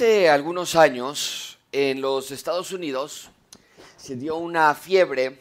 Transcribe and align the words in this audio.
Hace 0.00 0.30
algunos 0.30 0.76
años 0.76 1.58
en 1.70 2.00
los 2.00 2.30
Estados 2.30 2.72
Unidos 2.72 3.28
se 3.98 4.16
dio 4.16 4.36
una 4.36 4.74
fiebre 4.74 5.38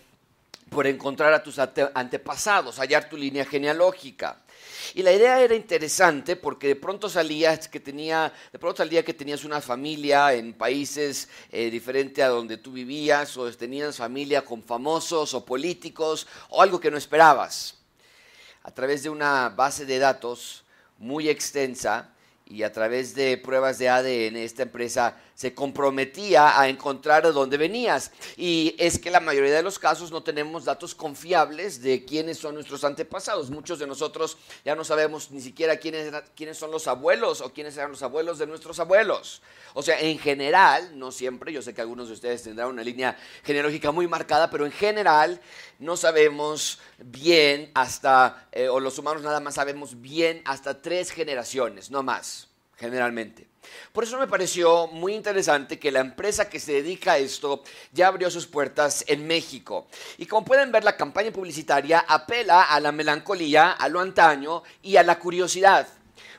por 0.69 0.85
encontrar 0.85 1.31
a 1.31 1.41
tus 1.41 1.57
antepasados, 1.59 2.77
hallar 2.77 3.07
tu 3.07 3.15
línea 3.15 3.45
genealógica. 3.45 4.41
Y 4.95 5.01
la 5.01 5.13
idea 5.13 5.41
era 5.41 5.55
interesante 5.55 6.35
porque 6.35 6.67
de 6.67 6.75
pronto 6.75 7.07
salías 7.07 7.69
que 7.69 7.79
tenía, 7.79 8.33
de 8.51 8.59
pronto 8.59 8.83
salía 8.83 9.05
que 9.05 9.13
tenías 9.13 9.45
una 9.45 9.61
familia 9.61 10.33
en 10.33 10.51
países 10.51 11.29
eh, 11.53 11.69
diferentes 11.69 12.21
a 12.21 12.27
donde 12.27 12.57
tú 12.57 12.73
vivías, 12.73 13.37
o 13.37 13.49
tenías 13.53 13.95
familia 13.95 14.43
con 14.43 14.61
famosos 14.61 15.33
o 15.35 15.45
políticos, 15.45 16.27
o 16.49 16.61
algo 16.61 16.81
que 16.81 16.91
no 16.91 16.97
esperabas. 16.97 17.75
A 18.63 18.71
través 18.71 19.03
de 19.03 19.09
una 19.09 19.47
base 19.47 19.85
de 19.85 19.99
datos 19.99 20.65
muy 20.97 21.29
extensa, 21.29 22.13
y 22.49 22.63
a 22.63 22.71
través 22.73 23.15
de 23.15 23.37
pruebas 23.37 23.77
de 23.77 23.89
ADN 23.89 24.35
esta 24.37 24.63
empresa 24.63 25.15
se 25.39 25.53
comprometía 25.53 26.59
a 26.59 26.67
encontrar 26.67 27.23
de 27.23 27.31
dónde 27.31 27.55
venías. 27.55 28.11
Y 28.35 28.75
es 28.77 28.99
que 28.99 29.09
la 29.09 29.21
mayoría 29.21 29.53
de 29.53 29.63
los 29.63 29.79
casos 29.79 30.11
no 30.11 30.21
tenemos 30.21 30.65
datos 30.65 30.93
confiables 30.93 31.81
de 31.81 32.03
quiénes 32.03 32.37
son 32.37 32.55
nuestros 32.55 32.83
antepasados. 32.83 33.49
Muchos 33.49 33.79
de 33.79 33.87
nosotros 33.87 34.37
ya 34.65 34.75
no 34.75 34.83
sabemos 34.83 35.31
ni 35.31 35.39
siquiera 35.39 35.77
quiénes, 35.77 36.11
quiénes 36.35 36.57
son 36.57 36.71
los 36.71 36.89
abuelos 36.89 37.39
o 37.39 37.53
quiénes 37.53 37.77
eran 37.77 37.91
los 37.91 38.03
abuelos 38.03 38.37
de 38.37 38.47
nuestros 38.47 38.81
abuelos. 38.81 39.41
O 39.75 39.81
sea, 39.81 40.01
en 40.01 40.19
general, 40.19 40.99
no 40.99 41.09
siempre, 41.09 41.53
yo 41.53 41.61
sé 41.61 41.73
que 41.73 41.79
algunos 41.79 42.09
de 42.09 42.15
ustedes 42.15 42.43
tendrán 42.43 42.67
una 42.67 42.83
línea 42.83 43.17
genealógica 43.45 43.93
muy 43.93 44.09
marcada, 44.09 44.49
pero 44.49 44.65
en 44.65 44.73
general 44.73 45.39
no 45.79 45.95
sabemos 45.95 46.79
bien 46.97 47.71
hasta, 47.75 48.49
eh, 48.51 48.67
o 48.67 48.81
los 48.81 48.99
humanos 48.99 49.23
nada 49.23 49.39
más 49.39 49.55
sabemos 49.55 50.01
bien 50.01 50.41
hasta 50.43 50.81
tres 50.81 51.11
generaciones, 51.11 51.91
no 51.91 52.03
más, 52.03 52.49
generalmente. 52.75 53.48
Por 53.91 54.03
eso 54.03 54.17
me 54.17 54.27
pareció 54.27 54.87
muy 54.87 55.13
interesante 55.13 55.77
que 55.79 55.91
la 55.91 55.99
empresa 55.99 56.49
que 56.49 56.59
se 56.59 56.73
dedica 56.73 57.13
a 57.13 57.17
esto 57.17 57.63
ya 57.91 58.07
abrió 58.07 58.31
sus 58.31 58.47
puertas 58.47 59.03
en 59.07 59.27
México. 59.27 59.87
Y 60.17 60.25
como 60.25 60.45
pueden 60.45 60.71
ver, 60.71 60.83
la 60.83 60.97
campaña 60.97 61.31
publicitaria 61.31 62.05
apela 62.07 62.63
a 62.63 62.79
la 62.79 62.91
melancolía, 62.91 63.71
a 63.71 63.89
lo 63.89 63.99
antaño 63.99 64.63
y 64.81 64.95
a 64.95 65.03
la 65.03 65.19
curiosidad 65.19 65.87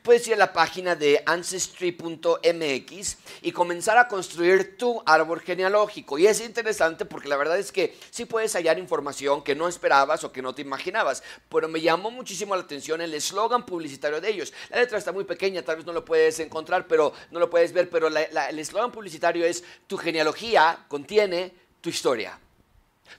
puedes 0.03 0.27
ir 0.29 0.35
a 0.35 0.37
la 0.37 0.53
página 0.53 0.95
de 0.97 1.23
ancestry.mx 1.27 3.17
y 3.43 3.53
comenzar 3.53 3.99
a 3.99 4.09
construir 4.09 4.77
tu 4.77 5.03
árbol 5.07 5.41
genealógico. 5.41 6.19
Y 6.19 6.27
es 6.27 6.41
interesante 6.41 7.05
porque 7.05 7.29
la 7.29 7.37
verdad 7.37 7.59
es 7.59 7.73
que 7.73 7.97
sí 8.11 8.25
puedes 8.25 8.55
hallar 8.55 8.79
información 8.79 9.43
que 9.43 9.55
no 9.55 9.69
esperabas 9.69 10.25
o 10.25 10.33
que 10.33 10.43
no 10.43 10.55
te 10.55 10.63
imaginabas. 10.63 11.23
Pero 11.49 11.69
me 11.69 11.81
llamó 11.81 12.11
muchísimo 12.11 12.55
la 12.57 12.63
atención 12.63 13.01
el 13.01 13.15
eslogan 13.15 13.65
publicitario 13.67 14.21
de 14.21 14.29
ellos. 14.31 14.53
La 14.71 14.79
letra 14.79 14.99
está 14.99 15.13
muy 15.13 15.25
pequeña, 15.25 15.63
tal 15.63 15.77
vez 15.77 15.87
no 15.87 15.93
lo 15.93 16.05
puedes 16.05 16.41
encontrar, 16.41 16.87
pero 16.87 17.13
no 17.31 17.39
lo 17.39 17.51
puedes 17.51 17.73
ver, 17.73 17.89
pero 17.91 18.09
el 18.09 18.59
eslogan 18.59 18.93
publicitario 18.93 19.45
es 19.45 19.65
tu 19.87 19.97
genealogía 19.97 20.85
contiene 20.89 21.53
tu 21.81 21.91
historia. 21.91 22.39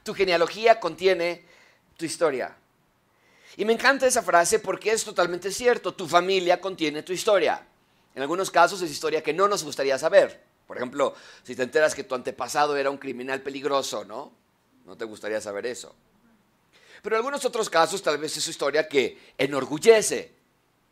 Tu 0.03 0.13
genealogía 0.13 0.79
contiene 0.79 1.45
tu 1.97 2.05
historia. 2.05 2.55
Y 3.57 3.65
me 3.65 3.73
encanta 3.73 4.07
esa 4.07 4.21
frase 4.21 4.59
porque 4.59 4.91
es 4.91 5.03
totalmente 5.03 5.51
cierto. 5.51 5.93
Tu 5.93 6.07
familia 6.07 6.61
contiene 6.61 7.03
tu 7.03 7.13
historia. 7.13 7.65
En 8.15 8.21
algunos 8.21 8.51
casos 8.51 8.81
es 8.81 8.91
historia 8.91 9.21
que 9.21 9.33
no 9.33 9.47
nos 9.47 9.63
gustaría 9.63 9.97
saber. 9.97 10.43
Por 10.67 10.77
ejemplo, 10.77 11.13
si 11.43 11.55
te 11.55 11.63
enteras 11.63 11.93
que 11.93 12.03
tu 12.03 12.15
antepasado 12.15 12.77
era 12.77 12.89
un 12.89 12.97
criminal 12.97 13.41
peligroso, 13.41 14.05
¿no? 14.05 14.31
No 14.85 14.95
te 14.95 15.05
gustaría 15.05 15.41
saber 15.41 15.65
eso. 15.65 15.93
Pero 17.01 17.15
en 17.15 17.19
algunos 17.19 17.43
otros 17.45 17.69
casos 17.69 18.01
tal 18.01 18.17
vez 18.17 18.35
es 18.37 18.47
historia 18.47 18.87
que 18.87 19.33
enorgullece. 19.37 20.40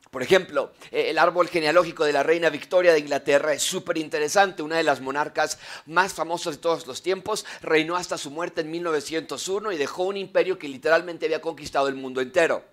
Por 0.09 0.23
ejemplo, 0.23 0.73
eh, 0.91 1.11
el 1.11 1.19
árbol 1.19 1.47
genealógico 1.49 2.03
de 2.03 2.13
la 2.13 2.23
reina 2.23 2.49
Victoria 2.49 2.93
de 2.93 2.99
Inglaterra 2.99 3.53
es 3.53 3.61
súper 3.61 3.97
interesante. 3.99 4.63
Una 4.63 4.77
de 4.77 4.83
las 4.83 5.01
monarcas 5.01 5.59
más 5.85 6.13
famosas 6.13 6.55
de 6.55 6.61
todos 6.61 6.87
los 6.87 7.03
tiempos 7.03 7.45
reinó 7.61 7.95
hasta 7.95 8.17
su 8.17 8.31
muerte 8.31 8.61
en 8.61 8.71
1901 8.71 9.71
y 9.71 9.77
dejó 9.77 10.03
un 10.03 10.17
imperio 10.17 10.57
que 10.57 10.67
literalmente 10.67 11.27
había 11.27 11.41
conquistado 11.41 11.87
el 11.87 11.95
mundo 11.95 12.21
entero. 12.21 12.63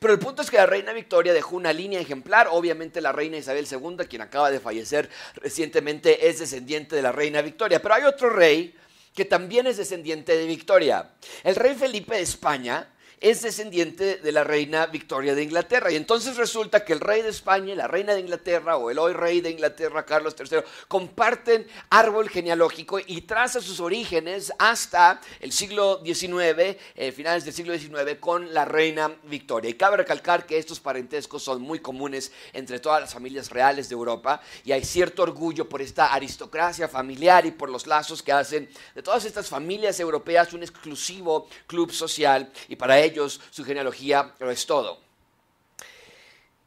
Pero 0.00 0.12
el 0.12 0.18
punto 0.18 0.42
es 0.42 0.50
que 0.50 0.56
la 0.56 0.66
reina 0.66 0.92
Victoria 0.92 1.32
dejó 1.32 1.54
una 1.54 1.72
línea 1.72 2.00
ejemplar. 2.00 2.48
Obviamente 2.50 3.00
la 3.00 3.12
reina 3.12 3.36
Isabel 3.36 3.68
II, 3.70 4.06
quien 4.08 4.22
acaba 4.22 4.50
de 4.50 4.58
fallecer 4.58 5.08
recientemente, 5.36 6.28
es 6.28 6.40
descendiente 6.40 6.96
de 6.96 7.02
la 7.02 7.12
reina 7.12 7.40
Victoria. 7.40 7.80
Pero 7.80 7.94
hay 7.94 8.02
otro 8.02 8.30
rey 8.30 8.74
que 9.14 9.24
también 9.24 9.68
es 9.68 9.76
descendiente 9.76 10.36
de 10.36 10.46
Victoria. 10.46 11.12
El 11.44 11.54
rey 11.54 11.76
Felipe 11.76 12.16
de 12.16 12.22
España 12.22 12.88
es 13.20 13.42
descendiente 13.42 14.16
de 14.16 14.32
la 14.32 14.44
reina 14.44 14.86
Victoria 14.86 15.34
de 15.34 15.42
Inglaterra. 15.42 15.90
Y 15.90 15.96
entonces 15.96 16.36
resulta 16.36 16.84
que 16.84 16.92
el 16.92 17.00
rey 17.00 17.22
de 17.22 17.30
España 17.30 17.72
y 17.72 17.76
la 17.76 17.88
reina 17.88 18.14
de 18.14 18.20
Inglaterra, 18.20 18.76
o 18.76 18.90
el 18.90 18.98
hoy 18.98 19.12
rey 19.12 19.40
de 19.40 19.50
Inglaterra, 19.50 20.04
Carlos 20.04 20.36
III, 20.38 20.58
comparten 20.86 21.66
árbol 21.90 22.28
genealógico 22.28 22.98
y 23.04 23.22
traza 23.22 23.60
sus 23.60 23.80
orígenes 23.80 24.52
hasta 24.58 25.20
el 25.40 25.52
siglo 25.52 26.00
XIX, 26.04 26.76
eh, 26.94 27.12
finales 27.12 27.44
del 27.44 27.54
siglo 27.54 27.76
XIX, 27.76 28.18
con 28.20 28.52
la 28.54 28.64
reina 28.64 29.14
Victoria. 29.24 29.70
Y 29.70 29.74
cabe 29.74 29.98
recalcar 29.98 30.46
que 30.46 30.58
estos 30.58 30.80
parentescos 30.80 31.42
son 31.42 31.60
muy 31.60 31.80
comunes 31.80 32.32
entre 32.52 32.78
todas 32.78 33.00
las 33.00 33.12
familias 33.12 33.50
reales 33.50 33.88
de 33.88 33.94
Europa 33.94 34.40
y 34.64 34.72
hay 34.72 34.84
cierto 34.84 35.22
orgullo 35.22 35.68
por 35.68 35.82
esta 35.82 36.12
aristocracia 36.12 36.88
familiar 36.88 37.46
y 37.46 37.50
por 37.50 37.70
los 37.70 37.86
lazos 37.86 38.22
que 38.22 38.32
hacen 38.32 38.68
de 38.94 39.02
todas 39.02 39.24
estas 39.24 39.48
familias 39.48 39.98
europeas 40.00 40.52
un 40.52 40.62
exclusivo 40.62 41.48
club 41.66 41.92
social 41.92 42.50
y 42.68 42.76
para 42.76 42.98
ellos 43.08 43.40
su 43.50 43.64
genealogía 43.64 44.34
lo 44.38 44.50
es 44.50 44.64
todo. 44.64 45.00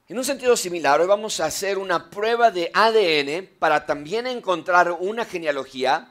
En 0.07 0.17
un 0.17 0.25
sentido 0.25 0.57
similar, 0.57 0.99
hoy 0.99 1.07
vamos 1.07 1.39
a 1.39 1.45
hacer 1.45 1.77
una 1.77 2.09
prueba 2.09 2.51
de 2.51 2.69
ADN 2.73 3.47
para 3.57 3.85
también 3.85 4.27
encontrar 4.27 4.91
una 4.91 5.23
genealogía 5.23 6.10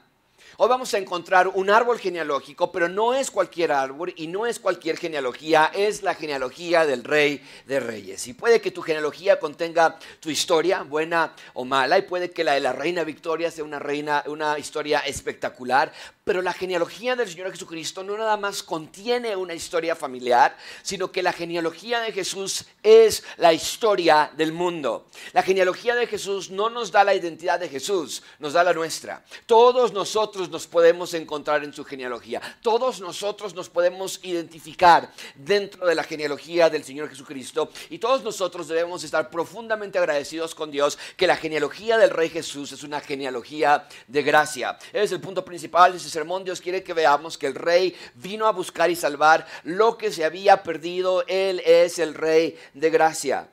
Hoy 0.63 0.69
vamos 0.69 0.93
a 0.93 0.99
encontrar 0.99 1.47
un 1.47 1.71
árbol 1.71 1.97
genealógico, 1.97 2.71
pero 2.71 2.87
no 2.87 3.15
es 3.15 3.31
cualquier 3.31 3.71
árbol 3.71 4.13
y 4.15 4.27
no 4.27 4.45
es 4.45 4.59
cualquier 4.59 4.95
genealogía, 4.95 5.71
es 5.73 6.03
la 6.03 6.13
genealogía 6.13 6.85
del 6.85 7.03
rey 7.03 7.43
de 7.65 7.79
reyes. 7.79 8.27
Y 8.27 8.33
puede 8.33 8.61
que 8.61 8.69
tu 8.69 8.83
genealogía 8.83 9.39
contenga 9.39 9.97
tu 10.19 10.29
historia, 10.29 10.83
buena 10.83 11.33
o 11.55 11.65
mala, 11.65 11.97
y 11.97 12.03
puede 12.03 12.29
que 12.29 12.43
la 12.43 12.53
de 12.53 12.59
la 12.59 12.73
reina 12.73 13.03
Victoria 13.03 13.49
sea 13.49 13.63
una, 13.63 13.79
reina, 13.79 14.23
una 14.27 14.59
historia 14.59 14.99
espectacular, 14.99 15.91
pero 16.23 16.43
la 16.43 16.53
genealogía 16.53 17.15
del 17.15 17.27
Señor 17.27 17.51
Jesucristo 17.51 18.03
no 18.03 18.15
nada 18.15 18.37
más 18.37 18.61
contiene 18.61 19.35
una 19.35 19.55
historia 19.55 19.95
familiar, 19.95 20.55
sino 20.83 21.11
que 21.11 21.23
la 21.23 21.33
genealogía 21.33 22.01
de 22.01 22.11
Jesús 22.11 22.65
es 22.83 23.23
la 23.37 23.51
historia 23.51 24.31
del 24.37 24.53
mundo. 24.53 25.07
La 25.33 25.41
genealogía 25.41 25.95
de 25.95 26.05
Jesús 26.05 26.51
no 26.51 26.69
nos 26.69 26.91
da 26.91 27.03
la 27.03 27.15
identidad 27.15 27.59
de 27.59 27.67
Jesús, 27.67 28.21
nos 28.37 28.53
da 28.53 28.63
la 28.63 28.73
nuestra. 28.73 29.25
Todos 29.47 29.91
nosotros 29.93 30.50
nos 30.51 30.67
podemos 30.67 31.13
encontrar 31.13 31.63
en 31.63 31.73
su 31.73 31.83
genealogía. 31.83 32.41
Todos 32.61 33.01
nosotros 33.01 33.55
nos 33.55 33.69
podemos 33.69 34.19
identificar 34.23 35.11
dentro 35.35 35.87
de 35.87 35.95
la 35.95 36.03
genealogía 36.03 36.69
del 36.69 36.83
Señor 36.83 37.09
Jesucristo 37.09 37.69
y 37.89 37.97
todos 37.97 38.23
nosotros 38.23 38.67
debemos 38.67 39.03
estar 39.03 39.29
profundamente 39.29 39.97
agradecidos 39.97 40.53
con 40.53 40.69
Dios 40.69 40.97
que 41.17 41.27
la 41.27 41.35
genealogía 41.35 41.97
del 41.97 42.09
Rey 42.09 42.29
Jesús 42.29 42.71
es 42.71 42.83
una 42.83 42.99
genealogía 42.99 43.87
de 44.07 44.21
gracia. 44.23 44.77
es 44.93 45.11
el 45.11 45.21
punto 45.21 45.43
principal 45.43 45.91
de 45.91 45.97
este 45.97 46.09
sermón. 46.09 46.43
Dios 46.43 46.61
quiere 46.61 46.83
que 46.83 46.93
veamos 46.93 47.37
que 47.37 47.47
el 47.47 47.55
Rey 47.55 47.95
vino 48.15 48.47
a 48.47 48.51
buscar 48.51 48.91
y 48.91 48.95
salvar 48.95 49.47
lo 49.63 49.97
que 49.97 50.11
se 50.11 50.25
había 50.25 50.63
perdido. 50.63 51.25
Él 51.27 51.61
es 51.65 51.99
el 51.99 52.13
Rey 52.13 52.57
de 52.73 52.89
gracia. 52.89 53.47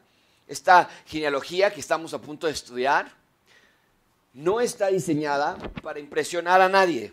Esta 0.46 0.88
genealogía 1.06 1.72
que 1.72 1.80
estamos 1.80 2.14
a 2.14 2.20
punto 2.20 2.46
de 2.46 2.54
estudiar 2.54 3.17
no 4.34 4.60
está 4.60 4.88
diseñada 4.88 5.56
para 5.82 6.00
impresionar 6.00 6.60
a 6.60 6.68
nadie. 6.68 7.12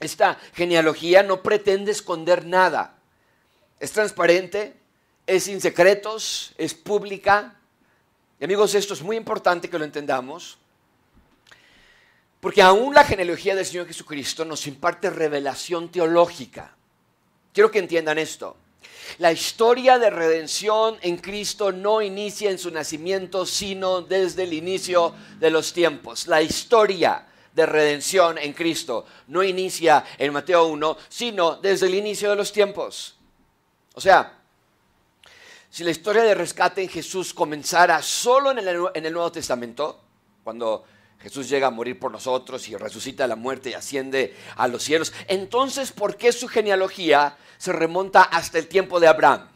Esta 0.00 0.38
genealogía 0.54 1.22
no 1.22 1.42
pretende 1.42 1.90
esconder 1.92 2.44
nada. 2.44 2.94
Es 3.80 3.92
transparente, 3.92 4.74
es 5.26 5.44
sin 5.44 5.60
secretos, 5.60 6.52
es 6.56 6.74
pública. 6.74 7.56
Y 8.38 8.44
amigos, 8.44 8.74
esto 8.74 8.94
es 8.94 9.02
muy 9.02 9.16
importante 9.16 9.68
que 9.68 9.78
lo 9.78 9.84
entendamos. 9.84 10.58
Porque 12.40 12.62
aún 12.62 12.94
la 12.94 13.04
genealogía 13.04 13.56
del 13.56 13.66
Señor 13.66 13.86
Jesucristo 13.86 14.44
nos 14.44 14.66
imparte 14.66 15.10
revelación 15.10 15.90
teológica. 15.90 16.74
Quiero 17.52 17.70
que 17.70 17.80
entiendan 17.80 18.18
esto. 18.18 18.56
La 19.18 19.32
historia 19.32 19.98
de 19.98 20.10
redención 20.10 20.96
en 21.02 21.16
Cristo 21.16 21.72
no 21.72 22.02
inicia 22.02 22.50
en 22.50 22.58
su 22.58 22.70
nacimiento, 22.70 23.46
sino 23.46 24.02
desde 24.02 24.44
el 24.44 24.52
inicio 24.52 25.14
de 25.38 25.50
los 25.50 25.72
tiempos. 25.72 26.26
La 26.26 26.42
historia 26.42 27.26
de 27.52 27.66
redención 27.66 28.38
en 28.38 28.52
Cristo 28.52 29.06
no 29.26 29.42
inicia 29.42 30.04
en 30.16 30.32
Mateo 30.32 30.66
1, 30.66 30.96
sino 31.08 31.56
desde 31.56 31.86
el 31.86 31.94
inicio 31.94 32.30
de 32.30 32.36
los 32.36 32.52
tiempos. 32.52 33.16
O 33.94 34.00
sea, 34.00 34.38
si 35.70 35.84
la 35.84 35.90
historia 35.90 36.22
de 36.22 36.34
rescate 36.34 36.82
en 36.82 36.88
Jesús 36.88 37.34
comenzara 37.34 38.00
solo 38.02 38.52
en 38.52 38.58
el, 38.58 39.12
Nuevo 39.12 39.32
Testamento, 39.32 40.00
cuando 40.42 40.84
Jesús 41.20 41.48
llega 41.48 41.66
a 41.66 41.70
morir 41.70 41.98
por 41.98 42.12
nosotros 42.12 42.68
y 42.68 42.76
resucita 42.76 43.24
a 43.24 43.28
la 43.28 43.36
muerte 43.36 43.70
y 43.70 43.74
asciende 43.74 44.36
a 44.56 44.68
los 44.68 44.82
cielos, 44.82 45.12
entonces 45.26 45.92
¿por 45.92 46.16
qué 46.16 46.32
su 46.32 46.48
genealogía 46.48 47.36
se 47.58 47.72
remonta 47.72 48.22
hasta 48.22 48.58
el 48.58 48.68
tiempo 48.68 48.98
de 49.00 49.08
Abraham. 49.08 49.48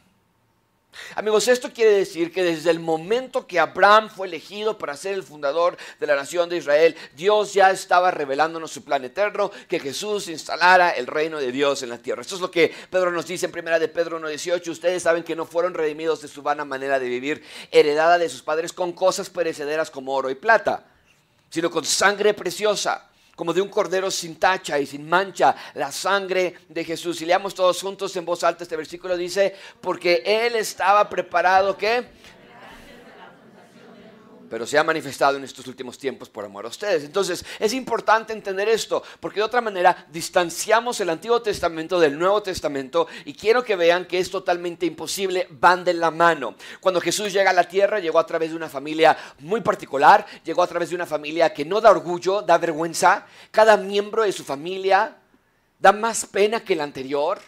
Amigos, 1.14 1.48
esto 1.48 1.72
quiere 1.72 1.92
decir 1.92 2.30
que 2.30 2.42
desde 2.42 2.70
el 2.70 2.78
momento 2.78 3.46
que 3.46 3.58
Abraham 3.58 4.10
fue 4.10 4.26
elegido 4.26 4.76
para 4.76 4.94
ser 4.94 5.14
el 5.14 5.22
fundador 5.22 5.78
de 5.98 6.06
la 6.06 6.16
nación 6.16 6.50
de 6.50 6.58
Israel, 6.58 6.94
Dios 7.16 7.54
ya 7.54 7.70
estaba 7.70 8.10
revelándonos 8.10 8.72
su 8.72 8.84
plan 8.84 9.02
eterno, 9.02 9.50
que 9.68 9.80
Jesús 9.80 10.28
instalara 10.28 10.90
el 10.90 11.06
reino 11.06 11.38
de 11.38 11.50
Dios 11.50 11.82
en 11.82 11.88
la 11.88 11.96
tierra. 11.96 12.20
Esto 12.20 12.34
es 12.34 12.42
lo 12.42 12.50
que 12.50 12.74
Pedro 12.90 13.10
nos 13.10 13.26
dice 13.26 13.46
en 13.46 13.52
primera 13.52 13.78
de 13.78 13.88
Pedro 13.88 14.20
1.18. 14.20 14.68
Ustedes 14.68 15.02
saben 15.02 15.22
que 15.22 15.34
no 15.34 15.46
fueron 15.46 15.72
redimidos 15.72 16.20
de 16.20 16.28
su 16.28 16.42
vana 16.42 16.66
manera 16.66 16.98
de 16.98 17.08
vivir, 17.08 17.42
heredada 17.70 18.18
de 18.18 18.28
sus 18.28 18.42
padres 18.42 18.74
con 18.74 18.92
cosas 18.92 19.30
perecederas 19.30 19.90
como 19.90 20.12
oro 20.14 20.28
y 20.28 20.34
plata, 20.34 20.91
sino 21.52 21.70
con 21.70 21.84
sangre 21.84 22.32
preciosa 22.32 23.10
como 23.36 23.52
de 23.52 23.60
un 23.60 23.68
cordero 23.68 24.10
sin 24.10 24.36
tacha 24.36 24.78
y 24.78 24.86
sin 24.86 25.06
mancha, 25.08 25.54
la 25.74 25.92
sangre 25.92 26.54
de 26.68 26.84
Jesús. 26.84 27.20
Y 27.20 27.26
leamos 27.26 27.54
todos 27.54 27.80
juntos 27.80 28.16
en 28.16 28.24
voz 28.24 28.42
alta 28.42 28.62
este 28.62 28.76
versículo, 28.76 29.16
dice, 29.16 29.54
porque 29.80 30.22
Él 30.24 30.56
estaba 30.56 31.08
preparado, 31.10 31.76
¿qué? 31.76 32.06
Pero 34.52 34.66
se 34.66 34.76
ha 34.76 34.84
manifestado 34.84 35.38
en 35.38 35.44
estos 35.44 35.66
últimos 35.66 35.96
tiempos 35.96 36.28
por 36.28 36.44
amor 36.44 36.66
a 36.66 36.68
ustedes. 36.68 37.04
Entonces 37.04 37.42
es 37.58 37.72
importante 37.72 38.34
entender 38.34 38.68
esto, 38.68 39.02
porque 39.18 39.40
de 39.40 39.44
otra 39.44 39.62
manera 39.62 40.04
distanciamos 40.12 41.00
el 41.00 41.08
Antiguo 41.08 41.40
Testamento 41.40 41.98
del 41.98 42.18
Nuevo 42.18 42.42
Testamento 42.42 43.06
y 43.24 43.32
quiero 43.32 43.64
que 43.64 43.76
vean 43.76 44.04
que 44.04 44.18
es 44.18 44.30
totalmente 44.30 44.84
imposible, 44.84 45.48
van 45.52 45.84
de 45.84 45.94
la 45.94 46.10
mano. 46.10 46.54
Cuando 46.80 47.00
Jesús 47.00 47.32
llega 47.32 47.48
a 47.48 47.54
la 47.54 47.64
tierra, 47.64 47.98
llegó 47.98 48.18
a 48.18 48.26
través 48.26 48.50
de 48.50 48.56
una 48.56 48.68
familia 48.68 49.16
muy 49.38 49.62
particular, 49.62 50.26
llegó 50.44 50.62
a 50.62 50.66
través 50.66 50.90
de 50.90 50.96
una 50.96 51.06
familia 51.06 51.54
que 51.54 51.64
no 51.64 51.80
da 51.80 51.90
orgullo, 51.90 52.42
da 52.42 52.58
vergüenza. 52.58 53.24
Cada 53.50 53.78
miembro 53.78 54.24
de 54.24 54.32
su 54.32 54.44
familia 54.44 55.16
da 55.78 55.92
más 55.92 56.26
pena 56.26 56.62
que 56.62 56.74
el 56.74 56.82
anterior. 56.82 57.40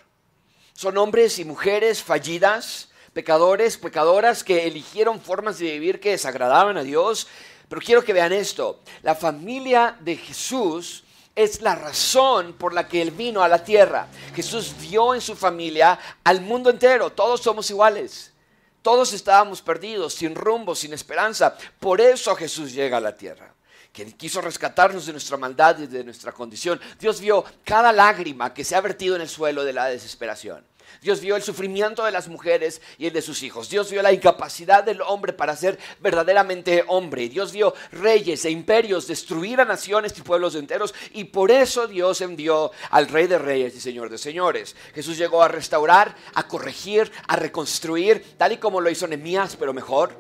Son 0.73 0.97
hombres 0.97 1.39
y 1.39 1.45
mujeres 1.45 2.03
fallidas 2.03 2.89
pecadores, 3.15 3.79
pecadoras 3.79 4.45
que 4.45 4.67
eligieron 4.67 5.21
formas 5.21 5.59
de 5.59 5.71
vivir 5.71 6.01
que 6.01 6.11
desagradaban 6.11 6.77
a 6.77 6.83
Dios. 6.83 7.29
Pero 7.69 7.81
quiero 7.81 8.05
que 8.05 8.13
vean 8.13 8.33
esto, 8.33 8.81
la 9.03 9.15
familia 9.15 9.97
de 10.01 10.17
Jesús 10.17 11.05
es 11.35 11.63
la 11.63 11.75
razón 11.75 12.53
por 12.53 12.75
la 12.75 12.87
que 12.87 13.01
Él 13.01 13.11
vino 13.11 13.43
a 13.43 13.49
la 13.49 13.65
tierra. 13.65 14.09
Jesús 14.35 14.75
vio 14.81 15.15
en 15.15 15.21
su 15.21 15.35
familia 15.35 15.99
al 16.23 16.43
mundo 16.43 16.71
entero, 16.71 17.11
todos 17.11 17.41
somos 17.41 17.71
iguales. 17.71 18.33
Todos 18.83 19.15
estábamos 19.15 19.63
perdidos, 19.63 20.13
sin 20.13 20.35
rumbo, 20.35 20.75
sin 20.75 20.93
esperanza. 20.93 21.57
Por 21.81 22.03
eso 22.03 22.37
Jesús 22.37 22.75
llega 22.75 22.99
a 22.99 23.01
la 23.01 23.17
tierra 23.17 23.55
que 23.95 24.05
quiso 24.13 24.41
rescatarnos 24.41 25.07
de 25.07 25.13
nuestra 25.13 25.37
maldad 25.37 25.79
y 25.79 25.87
de 25.87 26.03
nuestra 26.03 26.33
condición. 26.33 26.81
Dios 26.99 27.21
vio 27.21 27.45
cada 27.65 27.93
lágrima 27.93 28.53
que 28.53 28.65
se 28.65 28.75
ha 28.75 28.81
vertido 28.81 29.15
en 29.15 29.23
el 29.23 29.29
suelo 29.29 29.65
de 29.65 29.73
la 29.73 29.87
desesperación. 29.87 30.67
Dios 31.01 31.21
vio 31.21 31.37
el 31.37 31.43
sufrimiento 31.43 32.05
de 32.05 32.13
las 32.13 32.29
mujeres 32.29 32.81
y 32.99 33.07
el 33.07 33.13
de 33.13 33.23
sus 33.23 33.43
hijos. 33.43 33.69
Dios 33.69 33.91
vio 33.91 34.03
la 34.03 34.13
incapacidad 34.13 34.85
del 34.85 35.03
hombre 35.03 35.33
para 35.33 35.57
ser 35.57 35.79
verdaderamente 36.01 36.85
hombre. 36.89 37.29
Dios 37.29 37.53
vio 37.53 37.75
reyes 37.93 38.45
e 38.45 38.51
imperios 38.51 39.07
destruir 39.07 39.61
a 39.61 39.65
naciones 39.65 40.15
y 40.17 40.23
pueblos 40.23 40.55
enteros. 40.55 40.95
Y 41.13 41.25
por 41.25 41.51
eso 41.51 41.87
Dios 41.87 42.21
envió 42.21 42.71
al 42.91 43.09
Rey 43.09 43.27
de 43.27 43.39
Reyes 43.39 43.75
y 43.77 43.81
Señor 43.81 44.11
de 44.11 44.19
Señores. 44.19 44.77
Jesús 44.95 45.19
llegó 45.19 45.43
a 45.43 45.49
restaurar, 45.49 46.15
a 46.35 46.47
corregir, 46.49 47.11
a 47.29 47.37
reconstruir, 47.37 48.37
tal 48.37 48.53
y 48.53 48.57
como 48.59 48.81
lo 48.81 48.91
hizo 48.91 49.07
Nehemías, 49.07 49.57
pero 49.57 49.73
mejor. 49.73 50.17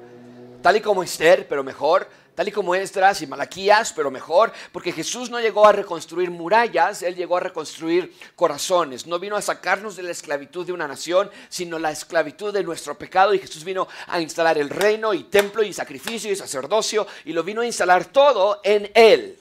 Tal 0.62 0.76
y 0.76 0.80
como 0.80 1.02
Esther, 1.02 1.46
pero 1.46 1.62
mejor 1.62 2.08
tal 2.34 2.48
y 2.48 2.52
como 2.52 2.74
Esdras 2.74 3.22
y 3.22 3.26
Malaquías, 3.26 3.92
pero 3.92 4.10
mejor, 4.10 4.52
porque 4.72 4.92
Jesús 4.92 5.30
no 5.30 5.40
llegó 5.40 5.66
a 5.66 5.72
reconstruir 5.72 6.30
murallas, 6.30 7.02
Él 7.02 7.14
llegó 7.14 7.36
a 7.36 7.40
reconstruir 7.40 8.12
corazones. 8.34 9.06
No 9.06 9.18
vino 9.18 9.36
a 9.36 9.42
sacarnos 9.42 9.96
de 9.96 10.02
la 10.02 10.10
esclavitud 10.10 10.66
de 10.66 10.72
una 10.72 10.88
nación, 10.88 11.30
sino 11.48 11.78
la 11.78 11.90
esclavitud 11.90 12.52
de 12.52 12.64
nuestro 12.64 12.96
pecado. 12.98 13.34
Y 13.34 13.38
Jesús 13.38 13.64
vino 13.64 13.88
a 14.06 14.20
instalar 14.20 14.58
el 14.58 14.70
reino 14.70 15.14
y 15.14 15.24
templo 15.24 15.62
y 15.62 15.72
sacrificio 15.72 16.30
y 16.32 16.36
sacerdocio, 16.36 17.06
y 17.24 17.32
lo 17.32 17.42
vino 17.42 17.60
a 17.60 17.66
instalar 17.66 18.06
todo 18.06 18.60
en 18.64 18.90
Él. 18.94 19.38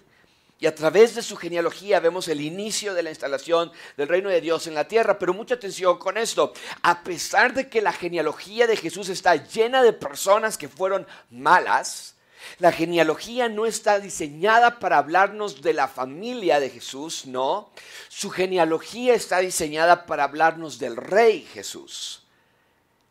Y 0.63 0.66
a 0.66 0.74
través 0.74 1.13
de 1.13 1.22
su 1.22 1.36
genealogía 1.36 2.00
vemos 2.00 2.30
el 2.30 2.40
inicio 2.40 2.94
de 2.94 3.04
la 3.04 3.10
instalación 3.10 3.69
del 3.98 4.07
reino 4.07 4.30
de 4.30 4.40
Dios 4.40 4.66
en 4.66 4.74
la 4.74 4.88
tierra. 4.88 5.19
Pero 5.19 5.34
mucha 5.34 5.56
atención 5.56 5.98
con 5.98 6.18
esto. 6.18 6.54
A 6.84 7.04
pesar 7.04 7.54
de 7.54 7.68
que 7.68 7.81
la 7.81 7.92
genealogía 7.92 8.66
de 8.66 8.78
Jesús 8.78 9.10
está 9.10 9.36
llena 9.36 9.84
de 9.84 9.92
personas 9.92 10.57
que 10.57 10.69
fueron 10.69 11.06
malas, 11.30 12.12
la 12.60 12.72
genealogía 12.72 13.50
no 13.50 13.66
está 13.66 14.00
diseñada 14.00 14.80
para 14.80 14.98
hablarnos 14.98 15.62
de 15.62 15.74
la 15.74 15.88
familia 15.88 16.60
de 16.60 16.69
Jesús, 16.69 17.25
no. 17.25 17.69
Su 18.10 18.30
genealogía 18.30 19.13
está 19.13 19.40
diseñada 19.40 20.06
para 20.06 20.24
hablarnos 20.24 20.80
del 20.80 20.95
rey 20.95 21.48
Jesús. 21.54 22.24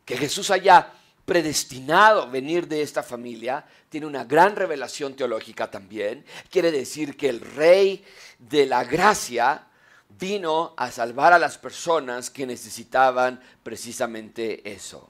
Que 0.05 0.17
Jesús 0.17 0.51
haya 0.51 0.93
predestinado 1.25 2.29
venir 2.29 2.67
de 2.67 2.81
esta 2.81 3.03
familia 3.03 3.65
tiene 3.89 4.07
una 4.07 4.23
gran 4.25 4.55
revelación 4.55 5.15
teológica 5.15 5.69
también. 5.69 6.25
Quiere 6.49 6.71
decir 6.71 7.15
que 7.15 7.29
el 7.29 7.39
rey 7.39 8.03
de 8.39 8.65
la 8.65 8.83
gracia 8.83 9.67
vino 10.19 10.73
a 10.77 10.91
salvar 10.91 11.33
a 11.33 11.39
las 11.39 11.57
personas 11.57 12.29
que 12.29 12.45
necesitaban 12.45 13.39
precisamente 13.63 14.69
eso. 14.71 15.09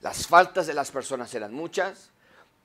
Las 0.00 0.26
faltas 0.26 0.66
de 0.66 0.74
las 0.74 0.90
personas 0.90 1.34
eran 1.34 1.52
muchas, 1.52 2.10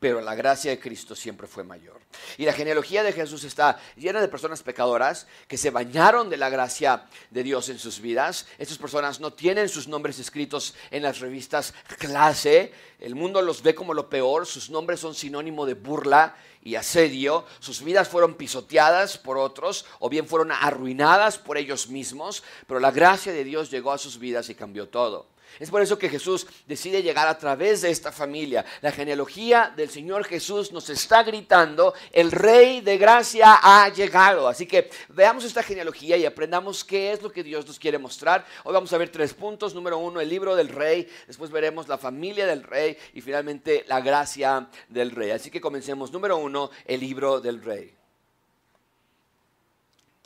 pero 0.03 0.19
la 0.19 0.35
gracia 0.35 0.69
de 0.69 0.79
Cristo 0.81 1.15
siempre 1.15 1.47
fue 1.47 1.63
mayor. 1.63 1.97
Y 2.37 2.43
la 2.43 2.51
genealogía 2.51 3.03
de 3.03 3.13
Jesús 3.13 3.45
está 3.45 3.79
llena 3.95 4.19
de 4.19 4.27
personas 4.27 4.61
pecadoras 4.61 5.27
que 5.47 5.57
se 5.57 5.69
bañaron 5.69 6.29
de 6.29 6.35
la 6.35 6.49
gracia 6.49 7.05
de 7.29 7.41
Dios 7.41 7.69
en 7.69 7.79
sus 7.79 8.01
vidas. 8.01 8.45
Estas 8.57 8.77
personas 8.77 9.21
no 9.21 9.31
tienen 9.31 9.69
sus 9.69 9.87
nombres 9.87 10.19
escritos 10.19 10.75
en 10.91 11.03
las 11.03 11.21
revistas 11.21 11.73
clase. 11.97 12.73
El 12.99 13.15
mundo 13.15 13.41
los 13.41 13.63
ve 13.63 13.73
como 13.73 13.93
lo 13.93 14.09
peor. 14.09 14.45
Sus 14.45 14.69
nombres 14.69 14.99
son 14.99 15.15
sinónimo 15.15 15.65
de 15.65 15.75
burla 15.75 16.35
y 16.61 16.75
asedio. 16.75 17.45
Sus 17.59 17.81
vidas 17.81 18.09
fueron 18.09 18.33
pisoteadas 18.33 19.17
por 19.17 19.37
otros 19.37 19.85
o 19.99 20.09
bien 20.09 20.27
fueron 20.27 20.51
arruinadas 20.51 21.37
por 21.37 21.57
ellos 21.57 21.87
mismos. 21.87 22.43
Pero 22.67 22.81
la 22.81 22.91
gracia 22.91 23.31
de 23.31 23.45
Dios 23.45 23.71
llegó 23.71 23.93
a 23.93 23.97
sus 23.97 24.19
vidas 24.19 24.49
y 24.49 24.55
cambió 24.55 24.89
todo. 24.89 25.32
Es 25.59 25.69
por 25.69 25.81
eso 25.81 25.97
que 25.97 26.09
Jesús 26.09 26.47
decide 26.67 27.03
llegar 27.03 27.27
a 27.27 27.37
través 27.37 27.81
de 27.81 27.91
esta 27.91 28.11
familia. 28.11 28.65
La 28.81 28.91
genealogía 28.91 29.73
del 29.75 29.89
Señor 29.89 30.25
Jesús 30.25 30.71
nos 30.71 30.89
está 30.89 31.23
gritando, 31.23 31.93
el 32.11 32.31
Rey 32.31 32.81
de 32.81 32.97
Gracia 32.97 33.59
ha 33.61 33.89
llegado. 33.89 34.47
Así 34.47 34.65
que 34.65 34.89
veamos 35.09 35.43
esta 35.43 35.63
genealogía 35.63 36.17
y 36.17 36.25
aprendamos 36.25 36.83
qué 36.83 37.11
es 37.11 37.21
lo 37.21 37.31
que 37.31 37.43
Dios 37.43 37.65
nos 37.67 37.79
quiere 37.79 37.97
mostrar. 37.97 38.45
Hoy 38.63 38.73
vamos 38.73 38.91
a 38.93 38.97
ver 38.97 39.09
tres 39.09 39.33
puntos. 39.33 39.75
Número 39.75 39.97
uno, 39.97 40.21
el 40.21 40.29
libro 40.29 40.55
del 40.55 40.69
Rey. 40.69 41.07
Después 41.27 41.51
veremos 41.51 41.87
la 41.87 41.97
familia 41.97 42.45
del 42.45 42.63
Rey 42.63 42.97
y 43.13 43.21
finalmente 43.21 43.83
la 43.87 44.01
gracia 44.01 44.69
del 44.89 45.11
Rey. 45.11 45.31
Así 45.31 45.51
que 45.51 45.61
comencemos. 45.61 46.11
Número 46.11 46.37
uno, 46.37 46.71
el 46.85 46.99
libro 46.99 47.39
del 47.39 47.61
Rey. 47.61 47.93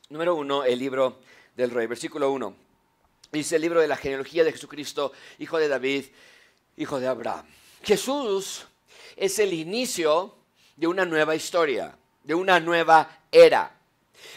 Número 0.09 0.35
uno, 0.35 0.63
el 0.63 0.79
libro 0.79 1.19
del 1.55 1.71
Rey. 1.71 1.87
Versículo 1.87 2.31
uno. 2.31 2.66
Dice 3.31 3.57
el 3.57 3.61
libro 3.61 3.81
de 3.81 3.87
la 3.87 3.97
genealogía 3.97 4.43
de 4.43 4.51
Jesucristo, 4.51 5.11
hijo 5.39 5.57
de 5.57 5.67
David, 5.67 6.05
hijo 6.77 6.99
de 6.99 7.07
Abraham. 7.07 7.45
Jesús 7.83 8.65
es 9.15 9.39
el 9.39 9.53
inicio 9.53 10.35
de 10.75 10.87
una 10.87 11.05
nueva 11.05 11.35
historia, 11.35 11.97
de 12.23 12.35
una 12.35 12.59
nueva 12.59 13.19
era. 13.31 13.73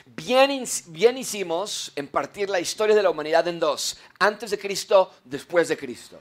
Bien, 0.06 0.64
bien, 0.87 1.18
hicimos 1.18 1.92
en 1.94 2.09
partir 2.09 2.50
la 2.50 2.61
historia 2.61 2.97
de 2.97 3.02
la 3.02 3.11
humanidad 3.11 3.47
en 3.49 3.61
dos, 3.61 3.99
antes 4.18 4.50
de 4.50 4.59
Cristo, 4.59 5.14
después 5.25 5.68
de 5.68 5.76
Cristo. 5.76 6.20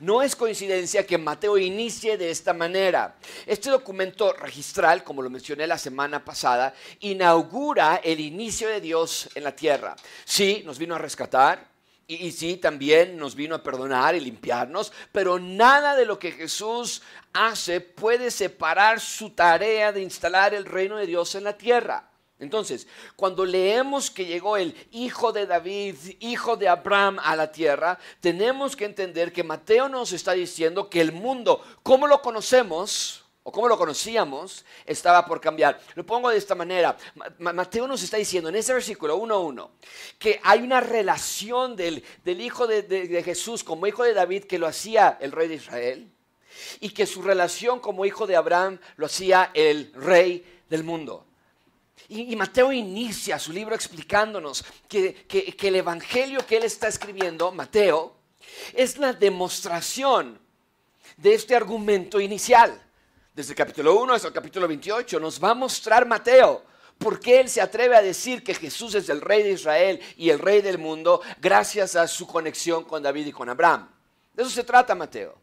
No 0.00 0.22
es 0.22 0.36
coincidencia 0.36 1.06
que 1.06 1.16
Mateo 1.16 1.56
inicie 1.56 2.18
de 2.18 2.30
esta 2.30 2.52
manera. 2.52 3.16
Este 3.46 3.70
documento 3.70 4.32
registral, 4.34 5.02
como 5.02 5.22
lo 5.22 5.30
mencioné 5.30 5.66
la 5.66 5.78
semana 5.78 6.24
pasada, 6.24 6.74
inaugura 7.00 8.00
el 8.04 8.20
inicio 8.20 8.68
de 8.68 8.80
Dios 8.80 9.30
en 9.34 9.44
la 9.44 9.56
tierra. 9.56 9.96
Sí, 10.24 10.62
nos 10.66 10.78
vino 10.78 10.94
a 10.94 10.98
rescatar, 10.98 11.75
y, 12.08 12.30
sí, 12.30 12.56
también 12.56 13.16
nos 13.16 13.34
vino 13.34 13.56
a 13.56 13.62
perdonar 13.62 14.14
y 14.14 14.20
limpiarnos, 14.20 14.92
pero 15.10 15.40
nada 15.40 15.96
de 15.96 16.06
lo 16.06 16.18
que 16.18 16.30
Jesús 16.30 17.02
hace 17.32 17.80
puede 17.80 18.30
separar 18.30 19.00
su 19.00 19.30
tarea 19.30 19.90
de 19.92 20.02
instalar 20.02 20.54
el 20.54 20.64
reino 20.64 20.96
de 20.96 21.06
Dios 21.06 21.34
en 21.34 21.44
la 21.44 21.58
tierra. 21.58 22.08
Entonces, 22.38 22.86
cuando 23.16 23.44
leemos 23.44 24.10
que 24.10 24.26
llegó 24.26 24.56
el 24.56 24.74
hijo 24.92 25.32
de 25.32 25.46
David, 25.46 25.96
hijo 26.20 26.56
de 26.56 26.68
Abraham 26.68 27.18
a 27.22 27.34
la 27.34 27.50
tierra, 27.50 27.98
tenemos 28.20 28.76
que 28.76 28.84
entender 28.84 29.32
que 29.32 29.42
Mateo 29.42 29.88
nos 29.88 30.12
está 30.12 30.32
diciendo 30.32 30.88
que 30.88 31.00
el 31.00 31.12
mundo, 31.12 31.64
como 31.82 32.06
lo 32.06 32.22
conocemos, 32.22 33.25
o 33.48 33.52
como 33.52 33.68
lo 33.68 33.78
conocíamos, 33.78 34.64
estaba 34.84 35.24
por 35.24 35.40
cambiar. 35.40 35.80
Lo 35.94 36.04
pongo 36.04 36.30
de 36.30 36.36
esta 36.36 36.56
manera. 36.56 36.96
Mateo 37.38 37.86
nos 37.86 38.02
está 38.02 38.16
diciendo 38.16 38.48
en 38.48 38.56
ese 38.56 38.74
versículo 38.74 39.16
1.1 39.16 39.68
que 40.18 40.40
hay 40.42 40.62
una 40.62 40.80
relación 40.80 41.76
del, 41.76 42.02
hijo 42.26 42.66
de, 42.66 43.22
Jesús 43.24 43.62
como 43.62 43.86
hijo 43.86 44.02
de 44.02 44.14
David 44.14 44.46
que 44.46 44.58
lo 44.58 44.66
hacía 44.66 45.16
el 45.20 45.30
rey 45.30 45.46
de 45.46 45.54
Israel 45.54 46.10
y 46.80 46.90
que 46.90 47.06
su 47.06 47.22
relación 47.22 47.78
como 47.78 48.04
hijo 48.04 48.26
de 48.26 48.34
Abraham 48.34 48.80
lo 48.96 49.06
hacía 49.06 49.52
el 49.54 49.92
rey 49.94 50.44
del 50.68 50.82
mundo. 50.82 51.24
Y, 52.08 52.34
Mateo 52.34 52.72
inicia 52.72 53.38
su 53.38 53.52
libro 53.52 53.76
explicándonos 53.76 54.64
que, 54.88 55.24
que 55.28 55.68
el 55.68 55.76
evangelio 55.76 56.44
que 56.44 56.56
él 56.56 56.64
está 56.64 56.88
escribiendo, 56.88 57.52
Mateo, 57.52 58.16
es 58.74 58.98
la 58.98 59.12
demostración 59.12 60.40
de 61.16 61.34
este 61.34 61.54
argumento 61.54 62.18
inicial. 62.20 62.82
Desde 63.36 63.52
el 63.52 63.56
capítulo 63.58 64.00
1 64.00 64.14
hasta 64.14 64.28
el 64.28 64.32
capítulo 64.32 64.66
28 64.66 65.20
nos 65.20 65.44
va 65.44 65.50
a 65.50 65.54
mostrar 65.54 66.06
Mateo 66.06 66.62
por 66.96 67.20
qué 67.20 67.38
él 67.40 67.50
se 67.50 67.60
atreve 67.60 67.94
a 67.94 68.00
decir 68.00 68.42
que 68.42 68.54
Jesús 68.54 68.94
es 68.94 69.10
el 69.10 69.20
rey 69.20 69.42
de 69.42 69.50
Israel 69.50 70.00
y 70.16 70.30
el 70.30 70.38
rey 70.38 70.62
del 70.62 70.78
mundo 70.78 71.20
gracias 71.38 71.96
a 71.96 72.08
su 72.08 72.26
conexión 72.26 72.84
con 72.84 73.02
David 73.02 73.26
y 73.26 73.32
con 73.32 73.50
Abraham. 73.50 73.90
De 74.32 74.42
eso 74.42 74.50
se 74.50 74.64
trata 74.64 74.94
Mateo. 74.94 75.38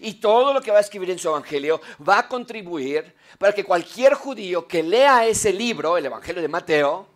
Y 0.00 0.14
todo 0.14 0.52
lo 0.52 0.60
que 0.60 0.72
va 0.72 0.78
a 0.78 0.80
escribir 0.80 1.10
en 1.10 1.18
su 1.20 1.28
evangelio 1.28 1.80
va 2.06 2.18
a 2.18 2.28
contribuir 2.28 3.14
para 3.38 3.52
que 3.52 3.62
cualquier 3.62 4.14
judío 4.14 4.66
que 4.66 4.82
lea 4.82 5.24
ese 5.24 5.52
libro, 5.52 5.96
el 5.96 6.06
evangelio 6.06 6.42
de 6.42 6.48
Mateo, 6.48 7.06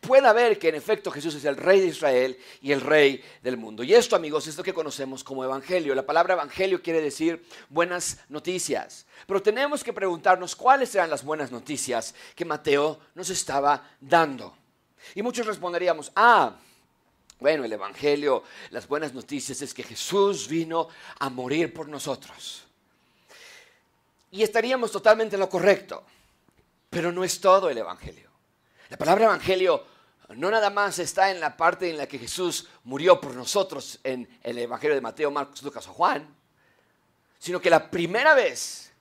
pueda 0.00 0.32
ver 0.32 0.58
que 0.58 0.68
en 0.68 0.74
efecto 0.74 1.10
Jesús 1.10 1.34
es 1.34 1.44
el 1.44 1.56
rey 1.56 1.80
de 1.80 1.86
Israel 1.86 2.38
y 2.60 2.72
el 2.72 2.80
rey 2.80 3.22
del 3.42 3.56
mundo. 3.56 3.82
Y 3.82 3.94
esto, 3.94 4.16
amigos, 4.16 4.46
es 4.46 4.56
lo 4.56 4.64
que 4.64 4.74
conocemos 4.74 5.24
como 5.24 5.44
evangelio. 5.44 5.94
La 5.94 6.06
palabra 6.06 6.34
evangelio 6.34 6.82
quiere 6.82 7.00
decir 7.00 7.44
buenas 7.68 8.18
noticias. 8.28 9.06
Pero 9.26 9.42
tenemos 9.42 9.84
que 9.84 9.92
preguntarnos 9.92 10.56
cuáles 10.56 10.94
eran 10.94 11.10
las 11.10 11.24
buenas 11.24 11.50
noticias 11.50 12.14
que 12.34 12.44
Mateo 12.44 12.98
nos 13.14 13.30
estaba 13.30 13.90
dando. 14.00 14.56
Y 15.14 15.22
muchos 15.22 15.46
responderíamos, 15.46 16.12
ah, 16.16 16.56
bueno, 17.42 17.64
el 17.64 17.72
Evangelio, 17.72 18.44
las 18.70 18.86
buenas 18.86 19.12
noticias 19.12 19.60
es 19.62 19.74
que 19.74 19.82
Jesús 19.82 20.46
vino 20.46 20.88
a 21.18 21.28
morir 21.28 21.74
por 21.74 21.88
nosotros. 21.88 22.62
Y 24.30 24.42
estaríamos 24.42 24.92
totalmente 24.92 25.36
en 25.36 25.40
lo 25.40 25.48
correcto, 25.48 26.04
pero 26.88 27.10
no 27.10 27.24
es 27.24 27.40
todo 27.40 27.68
el 27.68 27.78
Evangelio. 27.78 28.31
La 28.92 28.98
palabra 28.98 29.24
Evangelio 29.24 29.86
no 30.36 30.50
nada 30.50 30.68
más 30.68 30.98
está 30.98 31.30
en 31.30 31.40
la 31.40 31.56
parte 31.56 31.88
en 31.88 31.96
la 31.96 32.06
que 32.06 32.18
Jesús 32.18 32.68
murió 32.84 33.18
por 33.18 33.34
nosotros 33.34 33.98
en 34.04 34.28
el 34.42 34.58
Evangelio 34.58 34.94
de 34.94 35.00
Mateo, 35.00 35.30
Marcos, 35.30 35.62
Lucas 35.62 35.88
o 35.88 35.94
Juan, 35.94 36.28
sino 37.38 37.58
que 37.58 37.70
la 37.70 37.90
primera 37.90 38.34
vez 38.34 38.92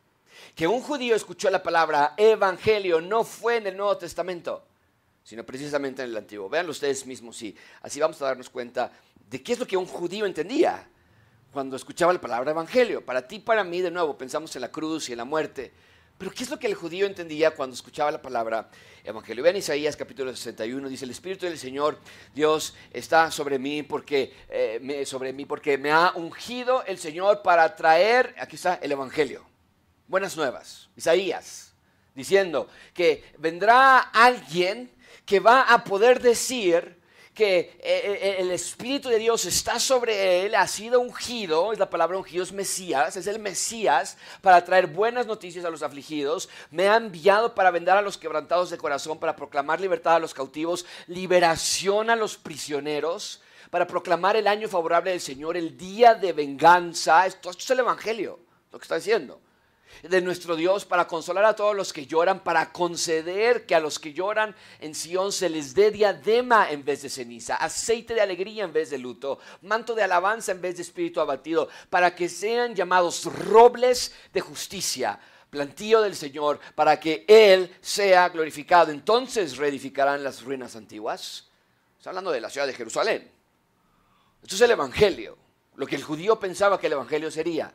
que 0.56 0.66
un 0.66 0.80
judío 0.80 1.14
escuchó 1.14 1.50
la 1.50 1.62
palabra 1.62 2.14
Evangelio 2.16 3.02
no 3.02 3.26
fue 3.26 3.58
en 3.58 3.68
el 3.68 3.76
Nuevo 3.76 3.98
Testamento, 3.98 4.64
sino 5.26 5.46
precisamente 5.46 6.04
en 6.04 6.12
el 6.12 6.16
antiguo. 6.16 6.48
Veanlo 6.48 6.72
ustedes 6.72 7.06
mismos 7.06 7.42
y 7.42 7.54
así 7.82 8.00
vamos 8.00 8.22
a 8.22 8.28
darnos 8.28 8.50
cuenta 8.50 8.94
de 9.30 9.44
qué 9.44 9.52
es 9.52 9.60
lo 9.60 9.68
que 9.68 9.76
un 9.76 9.88
judío 9.88 10.26
entendía 10.26 10.88
cuando 11.52 11.76
escuchaba 11.76 12.14
la 12.14 12.22
palabra 12.22 12.52
evangelio. 12.52 13.06
Para 13.06 13.28
ti, 13.28 13.40
para 13.40 13.66
mí, 13.66 13.82
de 13.82 13.92
nuevo, 13.92 14.18
pensamos 14.18 14.56
en 14.56 14.62
la 14.62 14.72
cruz 14.72 15.10
y 15.10 15.12
en 15.12 15.18
la 15.18 15.26
muerte. 15.26 15.74
Pero 16.22 16.32
¿qué 16.36 16.44
es 16.44 16.52
lo 16.52 16.60
que 16.60 16.68
el 16.68 16.76
judío 16.76 17.08
entendía 17.08 17.50
cuando 17.50 17.74
escuchaba 17.74 18.12
la 18.12 18.22
palabra 18.22 18.70
evangelio? 19.04 19.44
Vean 19.44 19.56
Isaías 19.56 19.96
capítulo 19.96 20.36
61, 20.36 20.88
dice, 20.88 21.06
el 21.06 21.10
Espíritu 21.10 21.48
del 21.48 21.58
Señor 21.58 21.98
Dios 22.36 22.76
está 22.94 23.32
sobre 23.32 23.58
mí 23.58 23.82
porque, 23.82 24.32
eh, 24.48 25.04
sobre 25.08 25.34
mí 25.34 25.48
porque 25.48 25.80
me 25.80 25.90
ha 25.90 26.12
ungido 26.14 26.84
el 26.86 27.00
Señor 27.00 27.42
para 27.42 27.76
traer, 27.76 28.36
aquí 28.38 28.56
está 28.56 28.76
el 28.84 28.92
evangelio, 28.92 29.44
buenas 30.08 30.38
nuevas. 30.38 30.90
Isaías, 30.96 31.74
diciendo 32.14 32.70
que 32.94 33.24
vendrá 33.40 33.98
alguien 33.98 34.92
que 35.26 35.40
va 35.40 35.74
a 35.74 35.84
poder 35.84 36.22
decir 36.22 37.01
que 37.34 37.60
eh, 37.60 37.80
eh, 37.82 38.36
el 38.40 38.52
Espíritu 38.52 39.10
de 39.10 39.18
Dios 39.18 39.46
está 39.46 39.80
sobre 39.80 40.46
él, 40.46 40.56
ha 40.56 40.68
sido 40.68 41.00
ungido, 41.00 41.72
es 41.72 41.80
la 41.80 41.90
palabra 41.90 42.18
ungido, 42.18 42.44
es 42.44 42.52
Mesías, 42.52 43.16
es 43.16 43.26
el 43.28 43.40
Mesías 43.40 44.18
para 44.42 44.64
traer 44.66 44.88
buenas 44.88 45.28
noticias 45.28 45.64
a 45.64 45.70
los 45.70 45.82
afligidos, 45.82 46.50
me 46.72 46.90
ha 46.90 46.98
enviado 46.98 47.56
para 47.56 47.72
vendar 47.72 47.98
a 47.98 48.02
los 48.02 48.18
quebrantados 48.18 48.70
de 48.70 48.78
corazón, 48.78 49.18
para 49.18 49.36
proclamar 49.36 49.80
libertad 49.80 50.16
a 50.16 50.20
los 50.20 50.34
cautivos, 50.34 50.86
liberación 51.08 52.10
a 52.10 52.16
los 52.16 52.38
prisioneros, 52.38 53.42
para 53.70 53.88
proclamar 53.88 54.36
el 54.36 54.48
año 54.48 54.68
favorable 54.68 55.12
del 55.12 55.22
Señor, 55.22 55.56
el 55.56 55.78
día 55.78 56.14
de 56.14 56.34
venganza, 56.34 57.26
esto 57.26 57.52
es 57.52 57.70
el 57.70 57.80
Evangelio, 57.80 58.40
lo 58.72 58.78
que 58.78 58.84
está 58.84 58.96
diciendo 58.96 59.40
de 60.04 60.22
nuestro 60.22 60.56
Dios 60.56 60.86
para 60.86 61.08
consolar 61.08 61.46
a 61.46 61.56
todos 61.56 61.76
los 61.76 61.94
que 61.94 62.06
lloran, 62.06 62.42
para 62.42 62.72
conceder 62.72 63.66
que 63.66 63.76
a 63.76 63.80
los 63.80 64.00
que 64.00 64.14
lloran 64.14 64.56
en 64.80 64.96
Sión 64.96 65.32
se 65.32 65.50
les 65.50 65.74
dé 65.74 65.92
diadema 65.92 66.72
en 66.72 66.84
vez 66.84 67.02
de 67.02 67.10
ceniza, 67.10 67.56
aceite 67.56 68.14
de 68.14 68.22
alegría 68.22 68.64
en 68.64 68.74
vez 68.74 68.90
de 68.90 68.98
luto, 68.98 69.40
manto 69.62 69.94
de 69.96 70.04
alabanza 70.04 70.52
en 70.52 70.62
vez 70.62 70.76
de 70.78 70.84
espíritu 70.84 71.20
abatido, 71.20 71.70
para 71.90 72.16
que 72.16 72.30
sean 72.30 72.76
llamados 72.76 73.26
robles 73.26 74.14
de 74.34 74.42
justicia, 74.42 75.20
plantío 75.50 76.02
del 76.02 76.16
Señor, 76.16 76.60
para 76.76 77.00
que 77.00 77.26
Él 77.28 77.76
sea 77.82 78.30
glorificado. 78.30 78.92
Entonces 78.92 79.58
reedificarán 79.58 80.24
las 80.24 80.42
ruinas 80.42 80.76
antiguas. 80.76 81.50
Está 81.98 82.10
hablando 82.10 82.32
de 82.32 82.42
la 82.42 82.50
ciudad 82.50 82.66
de 82.66 82.74
Jerusalén. 82.74 83.30
Esto 84.42 84.56
es 84.56 84.62
el 84.62 84.72
Evangelio, 84.72 85.38
lo 85.76 85.86
que 85.86 85.96
el 85.96 86.04
judío 86.04 86.40
pensaba 86.40 86.80
que 86.80 86.88
el 86.88 86.94
Evangelio 86.94 87.30
sería. 87.30 87.72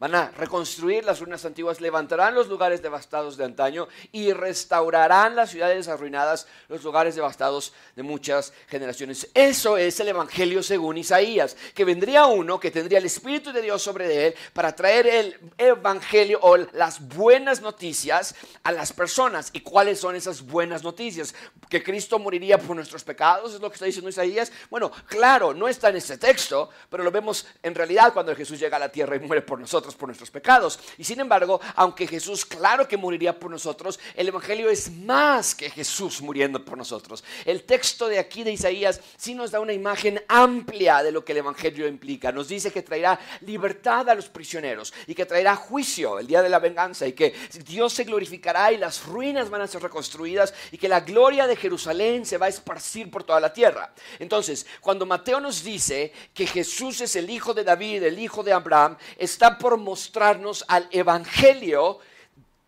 Van 0.00 0.14
a 0.14 0.30
reconstruir 0.30 1.04
las 1.04 1.20
ruinas 1.20 1.44
antiguas, 1.44 1.78
levantarán 1.82 2.34
los 2.34 2.48
lugares 2.48 2.80
devastados 2.80 3.36
de 3.36 3.44
antaño 3.44 3.86
y 4.12 4.32
restaurarán 4.32 5.36
las 5.36 5.50
ciudades 5.50 5.88
arruinadas, 5.88 6.46
los 6.68 6.82
lugares 6.82 7.16
devastados 7.16 7.74
de 7.94 8.02
muchas 8.02 8.54
generaciones. 8.68 9.28
Eso 9.34 9.76
es 9.76 10.00
el 10.00 10.08
Evangelio 10.08 10.62
según 10.62 10.96
Isaías, 10.96 11.54
que 11.74 11.84
vendría 11.84 12.24
uno 12.24 12.58
que 12.58 12.70
tendría 12.70 12.96
el 12.96 13.04
Espíritu 13.04 13.52
de 13.52 13.60
Dios 13.60 13.82
sobre 13.82 14.28
él 14.28 14.34
para 14.54 14.74
traer 14.74 15.06
el 15.06 15.36
Evangelio 15.58 16.38
o 16.40 16.56
las 16.56 17.06
buenas 17.06 17.60
noticias 17.60 18.34
a 18.62 18.72
las 18.72 18.94
personas. 18.94 19.50
¿Y 19.52 19.60
cuáles 19.60 20.00
son 20.00 20.16
esas 20.16 20.40
buenas 20.40 20.82
noticias? 20.82 21.34
Que 21.68 21.82
Cristo 21.82 22.18
moriría 22.18 22.56
por 22.56 22.74
nuestros 22.74 23.04
pecados, 23.04 23.52
es 23.52 23.60
lo 23.60 23.68
que 23.68 23.74
está 23.74 23.84
diciendo 23.84 24.08
Isaías. 24.08 24.50
Bueno, 24.70 24.90
claro, 25.06 25.52
no 25.52 25.68
está 25.68 25.90
en 25.90 25.96
este 25.96 26.16
texto, 26.16 26.70
pero 26.88 27.04
lo 27.04 27.10
vemos 27.10 27.46
en 27.62 27.74
realidad 27.74 28.14
cuando 28.14 28.34
Jesús 28.34 28.58
llega 28.58 28.78
a 28.78 28.80
la 28.80 28.90
tierra 28.90 29.16
y 29.16 29.20
muere 29.20 29.42
por 29.42 29.60
nosotros 29.60 29.89
por 29.94 30.08
nuestros 30.08 30.30
pecados. 30.30 30.78
Y 30.98 31.04
sin 31.04 31.20
embargo, 31.20 31.60
aunque 31.74 32.06
Jesús 32.06 32.44
claro 32.44 32.86
que 32.88 32.96
moriría 32.96 33.38
por 33.38 33.50
nosotros, 33.50 33.98
el 34.14 34.28
Evangelio 34.28 34.70
es 34.70 34.90
más 34.90 35.54
que 35.54 35.70
Jesús 35.70 36.20
muriendo 36.22 36.64
por 36.64 36.76
nosotros. 36.76 37.24
El 37.44 37.64
texto 37.64 38.08
de 38.08 38.18
aquí 38.18 38.42
de 38.42 38.52
Isaías 38.52 39.00
sí 39.16 39.34
nos 39.34 39.50
da 39.50 39.60
una 39.60 39.72
imagen 39.72 40.22
amplia 40.28 41.02
de 41.02 41.12
lo 41.12 41.24
que 41.24 41.32
el 41.32 41.38
Evangelio 41.38 41.86
implica. 41.86 42.32
Nos 42.32 42.48
dice 42.48 42.72
que 42.72 42.82
traerá 42.82 43.18
libertad 43.42 44.08
a 44.08 44.14
los 44.14 44.28
prisioneros 44.28 44.92
y 45.06 45.14
que 45.14 45.26
traerá 45.26 45.56
juicio 45.56 46.18
el 46.18 46.26
día 46.26 46.42
de 46.42 46.48
la 46.48 46.58
venganza 46.58 47.06
y 47.06 47.12
que 47.12 47.34
Dios 47.66 47.92
se 47.92 48.04
glorificará 48.04 48.72
y 48.72 48.76
las 48.76 49.04
ruinas 49.04 49.50
van 49.50 49.62
a 49.62 49.66
ser 49.66 49.82
reconstruidas 49.82 50.54
y 50.72 50.78
que 50.78 50.88
la 50.88 51.00
gloria 51.00 51.46
de 51.46 51.56
Jerusalén 51.56 52.26
se 52.26 52.38
va 52.38 52.46
a 52.46 52.50
esparcir 52.50 53.10
por 53.10 53.24
toda 53.24 53.40
la 53.40 53.52
tierra. 53.52 53.92
Entonces, 54.18 54.66
cuando 54.80 55.06
Mateo 55.06 55.40
nos 55.40 55.62
dice 55.62 56.12
que 56.34 56.46
Jesús 56.46 57.00
es 57.00 57.16
el 57.16 57.30
hijo 57.30 57.54
de 57.54 57.64
David, 57.64 58.02
el 58.02 58.18
hijo 58.18 58.42
de 58.42 58.52
Abraham, 58.52 58.96
está 59.16 59.58
por 59.58 59.76
mostrarnos 59.80 60.64
al 60.68 60.88
Evangelio 60.90 61.98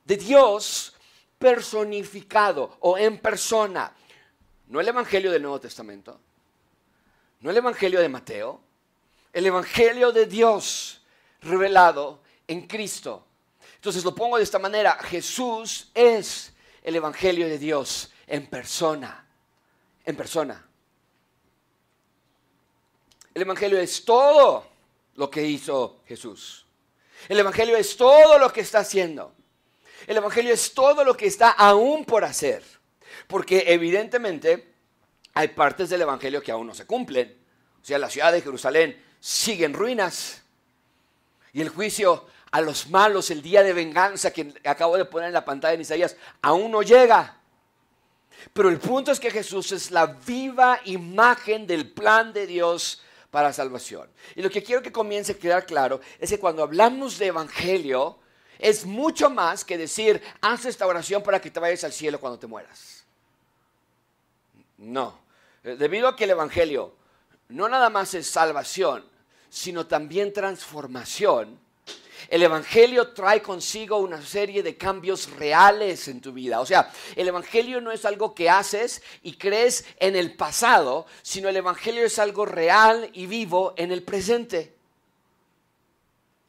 de 0.04 0.16
Dios 0.16 0.94
personificado 1.38 2.76
o 2.80 2.98
en 2.98 3.18
persona. 3.18 3.94
No 4.68 4.80
el 4.80 4.88
Evangelio 4.88 5.30
del 5.30 5.42
Nuevo 5.42 5.60
Testamento, 5.60 6.18
no 7.40 7.50
el 7.50 7.56
Evangelio 7.56 8.00
de 8.00 8.08
Mateo, 8.08 8.60
el 9.32 9.46
Evangelio 9.46 10.12
de 10.12 10.26
Dios 10.26 11.02
revelado 11.42 12.20
en 12.46 12.66
Cristo. 12.66 13.26
Entonces 13.74 14.04
lo 14.04 14.14
pongo 14.14 14.36
de 14.36 14.44
esta 14.44 14.58
manera, 14.58 14.92
Jesús 14.94 15.90
es 15.94 16.52
el 16.82 16.96
Evangelio 16.96 17.46
de 17.46 17.58
Dios 17.58 18.12
en 18.26 18.46
persona, 18.46 19.26
en 20.04 20.16
persona. 20.16 20.64
El 23.34 23.42
Evangelio 23.42 23.80
es 23.80 24.04
todo 24.04 24.66
lo 25.14 25.30
que 25.30 25.44
hizo 25.44 26.00
Jesús. 26.06 26.66
El 27.28 27.38
Evangelio 27.38 27.76
es 27.76 27.96
todo 27.96 28.38
lo 28.38 28.52
que 28.52 28.60
está 28.60 28.80
haciendo. 28.80 29.34
El 30.06 30.16
Evangelio 30.16 30.52
es 30.52 30.74
todo 30.74 31.04
lo 31.04 31.16
que 31.16 31.26
está 31.26 31.50
aún 31.50 32.04
por 32.04 32.24
hacer. 32.24 32.62
Porque 33.26 33.64
evidentemente 33.68 34.72
hay 35.34 35.48
partes 35.48 35.90
del 35.90 36.02
Evangelio 36.02 36.42
que 36.42 36.52
aún 36.52 36.66
no 36.66 36.74
se 36.74 36.86
cumplen. 36.86 37.36
O 37.80 37.84
sea, 37.84 37.98
la 37.98 38.10
ciudad 38.10 38.32
de 38.32 38.42
Jerusalén 38.42 39.02
sigue 39.20 39.64
en 39.64 39.74
ruinas. 39.74 40.42
Y 41.52 41.60
el 41.60 41.68
juicio 41.68 42.26
a 42.50 42.60
los 42.60 42.88
malos, 42.88 43.30
el 43.30 43.42
día 43.42 43.62
de 43.62 43.72
venganza 43.72 44.32
que 44.32 44.54
acabo 44.64 44.96
de 44.96 45.04
poner 45.04 45.28
en 45.28 45.34
la 45.34 45.44
pantalla 45.44 45.74
en 45.74 45.80
Isaías, 45.80 46.16
aún 46.42 46.70
no 46.70 46.82
llega. 46.82 47.38
Pero 48.52 48.68
el 48.68 48.78
punto 48.78 49.12
es 49.12 49.20
que 49.20 49.30
Jesús 49.30 49.72
es 49.72 49.90
la 49.90 50.06
viva 50.06 50.80
imagen 50.84 51.66
del 51.66 51.90
plan 51.90 52.32
de 52.32 52.46
Dios 52.46 53.02
para 53.32 53.50
salvación. 53.50 54.10
Y 54.36 54.42
lo 54.42 54.50
que 54.50 54.62
quiero 54.62 54.82
que 54.82 54.92
comience 54.92 55.32
a 55.32 55.38
quedar 55.38 55.64
claro 55.64 56.02
es 56.18 56.28
que 56.28 56.38
cuando 56.38 56.62
hablamos 56.62 57.18
de 57.18 57.28
evangelio, 57.28 58.18
es 58.58 58.84
mucho 58.84 59.30
más 59.30 59.64
que 59.64 59.78
decir, 59.78 60.22
haz 60.42 60.66
esta 60.66 60.86
oración 60.86 61.22
para 61.22 61.40
que 61.40 61.50
te 61.50 61.58
vayas 61.58 61.82
al 61.82 61.94
cielo 61.94 62.20
cuando 62.20 62.38
te 62.38 62.46
mueras. 62.46 63.06
No, 64.76 65.18
debido 65.62 66.08
a 66.08 66.14
que 66.14 66.24
el 66.24 66.30
evangelio 66.30 66.94
no 67.48 67.70
nada 67.70 67.88
más 67.88 68.12
es 68.12 68.26
salvación, 68.26 69.02
sino 69.48 69.86
también 69.86 70.34
transformación 70.34 71.58
el 72.28 72.42
Evangelio 72.42 73.08
trae 73.08 73.42
consigo 73.42 73.98
una 73.98 74.22
serie 74.22 74.62
de 74.62 74.76
cambios 74.76 75.30
reales 75.30 76.08
en 76.08 76.20
tu 76.20 76.32
vida. 76.32 76.60
O 76.60 76.66
sea, 76.66 76.90
el 77.16 77.28
Evangelio 77.28 77.80
no 77.80 77.92
es 77.92 78.04
algo 78.04 78.34
que 78.34 78.48
haces 78.48 79.02
y 79.22 79.34
crees 79.34 79.84
en 79.98 80.16
el 80.16 80.34
pasado, 80.34 81.06
sino 81.22 81.48
el 81.48 81.56
Evangelio 81.56 82.04
es 82.04 82.18
algo 82.18 82.46
real 82.46 83.10
y 83.12 83.26
vivo 83.26 83.74
en 83.76 83.92
el 83.92 84.02
presente. 84.02 84.74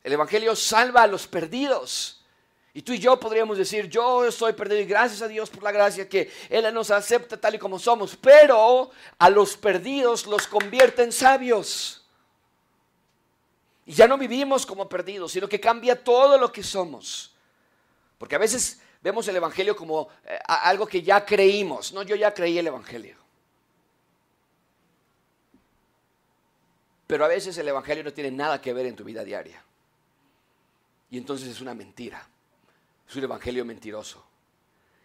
El 0.04 0.14
Evangelio 0.14 0.56
salva 0.56 1.04
a 1.04 1.08
los 1.08 1.28
perdidos. 1.28 2.20
Y 2.74 2.82
tú 2.82 2.94
y 2.94 3.00
yo 3.00 3.20
podríamos 3.20 3.58
decir, 3.58 3.88
yo 3.88 4.26
estoy 4.26 4.54
perdido 4.54 4.82
y 4.82 4.86
gracias 4.86 5.22
a 5.22 5.28
Dios 5.28 5.50
por 5.50 5.62
la 5.62 5.72
gracia 5.72 6.10
que 6.10 6.32
Él 6.50 6.74
nos 6.74 6.90
acepta 6.90 7.40
tal 7.40 7.56
y 7.56 7.60
como 7.60 7.78
somos, 7.78 8.16
pero 8.16 8.90
a 9.20 9.30
los 9.30 9.56
perdidos 9.56 10.26
los 10.26 10.48
convierte 10.48 11.04
en 11.04 11.12
sabios. 11.12 12.03
Y 13.86 13.94
ya 13.94 14.08
no 14.08 14.18
vivimos 14.18 14.66
como 14.66 14.88
perdidos, 14.88 15.32
sino 15.32 15.48
que 15.48 15.60
cambia 15.60 16.02
todo 16.02 16.38
lo 16.38 16.52
que 16.52 16.64
somos. 16.64 17.34
Porque 18.18 18.36
a 18.36 18.40
veces 18.40 18.82
vemos 19.02 19.28
el 19.28 19.36
Evangelio 19.36 19.76
como 19.76 20.10
eh, 20.26 20.40
algo 20.48 20.88
que 20.88 21.02
ya 21.02 21.26
creímos. 21.26 21.92
No, 21.92 22.04
yo 22.04 22.16
ya 22.16 22.34
creí 22.34 22.58
el 22.58 22.68
Evangelio. 22.68 23.18
Pero 27.08 27.26
a 27.26 27.28
veces 27.28 27.58
el 27.58 27.68
Evangelio 27.68 28.04
no 28.04 28.14
tiene 28.14 28.32
nada 28.32 28.62
que 28.62 28.74
ver 28.74 28.86
en 28.86 28.96
tu 28.96 29.04
vida 29.04 29.24
diaria. 29.24 29.62
Y 31.12 31.18
entonces 31.18 31.48
es 31.50 31.62
una 31.62 31.76
mentira. 31.76 32.28
Es 33.08 33.16
un 33.16 33.26
evangelio 33.26 33.64
mentiroso. 33.64 34.26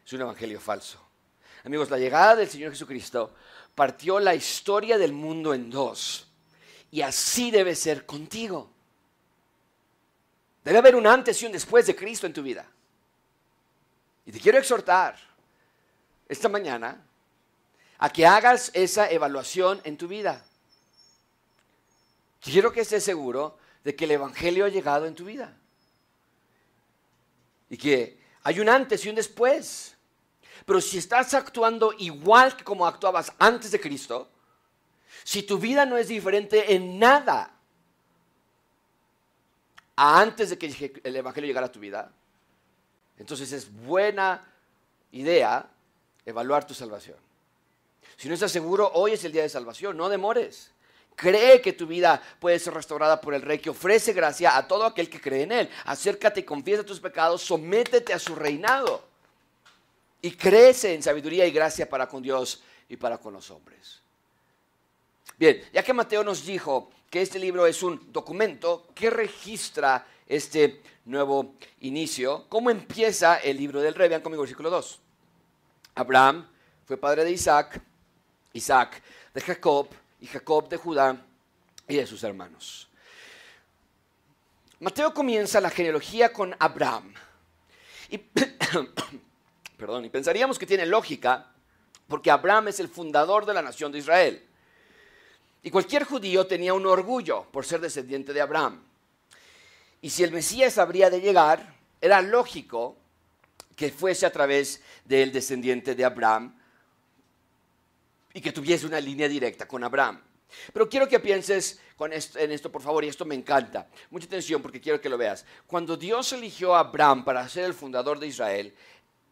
Es 0.07 0.13
un 0.15 0.23
evangelio 0.23 0.59
falso. 0.59 0.99
Amigos, 1.65 1.91
la 1.91 1.99
llegada 1.99 2.37
del 2.37 2.49
Señor 2.49 2.71
Jesucristo 2.71 3.35
partió 3.75 4.19
la 4.19 4.35
historia 4.35 4.97
del 4.97 5.13
mundo 5.13 5.53
en 5.53 5.69
dos. 5.69 6.28
Y 6.90 7.02
así 7.02 7.50
debe 7.50 7.75
ser 7.75 8.07
contigo. 8.07 8.71
Debe 10.64 10.78
haber 10.78 10.97
un 10.97 11.07
antes 11.07 11.42
y 11.42 11.47
un 11.47 11.52
después 11.52 11.87
de 11.87 11.97
Cristo 11.97 12.26
en 12.26 12.33
tu 12.33 12.42
vida. 12.42 12.66
Y 14.26 14.33
te 14.33 14.40
quiero 14.40 14.59
exhortar 14.59 15.18
esta 16.28 16.49
mañana 16.49 17.02
a 17.99 18.11
que 18.11 18.26
hagas 18.26 18.71
esa 18.75 19.11
evaluación 19.11 19.80
en 19.85 19.97
tu 19.97 20.07
vida. 20.07 20.45
Quiero 22.40 22.73
que 22.73 22.83
estés 22.83 23.02
seguro 23.02 23.59
de 23.83 23.97
que 23.97 24.04
el 24.04 24.12
Evangelio 24.12 24.66
ha 24.66 24.68
llegado 24.68 25.07
en 25.07 25.14
tu 25.14 25.25
vida. 25.25 25.57
Y 27.71 27.76
que 27.76 28.18
hay 28.42 28.61
un 28.61 28.68
antes 28.68 29.04
y 29.04 29.09
un 29.09 29.14
después. 29.14 29.95
Pero 30.64 30.80
si 30.80 30.99
estás 30.99 31.35
actuando 31.35 31.92
igual 31.99 32.57
que 32.57 32.64
como 32.64 32.87
actuabas 32.87 33.33
antes 33.38 33.71
de 33.71 33.80
Cristo, 33.80 34.30
si 35.25 35.43
tu 35.43 35.59
vida 35.59 35.87
no 35.87 35.97
es 35.97 36.09
diferente 36.09 36.75
en 36.75 36.99
nada 36.99 37.55
a 39.97 40.21
antes 40.21 40.50
de 40.50 40.59
que 40.59 41.00
el 41.03 41.17
Evangelio 41.17 41.49
llegara 41.49 41.67
a 41.67 41.73
tu 41.73 41.81
vida, 41.81 42.12
entonces 43.19 43.53
es 43.53 43.73
buena 43.85 44.45
idea 45.12 45.69
evaluar 46.25 46.67
tu 46.67 46.75
salvación. 46.75 47.17
Si 48.17 48.29
no 48.29 48.35
estás 48.35 48.53
seguro, 48.53 48.91
hoy 48.95 49.12
es 49.12 49.25
el 49.25 49.33
día 49.33 49.43
de 49.43 49.49
salvación, 49.49 49.97
no 49.97 50.09
demores. 50.09 50.71
Cree 51.15 51.61
que 51.61 51.73
tu 51.73 51.87
vida 51.87 52.23
puede 52.38 52.59
ser 52.59 52.75
restaurada 52.75 53.21
por 53.21 53.35
el 53.35 53.43
Rey 53.43 53.59
que 53.59 53.71
ofrece 53.71 54.12
gracia 54.12 54.57
a 54.57 54.69
todo 54.69 54.85
aquel 54.85 55.11
que 55.11 55.21
cree 55.21 55.43
en 55.43 55.53
Él. 55.53 55.71
Acércate 55.85 56.41
y 56.41 56.45
confiesa 56.45 56.85
tus 56.85 57.00
pecados, 57.00 57.43
sométete 57.43 58.12
a 58.12 58.19
su 58.19 58.37
reinado. 58.37 59.05
Y 60.23 60.33
crece 60.33 60.95
en 60.95 61.03
sabiduría 61.03 61.47
y 61.47 61.50
gracia 61.50 61.88
para 61.88 62.09
con 62.09 62.23
Dios 62.23 62.62
y 62.88 62.97
para 62.97 63.19
con 63.19 63.33
los 63.33 63.50
hombres. 63.50 64.00
Bien, 65.37 65.63
ya 65.73 65.83
que 65.83 65.93
Mateo 65.93 66.25
nos 66.25 66.45
dijo 66.45 66.91
que 67.11 67.23
este 67.23 67.39
libro 67.39 67.67
es 67.67 67.83
un 67.83 68.13
documento 68.13 68.89
que 68.95 69.11
registra 69.11 70.07
este 70.27 70.83
nuevo 71.05 71.55
inicio, 71.81 72.47
¿cómo 72.49 72.71
empieza 72.71 73.37
el 73.37 73.57
libro 73.57 73.81
del 73.81 73.95
rey? 73.95 74.09
Vean 74.09 74.21
conmigo 74.21 74.43
versículo 74.43 74.71
2. 74.71 75.01
Abraham 75.95 76.47
fue 76.87 76.97
padre 76.97 77.25
de 77.25 77.33
Isaac, 77.33 77.81
Isaac 78.53 79.03
de 79.33 79.41
Jacob, 79.41 79.89
y 80.21 80.27
Jacob 80.27 80.69
de 80.69 80.77
Judá 80.77 81.17
y 81.87 81.97
de 81.97 82.07
sus 82.07 82.23
hermanos. 82.25 82.89
Mateo 84.81 85.13
comienza 85.13 85.61
la 85.61 85.71
genealogía 85.71 86.33
con 86.33 86.55
Abraham. 86.59 87.13
Y, 88.11 88.19
perdón, 89.77 90.05
y 90.05 90.11
pensaríamos 90.11 90.59
que 90.59 90.67
tiene 90.67 90.87
lógica 90.87 91.53
porque 92.07 92.31
Abraham 92.31 92.69
es 92.69 92.81
el 92.81 92.88
fundador 92.88 93.45
de 93.45 93.55
la 93.55 93.62
nación 93.62 93.93
de 93.93 93.99
Israel. 93.99 94.48
Y 95.68 95.70
cualquier 95.70 96.04
judío 96.04 96.46
tenía 96.46 96.72
un 96.72 96.87
orgullo 96.87 97.44
por 97.52 97.66
ser 97.66 97.83
descendiente 97.83 98.33
de 98.33 98.40
Abraham. 98.40 98.83
Y 100.00 100.09
si 100.09 100.24
el 100.24 100.33
Mesías 100.33 100.78
habría 100.78 101.11
de 101.11 101.20
llegar, 101.20 101.74
era 102.00 102.22
lógico 102.22 102.96
que 103.76 103.90
fuese 103.90 104.24
a 104.24 104.33
través 104.33 104.81
del 105.04 105.31
descendiente 105.31 105.94
de 105.94 106.07
Abraham, 106.07 106.59
y 108.33 108.40
que 108.40 108.50
tuviese 108.50 108.87
una 108.87 108.98
línea 108.98 109.28
directa 109.28 109.68
con 109.68 109.85
Abraham. 109.85 110.22
Pero 110.72 110.88
quiero 110.88 111.07
que 111.07 111.20
pienses 111.20 111.78
en 112.00 112.50
esto, 112.50 112.72
por 112.72 112.81
favor, 112.81 113.04
y 113.04 113.09
esto 113.09 113.26
me 113.26 113.35
encanta. 113.35 113.88
Mucha 114.09 114.24
atención 114.24 114.62
porque 114.62 114.81
quiero 114.81 115.02
que 115.02 115.11
lo 115.11 115.18
veas. 115.18 115.44
Cuando 115.66 115.98
Dios 115.98 116.33
eligió 116.33 116.74
a 116.74 116.81
Abraham 116.81 117.26
para 117.26 117.46
ser 117.46 117.64
el 117.64 117.74
fundador 117.74 118.18
de 118.18 118.28
Israel, 118.28 118.74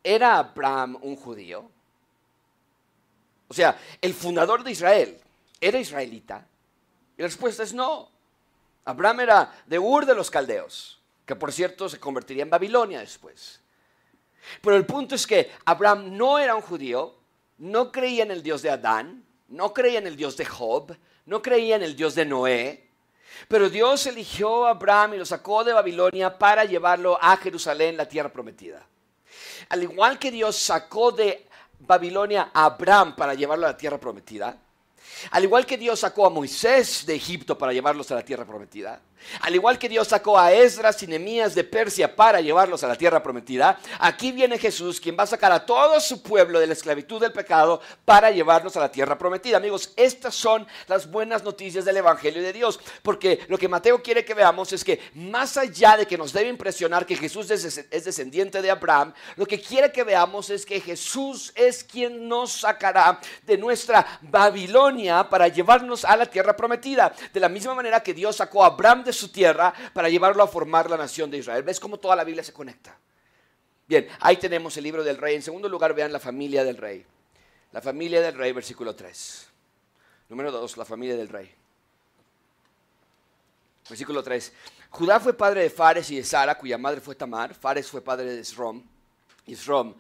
¿era 0.05 0.37
Abraham 0.37 0.99
un 1.01 1.16
judío? 1.16 1.70
O 3.49 3.55
sea, 3.55 3.81
el 4.03 4.12
fundador 4.12 4.62
de 4.62 4.72
Israel, 4.72 5.18
¿era 5.61 5.79
israelita? 5.79 6.47
Y 7.16 7.23
la 7.23 7.29
respuesta 7.29 7.62
es 7.62 7.73
no. 7.73 8.11
Abraham 8.85 9.21
era 9.21 9.53
de 9.66 9.79
Ur 9.79 10.07
de 10.07 10.14
los 10.14 10.31
Caldeos, 10.31 11.01
que 11.25 11.35
por 11.35 11.53
cierto 11.53 11.88
se 11.88 11.99
convertiría 11.99 12.42
en 12.42 12.51
Babilonia 12.51 13.01
después. 13.01 13.61
Pero 14.62 14.77
el 14.77 14.87
punto 14.87 15.14
es 15.14 15.27
que 15.27 15.51
Abraham 15.64 16.16
no 16.16 16.38
era 16.38 16.55
un 16.55 16.62
judío, 16.62 17.16
no 17.59 17.90
creía 17.90 18.23
en 18.23 18.31
el 18.31 18.42
Dios 18.42 18.62
de 18.62 18.71
Adán, 18.71 19.25
no 19.49 19.73
creía 19.73 19.99
en 19.99 20.07
el 20.07 20.16
Dios 20.16 20.37
de 20.37 20.45
Job, 20.45 20.97
no 21.25 21.42
creía 21.42 21.77
en 21.77 21.83
el 21.83 21.97
Dios 21.97 22.14
de 22.14 22.25
Noé, 22.25 22.88
pero 23.49 23.69
Dios 23.69 24.07
eligió 24.07 24.66
a 24.66 24.71
Abraham 24.71 25.14
y 25.14 25.19
lo 25.19 25.27
sacó 25.27 25.64
de 25.64 25.73
Babilonia 25.73 26.38
para 26.38 26.64
llevarlo 26.64 27.19
a 27.21 27.37
Jerusalén, 27.37 27.97
la 27.97 28.09
tierra 28.09 28.33
prometida. 28.33 28.87
Al 29.69 29.83
igual 29.83 30.19
que 30.19 30.31
Dios 30.31 30.57
sacó 30.57 31.12
de 31.12 31.47
Babilonia 31.81 32.51
a 32.55 32.66
Abraham 32.66 33.16
para 33.16 33.35
llevarlo 33.35 33.66
a 33.66 33.71
la 33.71 33.77
tierra 33.77 33.99
prometida, 33.99 34.57
al 35.31 35.45
igual 35.45 35.66
que 35.66 35.79
Dios 35.79 36.01
sacó 36.01 36.27
a 36.27 36.31
Moisés 36.31 37.05
de 37.07 37.14
Egipto 37.14 37.57
para 37.57 37.73
llevarlos 37.73 38.11
a 38.11 38.16
la 38.16 38.25
tierra 38.25 38.45
prometida, 38.45 39.01
al 39.41 39.55
igual 39.55 39.79
que 39.79 39.89
Dios 39.89 40.09
sacó 40.09 40.39
a 40.39 40.53
Esdras 40.53 41.03
y 41.03 41.07
Nemías 41.07 41.55
de 41.55 41.65
Persia 41.65 42.15
para 42.15 42.41
llevarlos 42.41 42.85
a 42.85 42.89
la 42.89 42.97
tierra 42.97 43.23
prometida, 43.23 43.79
aquí 43.99 44.33
viene 44.33 44.59
Jesús 44.59 45.01
quien 45.01 45.17
va 45.19 45.25
a 45.25 45.27
sacar 45.27 45.53
a 45.53 45.65
todo 45.65 46.01
su 46.01 46.23
pueblo 46.23 46.61
de 46.61 46.67
la 46.67 46.73
esclavitud 46.73 47.21
del 47.21 47.33
pecado 47.33 47.81
para 48.05 48.31
llevarlos 48.31 48.77
a 48.77 48.81
la 48.81 48.91
tierra 48.91 49.19
prometida. 49.19 49.57
Amigos, 49.57 49.93
estas 49.97 50.35
son 50.35 50.67
las 50.87 51.11
buenas 51.11 51.43
noticias 51.43 51.85
del 51.85 51.97
Evangelio 51.97 52.43
de 52.43 52.53
Dios, 52.53 52.81
porque 53.03 53.45
lo 53.49 53.59
que 53.59 53.69
Mateo 53.69 54.03
quiere 54.03 54.25
que 54.25 54.35
veamos 54.35 54.73
es 54.73 54.85
que 54.85 55.01
más 55.15 55.57
allá 55.57 55.97
de 55.97 56.07
que 56.07 56.19
nos 56.19 56.33
debe 56.33 56.49
impresionar 56.49 57.07
que 57.07 57.17
Jesús 57.17 57.51
es 57.51 58.05
descendiente 58.05 58.63
de 58.63 58.71
Abraham, 58.71 59.13
lo 59.37 59.47
que 59.47 59.61
quiere 59.61 59.93
que 59.93 60.05
veamos 60.05 60.51
es 60.51 60.65
que 60.65 60.81
Jesús 60.81 61.53
es 61.55 61.83
quien 61.83 62.29
nos 62.29 62.53
sacará 62.53 63.21
de 63.43 63.57
nuestra 63.57 64.19
Babilonia 64.23 65.29
para 65.29 65.49
llevarnos 65.49 66.05
a 66.05 66.17
la 66.17 66.27
tierra 66.27 66.57
prometida. 66.57 67.13
De 67.33 67.41
la 67.41 67.49
misma 67.49 67.75
manera 67.75 68.03
que 68.03 68.15
Dios 68.15 68.37
sacó 68.37 68.63
a 68.63 68.69
Abraham 68.69 69.05
de 69.07 69.12
su 69.14 69.31
tierra 69.31 69.73
para 69.95 70.11
llevarlo 70.11 70.42
a 70.42 70.47
formar 70.47 70.90
la 70.90 70.99
nación 70.99 71.31
de 71.31 71.38
Israel. 71.38 71.62
¿Ves 71.62 71.81
cómo 71.81 71.99
toda 71.99 72.14
la 72.14 72.25
Biblia 72.25 72.45
se 72.45 72.53
conecta? 72.53 72.99
Bien, 73.88 74.07
ahí 74.21 74.37
tenemos 74.37 74.77
el 74.77 74.85
libro 74.85 75.03
del 75.03 75.16
rey. 75.16 75.37
En 75.37 75.42
segundo 75.42 75.69
lugar, 75.69 75.95
vean 75.95 76.12
la 76.12 76.21
familia 76.21 76.64
del 76.64 76.77
rey. 76.77 77.07
La 77.73 77.81
familia 77.81 78.21
del 78.21 78.35
rey, 78.35 78.53
versículo 78.53 78.95
3. 78.95 79.49
Número 80.29 80.51
2, 80.51 80.77
la 80.77 80.85
familia 80.85 81.16
del 81.16 81.29
rey. 81.29 81.51
Versículo 83.88 84.23
3. 84.23 84.53
Judá 84.90 85.21
fue 85.21 85.35
padre 85.35 85.62
de 85.62 85.71
Fares 85.71 86.11
y 86.11 86.16
de 86.16 86.25
Sara, 86.25 86.59
cuya 86.59 86.77
madre 86.77 87.01
fue 87.01 87.14
Tamar. 87.14 87.55
Fares 87.55 87.88
fue 87.88 88.03
padre 88.03 88.35
de 88.35 88.40
Esrom. 88.40 88.83
Esrom 89.47 89.95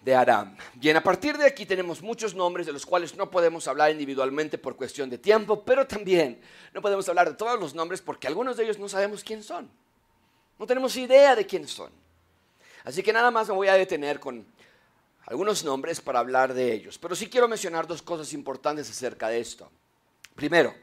de 0.00 0.14
Aram. 0.14 0.56
Bien, 0.74 0.96
a 0.96 1.02
partir 1.02 1.36
de 1.36 1.46
aquí 1.46 1.66
tenemos 1.66 2.00
muchos 2.00 2.34
nombres 2.34 2.66
de 2.66 2.72
los 2.72 2.86
cuales 2.86 3.14
no 3.16 3.30
podemos 3.30 3.68
hablar 3.68 3.90
individualmente 3.90 4.56
por 4.58 4.76
cuestión 4.76 5.10
de 5.10 5.18
tiempo, 5.18 5.62
pero 5.64 5.86
también 5.86 6.40
no 6.72 6.80
podemos 6.80 7.08
hablar 7.08 7.28
de 7.28 7.36
todos 7.36 7.60
los 7.60 7.74
nombres 7.74 8.00
porque 8.00 8.26
algunos 8.26 8.56
de 8.56 8.64
ellos 8.64 8.78
no 8.78 8.88
sabemos 8.88 9.22
quién 9.22 9.42
son. 9.42 9.70
No 10.58 10.66
tenemos 10.66 10.96
idea 10.96 11.36
de 11.36 11.46
quién 11.46 11.68
son. 11.68 11.90
Así 12.84 13.02
que 13.02 13.12
nada 13.12 13.30
más 13.30 13.48
me 13.48 13.54
voy 13.54 13.68
a 13.68 13.74
detener 13.74 14.20
con 14.20 14.46
algunos 15.26 15.64
nombres 15.64 16.00
para 16.00 16.18
hablar 16.18 16.54
de 16.54 16.72
ellos. 16.72 16.98
Pero 16.98 17.14
sí 17.14 17.28
quiero 17.28 17.48
mencionar 17.48 17.86
dos 17.86 18.02
cosas 18.02 18.32
importantes 18.32 18.88
acerca 18.90 19.28
de 19.28 19.40
esto. 19.40 19.70
Primero, 20.34 20.74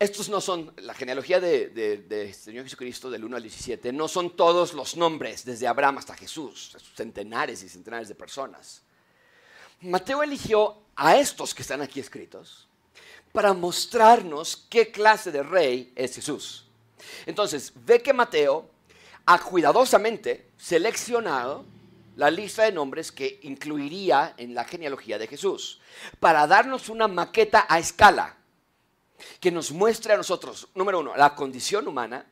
estos 0.00 0.30
no 0.30 0.40
son, 0.40 0.72
la 0.78 0.94
genealogía 0.94 1.40
de, 1.40 2.34
Señor 2.34 2.64
Jesucristo 2.64 3.10
del 3.10 3.22
1 3.22 3.36
al 3.36 3.42
17, 3.42 3.92
no 3.92 4.08
son 4.08 4.34
todos 4.34 4.72
los 4.72 4.96
nombres, 4.96 5.44
desde 5.44 5.68
Abraham 5.68 5.98
hasta 5.98 6.16
Jesús, 6.16 6.74
centenares 6.96 7.62
y 7.62 7.68
centenares 7.68 8.08
de 8.08 8.14
personas. 8.14 8.80
Mateo 9.82 10.22
eligió 10.22 10.78
a 10.96 11.16
estos 11.16 11.54
que 11.54 11.60
están 11.60 11.82
aquí 11.82 12.00
escritos 12.00 12.66
para 13.30 13.52
mostrarnos 13.52 14.66
qué 14.70 14.90
clase 14.90 15.30
de 15.30 15.42
rey 15.42 15.92
es 15.94 16.14
Jesús. 16.14 16.64
Entonces, 17.26 17.70
ve 17.84 18.00
que 18.00 18.14
Mateo 18.14 18.70
ha 19.26 19.38
cuidadosamente 19.38 20.46
seleccionado 20.56 21.66
la 22.16 22.30
lista 22.30 22.62
de 22.62 22.72
nombres 22.72 23.12
que 23.12 23.38
incluiría 23.42 24.32
en 24.38 24.54
la 24.54 24.64
genealogía 24.64 25.18
de 25.18 25.26
Jesús, 25.26 25.78
para 26.18 26.46
darnos 26.46 26.88
una 26.88 27.06
maqueta 27.06 27.66
a 27.68 27.78
escala 27.78 28.39
que 29.40 29.50
nos 29.50 29.72
muestre 29.72 30.12
a 30.12 30.16
nosotros, 30.16 30.68
número 30.74 31.00
uno, 31.00 31.16
la 31.16 31.34
condición 31.34 31.86
humana 31.88 32.26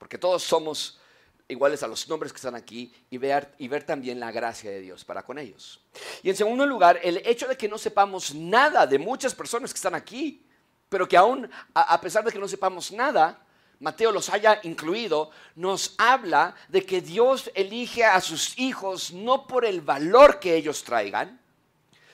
porque 0.00 0.16
todos 0.16 0.42
somos 0.42 0.98
iguales 1.46 1.82
a 1.82 1.86
los 1.86 2.08
nombres 2.08 2.32
que 2.32 2.38
están 2.38 2.54
aquí 2.54 2.90
y 3.10 3.18
ver, 3.18 3.54
y 3.58 3.68
ver 3.68 3.84
también 3.84 4.18
la 4.18 4.32
gracia 4.32 4.70
de 4.70 4.80
Dios 4.80 5.04
para 5.04 5.22
con 5.22 5.38
ellos. 5.38 5.78
Y 6.22 6.30
en 6.30 6.36
segundo 6.36 6.64
lugar, 6.64 6.98
el 7.02 7.18
hecho 7.18 7.46
de 7.46 7.56
que 7.56 7.68
no 7.68 7.76
sepamos 7.76 8.34
nada 8.34 8.86
de 8.86 8.98
muchas 8.98 9.34
personas 9.34 9.74
que 9.74 9.76
están 9.76 9.94
aquí, 9.94 10.46
pero 10.88 11.06
que 11.06 11.18
aún, 11.18 11.50
a 11.74 12.00
pesar 12.00 12.24
de 12.24 12.32
que 12.32 12.38
no 12.38 12.48
sepamos 12.48 12.92
nada, 12.92 13.44
Mateo 13.78 14.10
los 14.10 14.30
haya 14.30 14.58
incluido, 14.62 15.30
nos 15.54 15.94
habla 15.98 16.54
de 16.68 16.86
que 16.86 17.02
Dios 17.02 17.50
elige 17.54 18.04
a 18.04 18.22
sus 18.22 18.58
hijos 18.58 19.12
no 19.12 19.46
por 19.46 19.66
el 19.66 19.82
valor 19.82 20.40
que 20.40 20.56
ellos 20.56 20.82
traigan, 20.82 21.42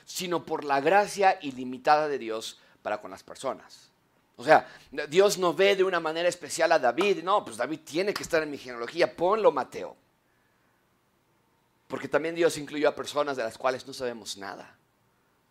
sino 0.04 0.44
por 0.44 0.64
la 0.64 0.80
gracia 0.80 1.38
ilimitada 1.40 2.08
de 2.08 2.18
Dios 2.18 2.58
para 2.82 3.00
con 3.00 3.12
las 3.12 3.22
personas. 3.22 3.85
O 4.36 4.44
sea, 4.44 4.68
Dios 5.08 5.38
no 5.38 5.54
ve 5.54 5.76
de 5.76 5.84
una 5.84 5.98
manera 5.98 6.28
especial 6.28 6.70
a 6.72 6.78
David. 6.78 7.22
No, 7.22 7.44
pues 7.44 7.56
David 7.56 7.80
tiene 7.84 8.12
que 8.12 8.22
estar 8.22 8.42
en 8.42 8.50
mi 8.50 8.58
genealogía. 8.58 9.16
Ponlo, 9.16 9.50
Mateo. 9.50 9.96
Porque 11.88 12.08
también 12.08 12.34
Dios 12.34 12.58
incluyó 12.58 12.88
a 12.88 12.94
personas 12.94 13.36
de 13.36 13.44
las 13.44 13.56
cuales 13.56 13.86
no 13.86 13.94
sabemos 13.94 14.36
nada. 14.36 14.76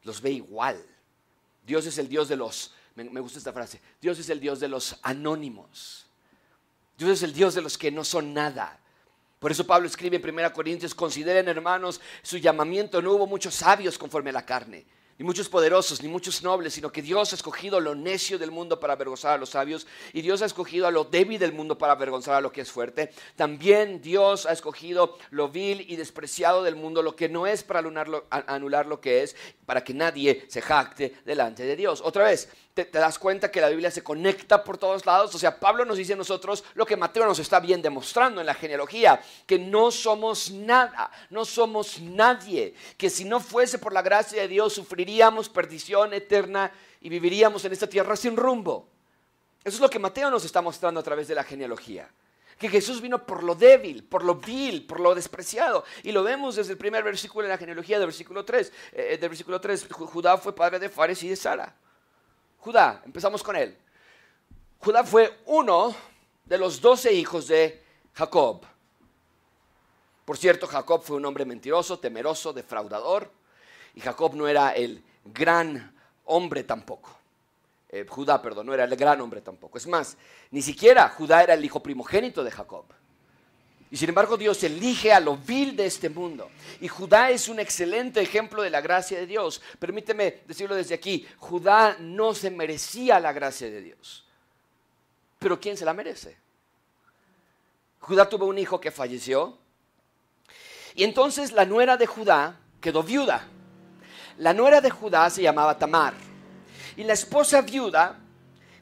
Los 0.03 0.21
ve 0.21 0.31
igual. 0.31 0.85
Dios 1.65 1.85
es 1.87 1.97
el 1.97 2.07
Dios 2.07 2.27
de 2.27 2.35
los, 2.35 2.73
me, 2.93 3.19
gusta 3.19 3.39
esta 3.39 3.51
frase, 3.51 3.81
Dios 3.99 4.19
es 4.19 4.29
el 4.29 4.39
Dios 4.39 4.59
de 4.59 4.67
los 4.67 4.97
anónimos. 5.01 6.05
Dios 6.95 7.09
es 7.09 7.23
el 7.23 7.33
Dios 7.33 7.55
de 7.55 7.61
los 7.61 7.77
que 7.77 7.91
no 7.91 8.03
son 8.03 8.33
nada. 8.33 8.79
Por 9.39 9.51
eso 9.51 9.65
Pablo 9.65 9.87
escribe 9.87 10.17
en 10.17 10.29
1 10.29 10.53
Corintios, 10.53 10.93
consideren 10.93 11.47
hermanos 11.47 11.99
su 12.21 12.37
llamamiento, 12.37 13.01
no 13.01 13.13
hubo 13.13 13.25
muchos 13.25 13.55
sabios 13.55 13.97
conforme 13.97 14.29
a 14.29 14.33
la 14.33 14.45
carne 14.45 14.85
ni 15.17 15.25
muchos 15.25 15.47
poderosos, 15.47 16.03
ni 16.03 16.09
muchos 16.09 16.43
nobles, 16.43 16.73
sino 16.73 16.91
que 16.91 17.01
Dios 17.01 17.31
ha 17.31 17.35
escogido 17.35 17.79
lo 17.79 17.95
necio 17.95 18.37
del 18.37 18.51
mundo 18.51 18.79
para 18.79 18.93
avergonzar 18.93 19.33
a 19.33 19.37
los 19.37 19.49
sabios, 19.49 19.87
y 20.11 20.21
Dios 20.21 20.41
ha 20.41 20.45
escogido 20.45 20.87
a 20.87 20.91
lo 20.91 21.05
débil 21.05 21.39
del 21.39 21.53
mundo 21.53 21.77
para 21.77 21.93
avergonzar 21.93 22.35
a 22.35 22.41
lo 22.41 22.51
que 22.51 22.61
es 22.61 22.71
fuerte. 22.71 23.11
También 23.35 24.01
Dios 24.01 24.45
ha 24.45 24.51
escogido 24.51 25.17
lo 25.29 25.47
vil 25.47 25.85
y 25.89 25.95
despreciado 25.95 26.63
del 26.63 26.75
mundo, 26.75 27.01
lo 27.01 27.15
que 27.15 27.29
no 27.29 27.47
es 27.47 27.63
para 27.63 27.79
anular 27.79 28.87
lo, 28.87 28.99
que 28.99 29.23
es, 29.23 29.35
para 29.65 29.83
que 29.83 29.93
nadie 29.93 30.45
se 30.49 30.61
jacte 30.61 31.15
delante 31.25 31.63
de 31.63 31.75
Dios. 31.77 32.01
Otra 32.03 32.25
vez, 32.25 32.49
te, 32.75 32.85
das 32.99 33.17
cuenta 33.17 33.49
que 33.49 33.61
la 33.61 33.69
Biblia 33.69 33.89
se 33.89 34.03
conecta 34.03 34.61
por 34.63 34.77
todos 34.77 35.05
lados. 35.05 35.33
O 35.33 35.39
sea, 35.39 35.59
Pablo 35.59 35.85
nos 35.85 35.97
dice 35.97 36.13
a 36.13 36.17
nosotros 36.17 36.63
lo 36.73 36.85
que 36.85 36.97
Mateo 36.97 37.25
nos 37.25 37.39
está 37.39 37.61
bien 37.61 37.81
demostrando 37.81 38.41
en 38.41 38.47
la 38.47 38.53
genealogía, 38.53 39.21
que 39.47 39.57
no 39.57 39.91
somos 39.91 40.51
nada, 40.51 41.09
no 41.29 41.45
somos 41.45 42.01
nadie, 42.01 42.75
que 42.97 43.09
si 43.09 43.23
no 43.23 43.39
fuese 43.39 43.79
por 43.79 43.93
la 43.93 44.01
gracia 44.01 44.41
de 44.41 44.49
Dios 44.49 44.73
sufriríamos 44.73 45.47
perdición 45.47 46.13
eterna 46.13 46.69
y 46.99 47.07
viviríamos 47.07 47.63
en 47.63 47.71
esta 47.71 47.87
tierra 47.87 48.17
sin 48.17 48.35
rumbo. 48.35 48.89
Eso 49.63 49.77
es 49.77 49.81
lo 49.81 49.89
que 49.89 49.97
Mateo 49.97 50.29
nos 50.29 50.43
está 50.43 50.61
mostrando 50.61 50.99
a 50.99 51.03
través 51.03 51.29
de 51.29 51.35
la 51.35 51.45
genealogía. 51.45 52.11
Que 52.59 52.69
Jesús 52.69 53.01
vino 53.01 53.25
por 53.25 53.43
lo 53.43 53.55
débil, 53.55 54.03
por 54.03 54.23
lo 54.23 54.35
vil, 54.35 54.85
por 54.85 54.99
lo 54.99 55.15
despreciado. 55.15 55.85
Y 56.03 56.11
lo 56.11 56.23
vemos 56.23 56.55
desde 56.55 56.73
el 56.73 56.77
primer 56.77 57.03
versículo 57.03 57.43
de 57.43 57.53
la 57.53 57.57
genealogía, 57.57 57.99
del 57.99 58.07
versículo 58.07 58.43
3. 58.43 58.71
Eh, 58.91 59.17
del 59.19 59.29
versículo 59.29 59.59
3, 59.59 59.87
Judá 59.91 60.37
fue 60.37 60.53
padre 60.53 60.79
de 60.79 60.89
Fares 60.89 61.21
y 61.23 61.29
de 61.29 61.35
Sara. 61.35 61.75
Judá, 62.65 63.03
empezamos 63.05 63.43
con 63.43 63.55
él. 63.55 63.77
Judá 64.79 65.03
fue 65.03 65.41
uno 65.45 65.93
de 66.45 66.57
los 66.57 66.81
doce 66.81 67.13
hijos 67.13 67.47
de 67.47 67.83
Jacob. 68.15 68.65
Por 70.25 70.35
cierto, 70.35 70.65
Jacob 70.65 71.03
fue 71.03 71.17
un 71.17 71.25
hombre 71.25 71.45
mentiroso, 71.45 71.99
temeroso, 71.99 72.53
defraudador, 72.53 73.29
y 73.93 74.01
Jacob 74.01 74.33
no 74.33 74.47
era 74.47 74.71
el 74.71 75.03
gran 75.25 75.95
hombre 76.25 76.63
tampoco. 76.63 77.15
Eh, 77.89 78.07
Judá, 78.09 78.41
perdón, 78.41 78.65
no 78.65 78.73
era 78.73 78.85
el 78.85 78.95
gran 78.95 79.21
hombre 79.21 79.41
tampoco. 79.41 79.77
Es 79.77 79.85
más, 79.85 80.17
ni 80.49 80.63
siquiera 80.63 81.07
Judá 81.09 81.43
era 81.43 81.53
el 81.53 81.63
hijo 81.63 81.83
primogénito 81.83 82.43
de 82.43 82.49
Jacob. 82.49 82.85
Y 83.91 83.97
sin 83.97 84.09
embargo 84.09 84.35
Dios 84.35 84.63
elige 84.63 85.13
a 85.13 85.19
lo 85.19 85.37
vil 85.37 85.75
de 85.75 85.85
este 85.85 86.09
mundo. 86.09 86.49
Y 86.81 86.87
Judá 86.87 87.29
es 87.29 87.47
un 87.47 87.59
excelente 87.59 88.21
ejemplo 88.21 88.61
de 88.61 88.69
la 88.69 88.81
gracia 88.81 89.19
de 89.19 89.27
Dios. 89.27 89.61
Permíteme 89.79 90.41
decirlo 90.47 90.75
desde 90.75 90.95
aquí, 90.95 91.27
Judá 91.37 91.97
no 91.99 92.33
se 92.33 92.49
merecía 92.49 93.19
la 93.19 93.31
gracia 93.31 93.69
de 93.69 93.81
Dios. 93.81 94.25
Pero 95.39 95.59
¿quién 95.59 95.77
se 95.77 95.85
la 95.85 95.93
merece? 95.93 96.37
Judá 97.99 98.27
tuvo 98.27 98.45
un 98.45 98.57
hijo 98.57 98.79
que 98.79 98.91
falleció. 98.91 99.57
Y 100.95 101.03
entonces 101.03 101.51
la 101.51 101.65
nuera 101.65 101.97
de 101.97 102.07
Judá 102.07 102.59
quedó 102.81 103.03
viuda. 103.03 103.47
La 104.37 104.53
nuera 104.53 104.81
de 104.81 104.89
Judá 104.89 105.29
se 105.29 105.41
llamaba 105.41 105.77
Tamar. 105.77 106.13
Y 106.97 107.03
la 107.03 107.13
esposa 107.13 107.61
viuda, 107.61 108.19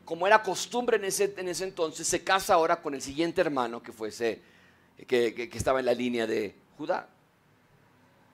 como 0.05 0.25
era 0.25 0.41
costumbre 0.41 0.97
en 0.97 1.05
ese, 1.05 1.33
en 1.37 1.47
ese 1.47 1.65
entonces, 1.65 2.07
se 2.07 2.23
casa 2.23 2.53
ahora 2.53 2.81
con 2.81 2.93
el 2.93 3.01
siguiente 3.01 3.41
hermano 3.41 3.81
que 3.81 3.91
fuese 3.91 4.52
que, 5.07 5.49
estaba 5.53 5.79
en 5.79 5.85
la 5.85 5.93
línea 5.93 6.27
de 6.27 6.55
Judá. 6.77 7.07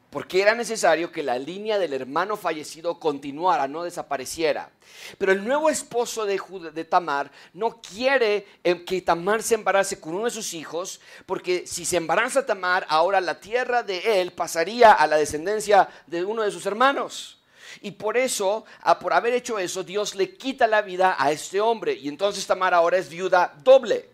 Porque 0.10 0.42
era 0.42 0.56
necesario 0.56 1.12
que 1.12 1.22
la 1.22 1.38
línea 1.38 1.78
del 1.78 1.94
hermano 1.94 2.36
fallecido 2.36 3.00
continuara, 3.00 3.68
no 3.68 3.84
desapareciera. 3.84 4.72
Pero 5.20 5.32
el 5.32 5.46
nuevo 5.46 5.70
esposo 5.70 6.26
de, 6.26 6.42
de, 6.74 6.84
Tamar 6.84 7.32
no 7.54 7.80
quiere 7.80 8.48
eh, 8.64 8.84
que 8.86 9.04
Tamar 9.04 9.44
se 9.44 9.54
embarace 9.54 10.00
con 10.00 10.16
uno 10.16 10.26
de 10.26 10.32
sus 10.32 10.56
hijos, 10.56 11.00
porque 11.28 11.68
si 11.68 11.86
se 11.86 11.98
embaraza 11.98 12.44
Tamar, 12.44 12.88
ahora 12.90 13.22
la 13.22 13.40
tierra 13.40 13.84
de 13.84 14.20
él 14.20 14.32
pasaría 14.32 14.94
a 14.94 15.06
la 15.06 15.18
descendencia 15.18 15.88
de 16.08 16.26
uno 16.26 16.42
de 16.42 16.50
sus 16.50 16.66
hermanos. 16.66 17.40
Y 17.82 17.92
por 17.92 18.18
eso, 18.18 18.66
por 19.00 19.14
haber 19.14 19.34
hecho 19.34 19.60
eso, 19.60 19.84
Dios 19.84 20.16
le 20.16 20.36
quita 20.36 20.68
la 20.68 20.82
vida 20.82 21.16
a 21.20 21.32
este 21.32 21.62
hombre. 21.62 21.94
Y 21.94 22.08
entonces 22.08 22.46
Tamar 22.48 22.74
ahora 22.74 22.98
es 22.98 23.10
viuda 23.10 23.54
doble. 23.64 24.10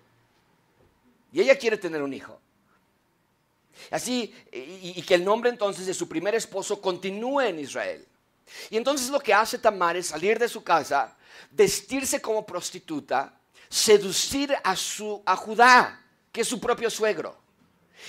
Y 1.32 1.42
ella 1.42 1.58
quiere 1.58 1.78
tener 1.78 2.02
un 2.02 2.14
hijo. 2.14 2.35
Así, 3.92 4.34
y, 4.52 5.02
que 5.04 5.16
el 5.16 5.24
nombre 5.24 5.50
entonces 5.50 5.86
de 5.86 5.94
su 5.94 6.08
primer 6.08 6.36
esposo 6.36 6.82
continúe 6.82 7.42
en 7.42 7.60
Israel. 7.60 8.06
Y 8.70 8.78
entonces 8.78 9.10
lo 9.10 9.20
que 9.20 9.34
hace 9.34 9.58
Tamar 9.58 9.98
es 9.98 10.08
salir 10.08 10.40
de 10.40 10.48
su 10.48 10.64
casa, 10.64 11.16
vestirse 11.52 12.22
como 12.22 12.46
prostituta, 12.46 13.38
seducir 13.70 14.56
a, 14.64 14.76
su, 14.76 15.22
a 15.26 15.36
Judá, 15.36 16.02
que 16.32 16.42
es 16.42 16.48
su 16.48 16.60
propio 16.60 16.90
suegro, 16.90 17.38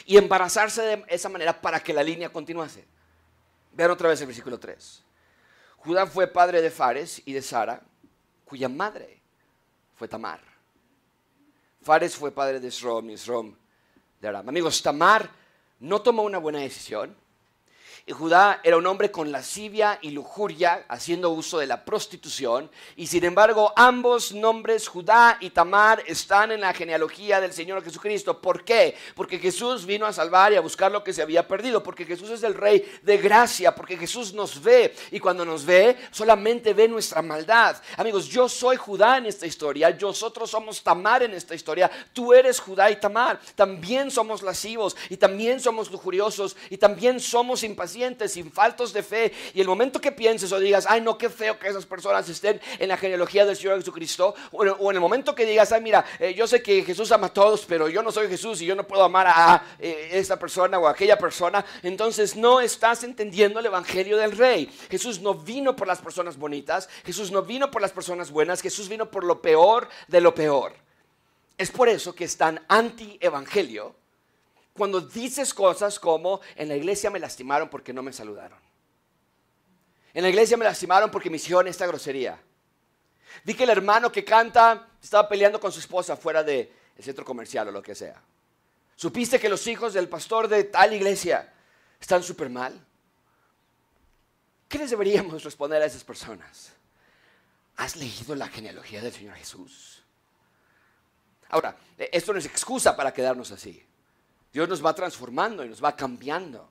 y 0.04 0.16
embarazarse 0.16 0.82
de 0.82 1.04
esa 1.08 1.28
manera 1.28 1.60
para 1.60 1.80
que 1.80 1.92
la 1.92 2.02
línea 2.02 2.30
continuase. 2.30 2.84
Vean 3.72 3.90
otra 3.90 4.08
vez 4.08 4.20
el 4.20 4.26
versículo 4.26 4.58
3. 4.58 5.02
Judá 5.78 6.06
fue 6.06 6.26
padre 6.26 6.62
de 6.62 6.70
Fares 6.70 7.22
y 7.24 7.32
de 7.32 7.42
Sara, 7.42 7.82
cuya 8.44 8.68
madre 8.68 9.20
fue 9.94 10.08
Tamar. 10.08 10.40
Fares 11.82 12.16
fue 12.16 12.32
padre 12.32 12.58
de 12.58 12.70
Srom 12.70 13.10
y 13.10 13.16
Srom 13.16 13.54
de 14.20 14.28
Aram. 14.28 14.48
Amigos, 14.48 14.82
Tamar 14.82 15.30
no 15.80 16.02
tomó 16.02 16.22
una 16.22 16.38
buena 16.38 16.60
decisión 16.60 17.16
Judá 18.12 18.60
era 18.62 18.76
un 18.76 18.86
hombre 18.86 19.10
con 19.10 19.32
lascivia 19.32 19.98
y 20.00 20.10
lujuria, 20.10 20.84
haciendo 20.86 21.30
uso 21.30 21.58
de 21.58 21.66
la 21.66 21.84
prostitución. 21.84 22.70
Y 22.94 23.08
sin 23.08 23.24
embargo, 23.24 23.72
ambos 23.74 24.30
nombres, 24.30 24.86
Judá 24.86 25.38
y 25.40 25.50
Tamar, 25.50 26.04
están 26.06 26.52
en 26.52 26.60
la 26.60 26.72
genealogía 26.72 27.40
del 27.40 27.52
Señor 27.52 27.82
Jesucristo. 27.82 28.40
¿Por 28.40 28.64
qué? 28.64 28.96
Porque 29.16 29.40
Jesús 29.40 29.84
vino 29.84 30.06
a 30.06 30.12
salvar 30.12 30.52
y 30.52 30.56
a 30.56 30.60
buscar 30.60 30.92
lo 30.92 31.02
que 31.02 31.12
se 31.12 31.20
había 31.20 31.48
perdido. 31.48 31.82
Porque 31.82 32.04
Jesús 32.04 32.30
es 32.30 32.44
el 32.44 32.54
Rey 32.54 32.88
de 33.02 33.16
gracia. 33.16 33.74
Porque 33.74 33.96
Jesús 33.96 34.32
nos 34.32 34.62
ve. 34.62 34.94
Y 35.10 35.18
cuando 35.18 35.44
nos 35.44 35.64
ve, 35.64 35.96
solamente 36.12 36.74
ve 36.74 36.86
nuestra 36.86 37.22
maldad. 37.22 37.76
Amigos, 37.96 38.28
yo 38.28 38.48
soy 38.48 38.76
Judá 38.76 39.18
en 39.18 39.26
esta 39.26 39.46
historia. 39.46 39.90
Nosotros 40.00 40.48
somos 40.48 40.80
Tamar 40.80 41.24
en 41.24 41.34
esta 41.34 41.56
historia. 41.56 41.90
Tú 42.12 42.32
eres 42.32 42.60
Judá 42.60 42.88
y 42.88 43.00
Tamar. 43.00 43.40
También 43.56 44.12
somos 44.12 44.42
lascivos. 44.42 44.96
Y 45.10 45.16
también 45.16 45.58
somos 45.58 45.90
lujuriosos. 45.90 46.56
Y 46.70 46.78
también 46.78 47.18
somos 47.18 47.64
impacientes 47.64 47.95
sin 48.28 48.52
faltos 48.52 48.92
de 48.92 49.02
fe, 49.02 49.32
y 49.54 49.60
el 49.60 49.66
momento 49.66 50.00
que 50.00 50.12
pienses 50.12 50.52
o 50.52 50.58
digas, 50.58 50.86
ay, 50.88 51.00
no, 51.00 51.16
qué 51.16 51.30
feo 51.30 51.58
que 51.58 51.68
esas 51.68 51.86
personas 51.86 52.28
estén 52.28 52.60
en 52.78 52.88
la 52.88 52.96
genealogía 52.96 53.46
del 53.46 53.56
Señor 53.56 53.78
Jesucristo, 53.78 54.34
o 54.52 54.62
en, 54.62 54.96
el 54.96 55.00
momento 55.00 55.34
que 55.34 55.46
digas, 55.46 55.72
ay, 55.72 55.80
mira, 55.80 56.04
eh, 56.18 56.34
yo 56.34 56.46
sé 56.46 56.62
que 56.62 56.82
Jesús 56.84 57.10
ama 57.12 57.28
a 57.28 57.32
todos, 57.32 57.64
pero 57.66 57.88
yo 57.88 58.02
no 58.02 58.12
soy 58.12 58.28
Jesús 58.28 58.60
y 58.60 58.66
yo 58.66 58.74
no 58.74 58.86
puedo 58.86 59.02
amar 59.02 59.26
a 59.28 59.62
eh, 59.78 60.10
esta 60.12 60.38
persona 60.38 60.78
o 60.78 60.86
a 60.86 60.90
aquella 60.90 61.16
persona, 61.16 61.64
entonces 61.82 62.36
no 62.36 62.60
estás 62.60 63.02
entendiendo 63.04 63.60
el 63.60 63.66
Evangelio 63.66 64.16
del 64.16 64.32
Rey. 64.32 64.70
Jesús 64.90 65.20
no 65.20 65.34
vino 65.34 65.74
por 65.74 65.86
las 65.86 66.00
personas 66.00 66.36
bonitas, 66.36 66.88
Jesús 67.04 67.30
no 67.30 67.42
vino 67.42 67.70
por 67.70 67.80
las 67.80 67.92
personas 67.92 68.30
buenas, 68.30 68.60
Jesús 68.60 68.88
vino 68.88 69.10
por 69.10 69.24
lo 69.24 69.40
peor 69.40 69.88
de 70.08 70.20
lo 70.20 70.34
peor. 70.34 70.74
Es 71.58 71.70
por 71.70 71.88
eso 71.88 72.14
que 72.14 72.24
es 72.24 72.36
tan 72.36 72.62
anti-evangelio 72.68 73.94
cuando 74.76 75.00
dices 75.00 75.52
cosas 75.52 75.98
como, 75.98 76.40
en 76.54 76.68
la 76.68 76.76
iglesia 76.76 77.10
me 77.10 77.18
lastimaron 77.18 77.68
porque 77.68 77.92
no 77.92 78.02
me 78.02 78.12
saludaron. 78.12 78.58
En 80.14 80.22
la 80.22 80.28
iglesia 80.28 80.56
me 80.56 80.64
lastimaron 80.64 81.10
porque 81.10 81.30
me 81.30 81.36
hicieron 81.36 81.66
esta 81.68 81.86
grosería. 81.86 82.40
Vi 83.44 83.54
que 83.54 83.64
el 83.64 83.70
hermano 83.70 84.10
que 84.10 84.24
canta 84.24 84.88
estaba 85.02 85.28
peleando 85.28 85.60
con 85.60 85.72
su 85.72 85.80
esposa 85.80 86.16
fuera 86.16 86.42
del 86.42 86.70
centro 86.98 87.24
comercial 87.24 87.68
o 87.68 87.72
lo 87.72 87.82
que 87.82 87.94
sea. 87.94 88.22
¿Supiste 88.94 89.38
que 89.38 89.48
los 89.48 89.66
hijos 89.66 89.92
del 89.92 90.08
pastor 90.08 90.48
de 90.48 90.64
tal 90.64 90.94
iglesia 90.94 91.52
están 92.00 92.22
súper 92.22 92.48
mal? 92.48 92.82
¿Qué 94.68 94.78
les 94.78 94.90
deberíamos 94.90 95.44
responder 95.44 95.82
a 95.82 95.86
esas 95.86 96.02
personas? 96.02 96.72
¿Has 97.76 97.96
leído 97.96 98.34
la 98.34 98.48
genealogía 98.48 99.02
del 99.02 99.12
Señor 99.12 99.36
Jesús? 99.36 100.02
Ahora, 101.50 101.76
e, 101.98 102.08
esto 102.12 102.32
no 102.32 102.38
es 102.38 102.46
excusa 102.46 102.96
para 102.96 103.12
quedarnos 103.12 103.50
así. 103.50 103.84
Dios 104.56 104.70
nos 104.70 104.82
va 104.82 104.94
transformando 104.94 105.62
y 105.66 105.68
nos 105.68 105.84
va 105.84 105.94
cambiando. 105.94 106.66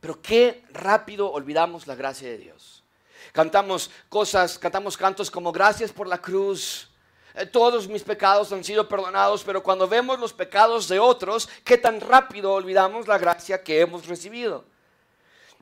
Pero 0.00 0.20
qué 0.20 0.64
rápido 0.70 1.30
olvidamos 1.30 1.86
la 1.86 1.94
gracia 1.94 2.28
de 2.28 2.36
Dios. 2.36 2.82
Cantamos 3.30 3.92
cosas, 4.08 4.58
cantamos 4.58 4.96
cantos 4.96 5.30
como 5.30 5.52
gracias 5.52 5.92
por 5.92 6.08
la 6.08 6.18
cruz. 6.18 6.90
Eh, 7.36 7.46
todos 7.46 7.86
mis 7.86 8.02
pecados 8.02 8.50
han 8.50 8.64
sido 8.64 8.88
perdonados, 8.88 9.44
pero 9.44 9.62
cuando 9.62 9.86
vemos 9.86 10.18
los 10.18 10.32
pecados 10.32 10.88
de 10.88 10.98
otros, 10.98 11.48
qué 11.62 11.78
tan 11.78 12.00
rápido 12.00 12.54
olvidamos 12.54 13.06
la 13.06 13.18
gracia 13.18 13.62
que 13.62 13.82
hemos 13.82 14.08
recibido. 14.08 14.64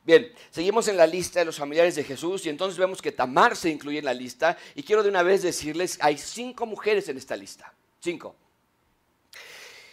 Bien, 0.03 0.33
seguimos 0.49 0.87
en 0.87 0.97
la 0.97 1.05
lista 1.05 1.41
de 1.41 1.45
los 1.45 1.57
familiares 1.57 1.93
de 1.93 2.03
Jesús 2.03 2.43
y 2.47 2.49
entonces 2.49 2.79
vemos 2.79 3.03
que 3.03 3.11
Tamar 3.11 3.55
se 3.55 3.69
incluye 3.69 3.99
en 3.99 4.05
la 4.05 4.15
lista 4.15 4.57
y 4.73 4.81
quiero 4.81 5.03
de 5.03 5.09
una 5.09 5.21
vez 5.21 5.43
decirles, 5.43 5.99
hay 6.01 6.17
cinco 6.17 6.65
mujeres 6.65 7.07
en 7.07 7.17
esta 7.17 7.35
lista, 7.35 7.71
cinco. 7.99 8.35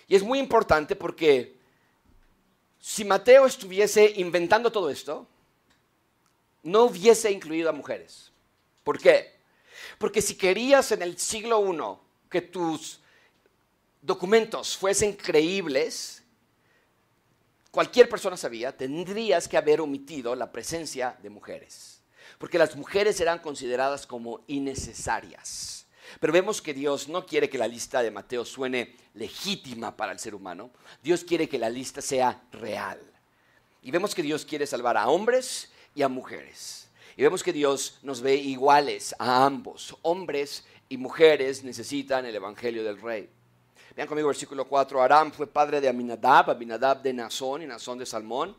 Y 0.09 0.17
es 0.17 0.23
muy 0.23 0.39
importante 0.39 0.97
porque 0.97 1.63
si 2.87 3.03
Mateo 3.03 3.47
estuviese 3.47 4.13
inventando 4.17 4.71
todo 4.71 4.91
esto, 4.91 5.27
no 6.65 6.83
hubiese 6.83 7.31
incluido 7.33 7.71
a 7.71 7.73
mujeres. 7.73 8.31
¿Por 8.83 8.99
qué? 8.99 9.33
Porque 9.97 10.21
si 10.21 10.35
querías 10.35 10.93
en 10.93 11.01
el 11.01 11.19
siglo 11.19 11.65
I 11.67 12.29
que 12.29 12.43
tus 12.43 13.01
documentos 14.03 14.77
fuesen 14.77 15.15
creíbles, 15.15 16.23
cualquier 17.71 18.07
persona 18.07 18.37
sabía, 18.37 18.77
tendrías 18.77 19.49
que 19.49 19.57
haber 19.57 19.81
omitido 19.81 20.35
la 20.35 20.53
presencia 20.53 21.17
de 21.23 21.31
mujeres. 21.31 22.03
Porque 22.37 22.59
las 22.59 22.77
mujeres 22.77 23.19
eran 23.19 23.39
consideradas 23.39 24.07
como 24.07 24.45
innecesarias. 24.47 25.84
Pero 26.21 26.33
vemos 26.33 26.61
que 26.61 26.75
Dios 26.75 27.09
no 27.09 27.25
quiere 27.27 27.49
que 27.49 27.59
la 27.59 27.69
lista 27.69 28.03
de 28.03 28.11
Mateo 28.11 28.45
suene 28.45 28.97
legítima 29.15 29.97
para 29.97 30.13
el 30.13 30.19
ser 30.19 30.35
humano. 30.35 30.71
Dios 31.03 31.25
quiere 31.25 31.49
que 31.49 31.59
la 31.59 31.71
lista 31.71 32.01
sea 32.01 32.43
real. 32.53 33.01
Y 33.83 33.91
vemos 33.91 34.15
que 34.15 34.23
Dios 34.23 34.45
quiere 34.45 34.67
salvar 34.67 34.97
a 34.97 35.09
hombres 35.09 35.71
y 35.95 36.03
a 36.03 36.09
mujeres. 36.09 36.89
Y 37.17 37.23
vemos 37.23 37.43
que 37.43 37.53
Dios 37.53 37.99
nos 38.03 38.21
ve 38.21 38.35
iguales 38.35 39.15
a 39.19 39.45
ambos. 39.45 39.97
Hombres 40.03 40.65
y 40.89 40.97
mujeres 40.97 41.63
necesitan 41.65 42.27
el 42.27 42.35
Evangelio 42.35 42.83
del 42.83 43.01
Rey. 43.01 43.29
Vean 43.95 44.09
conmigo 44.09 44.29
versículo 44.29 44.67
4. 44.67 45.03
Aram 45.03 45.31
fue 45.31 45.47
padre 45.47 45.81
de 45.81 45.89
Aminadab, 45.89 46.51
Aminadab 46.51 47.03
de 47.03 47.13
Nazón 47.13 47.63
y 47.63 47.67
Nazón 47.67 47.99
de 47.99 48.07
Salmón. 48.07 48.57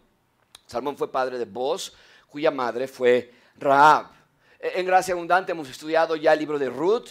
Salmón 0.66 0.98
fue 0.98 1.12
padre 1.12 1.38
de 1.38 1.46
Boz, 1.46 1.94
cuya 2.30 2.52
madre 2.52 2.88
fue 2.88 3.34
Raab. 3.58 4.08
E, 4.60 4.80
en 4.80 4.86
Gracia 4.86 5.14
Abundante 5.14 5.52
hemos 5.52 5.70
estudiado 5.70 6.16
ya 6.16 6.34
el 6.34 6.40
libro 6.40 6.58
de 6.58 6.70
Ruth, 6.70 7.10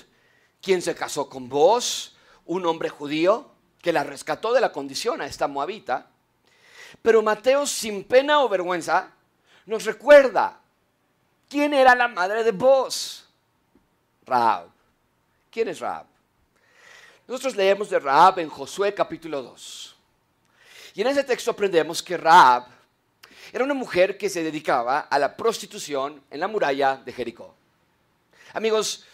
quien 0.65 0.81
se 0.81 0.95
casó 0.95 1.29
con 1.29 1.49
Boz, 1.49 2.17
un 2.47 2.65
hombre 2.65 2.89
judío 2.89 3.51
que 3.83 3.93
la 3.93 4.03
rescató 4.03 4.55
de 4.55 4.63
la 4.63 4.73
condición 4.73 5.21
a 5.21 5.27
esta 5.27 5.47
moabita. 5.47 6.07
Pero 7.03 7.23
Mateo, 7.23 7.67
sin 7.67 8.03
pena 8.05 8.43
o 8.43 8.49
vergüenza, 8.49 9.11
nos 9.67 9.85
recuerda 9.85 10.59
quién 11.51 11.75
era 11.75 11.95
la 11.95 12.09
madre 12.09 12.43
de 12.43 12.53
Boz. 12.53 13.27
Raab. 14.25 14.69
¿Quién 15.51 15.69
es 15.69 15.81
Raab? 15.81 16.07
Nosotros 17.29 17.57
leemos 17.57 17.91
de 17.91 17.99
Raab 17.99 18.39
en 18.39 18.49
Josué 18.49 18.95
capítulo 18.95 19.43
2. 19.43 19.97
Y 20.95 21.03
en 21.03 21.09
ese 21.09 21.25
texto 21.25 21.51
aprendemos 21.51 22.03
que 22.03 22.17
Raab 22.17 22.65
era 23.53 23.65
una 23.65 23.75
mujer 23.75 24.17
que 24.17 24.31
se 24.31 24.43
dedicaba 24.43 25.01
a 25.01 25.19
la 25.19 25.37
prostitución 25.37 26.23
en 26.31 26.41
la 26.41 26.49
muralla 26.49 26.97
de 26.97 27.13
Jericó. 27.13 27.55
Amigos, 28.55 29.05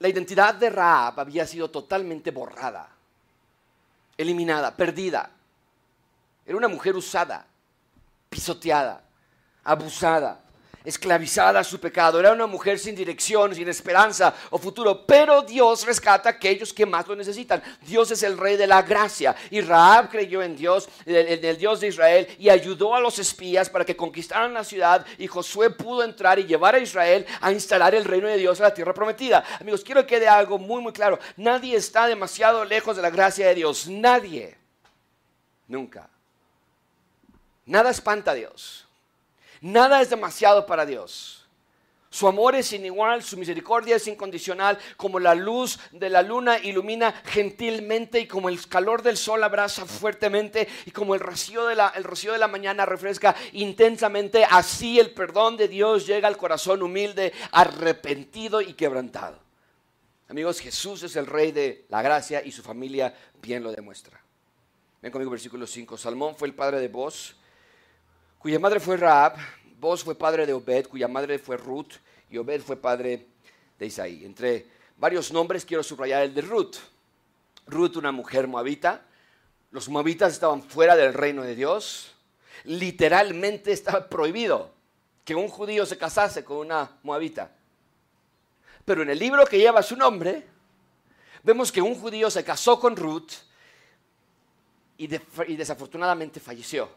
la 0.00 0.08
identidad 0.08 0.54
de 0.54 0.70
Raab 0.70 1.20
había 1.20 1.46
sido 1.46 1.70
totalmente 1.70 2.30
borrada, 2.30 2.88
eliminada, 4.16 4.74
perdida. 4.74 5.30
Era 6.44 6.56
una 6.56 6.68
mujer 6.68 6.96
usada, 6.96 7.46
pisoteada, 8.30 9.02
abusada, 9.62 10.40
esclavizada 10.84 11.60
a 11.60 11.64
su 11.64 11.78
pecado. 11.78 12.20
Era 12.20 12.32
una 12.32 12.46
mujer 12.46 12.78
sin 12.78 12.94
dirección, 12.94 13.54
sin 13.54 13.68
esperanza 13.68 14.34
o 14.50 14.58
futuro. 14.58 15.04
Pero 15.06 15.42
Dios 15.42 15.84
rescata 15.86 16.28
a 16.28 16.32
aquellos 16.32 16.72
que 16.72 16.86
más 16.86 17.06
lo 17.06 17.16
necesitan. 17.16 17.62
Dios 17.82 18.10
es 18.10 18.22
el 18.22 18.38
rey 18.38 18.56
de 18.56 18.66
la 18.66 18.82
gracia. 18.82 19.34
Y 19.50 19.60
Raab 19.60 20.10
creyó 20.10 20.42
en 20.42 20.56
Dios, 20.56 20.88
en 21.06 21.44
el 21.44 21.56
Dios 21.56 21.80
de 21.80 21.88
Israel, 21.88 22.28
y 22.38 22.48
ayudó 22.48 22.94
a 22.94 23.00
los 23.00 23.18
espías 23.18 23.68
para 23.68 23.84
que 23.84 23.96
conquistaran 23.96 24.54
la 24.54 24.64
ciudad. 24.64 25.06
Y 25.18 25.26
Josué 25.26 25.70
pudo 25.70 26.02
entrar 26.02 26.38
y 26.38 26.44
llevar 26.44 26.74
a 26.74 26.78
Israel 26.78 27.26
a 27.40 27.52
instalar 27.52 27.94
el 27.94 28.04
reino 28.04 28.28
de 28.28 28.36
Dios 28.36 28.58
en 28.58 28.64
la 28.64 28.74
tierra 28.74 28.94
prometida. 28.94 29.44
Amigos, 29.60 29.84
quiero 29.84 30.02
que 30.02 30.10
quede 30.10 30.28
algo 30.28 30.58
muy, 30.58 30.82
muy 30.82 30.92
claro. 30.92 31.18
Nadie 31.36 31.76
está 31.76 32.06
demasiado 32.06 32.64
lejos 32.64 32.96
de 32.96 33.02
la 33.02 33.10
gracia 33.10 33.46
de 33.46 33.54
Dios. 33.54 33.86
Nadie. 33.88 34.56
Nunca. 35.68 36.08
Nada 37.66 37.90
espanta 37.90 38.32
a 38.32 38.34
Dios. 38.34 38.89
Nada 39.60 40.00
es 40.00 40.10
demasiado 40.10 40.66
para 40.66 40.86
Dios. 40.86 41.40
Su 42.12 42.26
amor 42.26 42.56
es 42.56 42.66
sin 42.66 42.84
igual, 42.84 43.22
su 43.22 43.36
misericordia 43.36 43.94
es 43.94 44.08
incondicional, 44.08 44.76
como 44.96 45.20
la 45.20 45.36
luz 45.36 45.78
de 45.92 46.10
la 46.10 46.22
luna 46.22 46.58
ilumina 46.58 47.12
gentilmente 47.24 48.18
y 48.18 48.26
como 48.26 48.48
el 48.48 48.66
calor 48.66 49.02
del 49.02 49.16
sol 49.16 49.44
abraza 49.44 49.86
fuertemente 49.86 50.66
y 50.86 50.90
como 50.90 51.14
el 51.14 51.20
rocío 51.20 51.66
de 51.66 51.76
la, 51.76 51.92
el 51.94 52.02
rocío 52.02 52.32
de 52.32 52.38
la 52.38 52.48
mañana 52.48 52.84
refresca 52.84 53.36
intensamente, 53.52 54.44
así 54.44 54.98
el 54.98 55.12
perdón 55.12 55.56
de 55.56 55.68
Dios 55.68 56.04
llega 56.04 56.26
al 56.26 56.36
corazón 56.36 56.82
humilde, 56.82 57.32
arrepentido 57.52 58.60
y 58.60 58.74
quebrantado. 58.74 59.38
Amigos, 60.28 60.58
Jesús 60.58 61.04
es 61.04 61.14
el 61.14 61.26
rey 61.26 61.52
de 61.52 61.86
la 61.90 62.02
gracia 62.02 62.42
y 62.44 62.50
su 62.50 62.64
familia 62.64 63.14
bien 63.40 63.62
lo 63.62 63.70
demuestra. 63.70 64.20
Ven 65.00 65.12
conmigo 65.12 65.30
versículo 65.30 65.64
5. 65.64 65.96
Salmón 65.96 66.34
fue 66.34 66.48
el 66.48 66.54
padre 66.54 66.80
de 66.80 66.88
Boz 66.88 67.36
cuya 68.40 68.58
madre 68.58 68.80
fue 68.80 68.96
Raab, 68.96 69.36
Boz 69.78 70.02
fue 70.02 70.14
padre 70.14 70.46
de 70.46 70.54
Obed, 70.54 70.88
cuya 70.88 71.06
madre 71.08 71.38
fue 71.38 71.56
Ruth, 71.56 71.92
y 72.30 72.38
Obed 72.38 72.62
fue 72.62 72.76
padre 72.76 73.26
de 73.78 73.86
Isaí. 73.86 74.24
Entre 74.24 74.66
varios 74.96 75.30
nombres 75.30 75.64
quiero 75.64 75.82
subrayar 75.82 76.22
el 76.22 76.34
de 76.34 76.40
Ruth. 76.40 76.76
Ruth, 77.66 77.96
una 77.96 78.12
mujer 78.12 78.48
moabita. 78.48 79.02
Los 79.70 79.88
moabitas 79.88 80.32
estaban 80.32 80.62
fuera 80.62 80.96
del 80.96 81.12
reino 81.12 81.42
de 81.42 81.54
Dios. 81.54 82.14
Literalmente 82.64 83.72
estaba 83.72 84.08
prohibido 84.08 84.72
que 85.24 85.34
un 85.34 85.48
judío 85.48 85.84
se 85.84 85.98
casase 85.98 86.42
con 86.42 86.58
una 86.58 86.98
moabita. 87.02 87.52
Pero 88.84 89.02
en 89.02 89.10
el 89.10 89.18
libro 89.18 89.44
que 89.44 89.58
lleva 89.58 89.82
su 89.82 89.96
nombre, 89.96 90.46
vemos 91.42 91.70
que 91.70 91.82
un 91.82 91.94
judío 91.94 92.30
se 92.30 92.42
casó 92.42 92.80
con 92.80 92.96
Ruth 92.96 93.32
y, 94.96 95.14
y 95.14 95.56
desafortunadamente 95.56 96.40
falleció. 96.40 96.88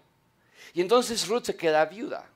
Y 0.74 0.82
entonces 0.82 1.28
Ruth 1.28 1.46
se 1.46 1.56
queda 1.56 1.86
viuda, 1.86 2.30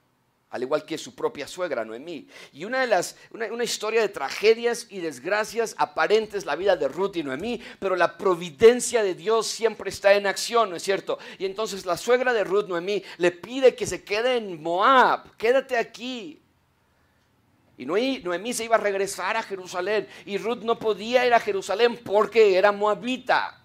al 0.49 0.61
igual 0.61 0.85
que 0.85 0.97
su 0.97 1.15
propia 1.15 1.47
suegra 1.47 1.83
Noemí. 1.83 2.27
Y 2.53 2.65
una 2.65 2.81
de 2.81 2.87
las 2.87 3.15
una, 3.31 3.63
historia 3.63 4.01
de 4.01 4.09
tragedias 4.09 4.87
y 4.89 4.99
desgracias 4.99 5.75
aparentes 5.77 6.45
la 6.45 6.55
vida 6.55 6.75
de 6.75 6.87
Ruth 6.87 7.15
y 7.15 7.23
Noemí, 7.23 7.61
pero 7.79 7.95
la 7.95 8.17
providencia 8.17 9.03
de 9.03 9.15
Dios 9.15 9.47
siempre 9.47 9.89
está 9.89 10.13
en 10.13 10.27
acción, 10.27 10.69
¿no 10.69 10.75
es 10.75 10.83
cierto? 10.83 11.19
Y 11.37 11.45
entonces 11.45 11.85
la 11.85 11.97
suegra 11.97 12.33
de 12.33 12.43
Ruth 12.43 12.67
Noemí 12.67 13.03
le 13.17 13.31
pide 13.31 13.75
que 13.75 13.87
se 13.87 14.03
quede 14.03 14.37
en 14.37 14.61
Moab, 14.61 15.35
quédate 15.37 15.77
aquí. 15.77 16.39
Y 17.77 17.85
Noemí 17.85 18.53
se 18.53 18.65
iba 18.65 18.75
a 18.75 18.79
regresar 18.79 19.37
a 19.37 19.43
Jerusalén 19.43 20.07
y 20.25 20.39
Ruth 20.39 20.63
no 20.63 20.79
podía 20.79 21.27
ir 21.27 21.33
a 21.33 21.39
Jerusalén 21.39 21.99
porque 22.03 22.57
era 22.57 22.71
moabita. 22.71 23.56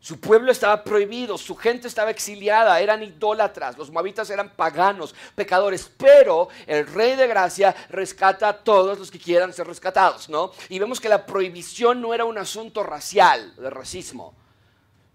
Su 0.00 0.20
pueblo 0.20 0.52
estaba 0.52 0.84
prohibido, 0.84 1.36
su 1.36 1.56
gente 1.56 1.88
estaba 1.88 2.10
exiliada, 2.10 2.80
eran 2.80 3.02
idólatras, 3.02 3.76
los 3.76 3.90
moabitas 3.90 4.30
eran 4.30 4.50
paganos, 4.50 5.14
pecadores, 5.34 5.90
pero 5.96 6.48
el 6.66 6.86
rey 6.86 7.16
de 7.16 7.26
gracia 7.26 7.74
rescata 7.90 8.48
a 8.48 8.58
todos 8.58 8.98
los 8.98 9.10
que 9.10 9.18
quieran 9.18 9.52
ser 9.52 9.66
rescatados, 9.66 10.28
¿no? 10.28 10.52
Y 10.68 10.78
vemos 10.78 11.00
que 11.00 11.08
la 11.08 11.26
prohibición 11.26 12.00
no 12.00 12.14
era 12.14 12.24
un 12.24 12.38
asunto 12.38 12.84
racial, 12.84 13.56
de 13.56 13.70
racismo, 13.70 14.34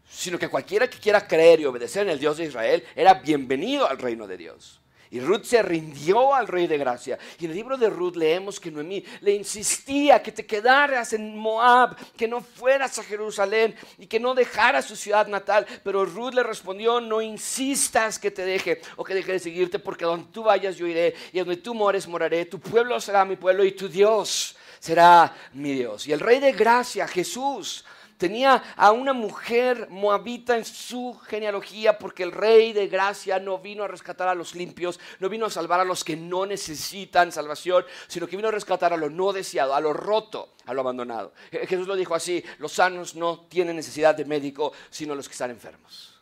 sino 0.09 0.37
que 0.37 0.49
cualquiera 0.49 0.89
que 0.89 0.99
quiera 0.99 1.25
creer 1.25 1.61
y 1.61 1.65
obedecer 1.65 2.03
en 2.03 2.09
el 2.09 2.19
Dios 2.19 2.35
de 2.37 2.45
Israel 2.45 2.83
era 2.93 3.13
bienvenido 3.13 3.87
al 3.87 3.97
reino 3.97 4.27
de 4.27 4.35
Dios. 4.35 4.80
Y 5.11 5.19
Ruth 5.19 5.43
se 5.43 5.61
rindió 5.61 6.33
al 6.33 6.47
rey 6.47 6.67
de 6.67 6.77
gracia. 6.77 7.19
Y 7.37 7.43
en 7.43 7.51
el 7.51 7.57
libro 7.57 7.77
de 7.77 7.89
Ruth 7.89 8.15
leemos 8.15 8.61
que 8.61 8.71
Noemí 8.71 9.03
le 9.19 9.33
insistía 9.33 10.23
que 10.23 10.31
te 10.31 10.45
quedaras 10.45 11.11
en 11.11 11.37
Moab, 11.37 11.97
que 12.15 12.29
no 12.29 12.39
fueras 12.39 12.97
a 12.97 13.03
Jerusalén 13.03 13.75
y 13.97 14.07
que 14.07 14.21
no 14.21 14.33
dejaras 14.33 14.85
su 14.85 14.95
ciudad 14.95 15.27
natal. 15.27 15.67
Pero 15.83 16.05
Ruth 16.05 16.33
le 16.33 16.43
respondió, 16.43 17.01
no 17.01 17.21
insistas 17.21 18.17
que 18.17 18.31
te 18.31 18.45
deje 18.45 18.81
o 18.95 19.03
que 19.03 19.13
deje 19.13 19.33
de 19.33 19.39
seguirte, 19.39 19.79
porque 19.79 20.05
donde 20.05 20.31
tú 20.31 20.43
vayas 20.43 20.77
yo 20.77 20.87
iré 20.87 21.13
y 21.33 21.39
donde 21.39 21.57
tú 21.57 21.73
mores 21.73 22.07
moraré. 22.07 22.45
Tu 22.45 22.59
pueblo 22.59 23.01
será 23.01 23.25
mi 23.25 23.35
pueblo 23.35 23.65
y 23.65 23.73
tu 23.73 23.89
Dios 23.89 24.55
será 24.79 25.35
mi 25.53 25.73
Dios. 25.73 26.07
Y 26.07 26.13
el 26.13 26.21
rey 26.21 26.39
de 26.39 26.53
gracia, 26.53 27.05
Jesús, 27.05 27.83
Tenía 28.21 28.75
a 28.75 28.91
una 28.91 29.13
mujer 29.13 29.87
moabita 29.89 30.55
en 30.55 30.63
su 30.63 31.19
genealogía 31.25 31.97
porque 31.97 32.21
el 32.21 32.31
rey 32.31 32.71
de 32.71 32.87
gracia 32.87 33.39
no 33.39 33.57
vino 33.57 33.83
a 33.83 33.87
rescatar 33.87 34.27
a 34.27 34.35
los 34.35 34.53
limpios, 34.53 34.99
no 35.17 35.27
vino 35.27 35.47
a 35.47 35.49
salvar 35.49 35.79
a 35.79 35.83
los 35.83 36.03
que 36.03 36.15
no 36.15 36.45
necesitan 36.45 37.31
salvación, 37.31 37.83
sino 38.07 38.27
que 38.27 38.35
vino 38.35 38.49
a 38.49 38.51
rescatar 38.51 38.93
a 38.93 38.97
lo 38.97 39.09
no 39.09 39.33
deseado, 39.33 39.73
a 39.73 39.81
lo 39.81 39.91
roto, 39.91 40.53
a 40.67 40.73
lo 40.75 40.81
abandonado. 40.81 41.33
Jesús 41.49 41.87
lo 41.87 41.95
dijo 41.95 42.13
así, 42.13 42.43
los 42.59 42.73
sanos 42.73 43.15
no 43.15 43.47
tienen 43.49 43.75
necesidad 43.75 44.13
de 44.13 44.25
médico, 44.25 44.71
sino 44.91 45.15
los 45.15 45.27
que 45.27 45.33
están 45.33 45.49
enfermos. 45.49 46.21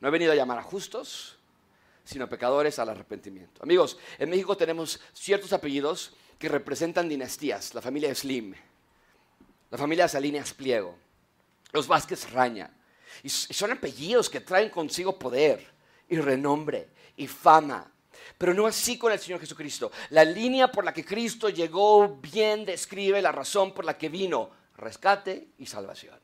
No 0.00 0.08
he 0.08 0.10
venido 0.10 0.32
a 0.32 0.34
llamar 0.34 0.58
a 0.58 0.64
justos, 0.64 1.38
sino 2.04 2.24
a 2.24 2.28
pecadores 2.28 2.76
al 2.80 2.88
arrepentimiento. 2.88 3.62
Amigos, 3.62 3.98
en 4.18 4.28
México 4.28 4.56
tenemos 4.56 5.00
ciertos 5.12 5.52
apellidos 5.52 6.12
que 6.40 6.48
representan 6.48 7.08
dinastías, 7.08 7.72
la 7.72 7.80
familia 7.80 8.12
Slim 8.12 8.56
la 9.70 9.78
familia 9.78 10.08
Salinas 10.08 10.52
Pliego, 10.52 10.96
los 11.72 11.86
Vázquez 11.86 12.30
Raña. 12.32 12.70
Y 13.22 13.28
son 13.28 13.72
apellidos 13.72 14.28
que 14.28 14.40
traen 14.40 14.70
consigo 14.70 15.18
poder 15.18 15.66
y 16.08 16.18
renombre 16.18 16.88
y 17.16 17.26
fama. 17.26 17.90
Pero 18.36 18.54
no 18.54 18.66
así 18.66 18.98
con 18.98 19.12
el 19.12 19.18
Señor 19.18 19.40
Jesucristo. 19.40 19.90
La 20.10 20.24
línea 20.24 20.70
por 20.70 20.84
la 20.84 20.92
que 20.92 21.04
Cristo 21.04 21.48
llegó 21.48 22.16
bien 22.16 22.64
describe 22.64 23.20
la 23.20 23.32
razón 23.32 23.72
por 23.72 23.84
la 23.84 23.96
que 23.96 24.08
vino, 24.08 24.50
rescate 24.76 25.48
y 25.58 25.66
salvación. 25.66 26.18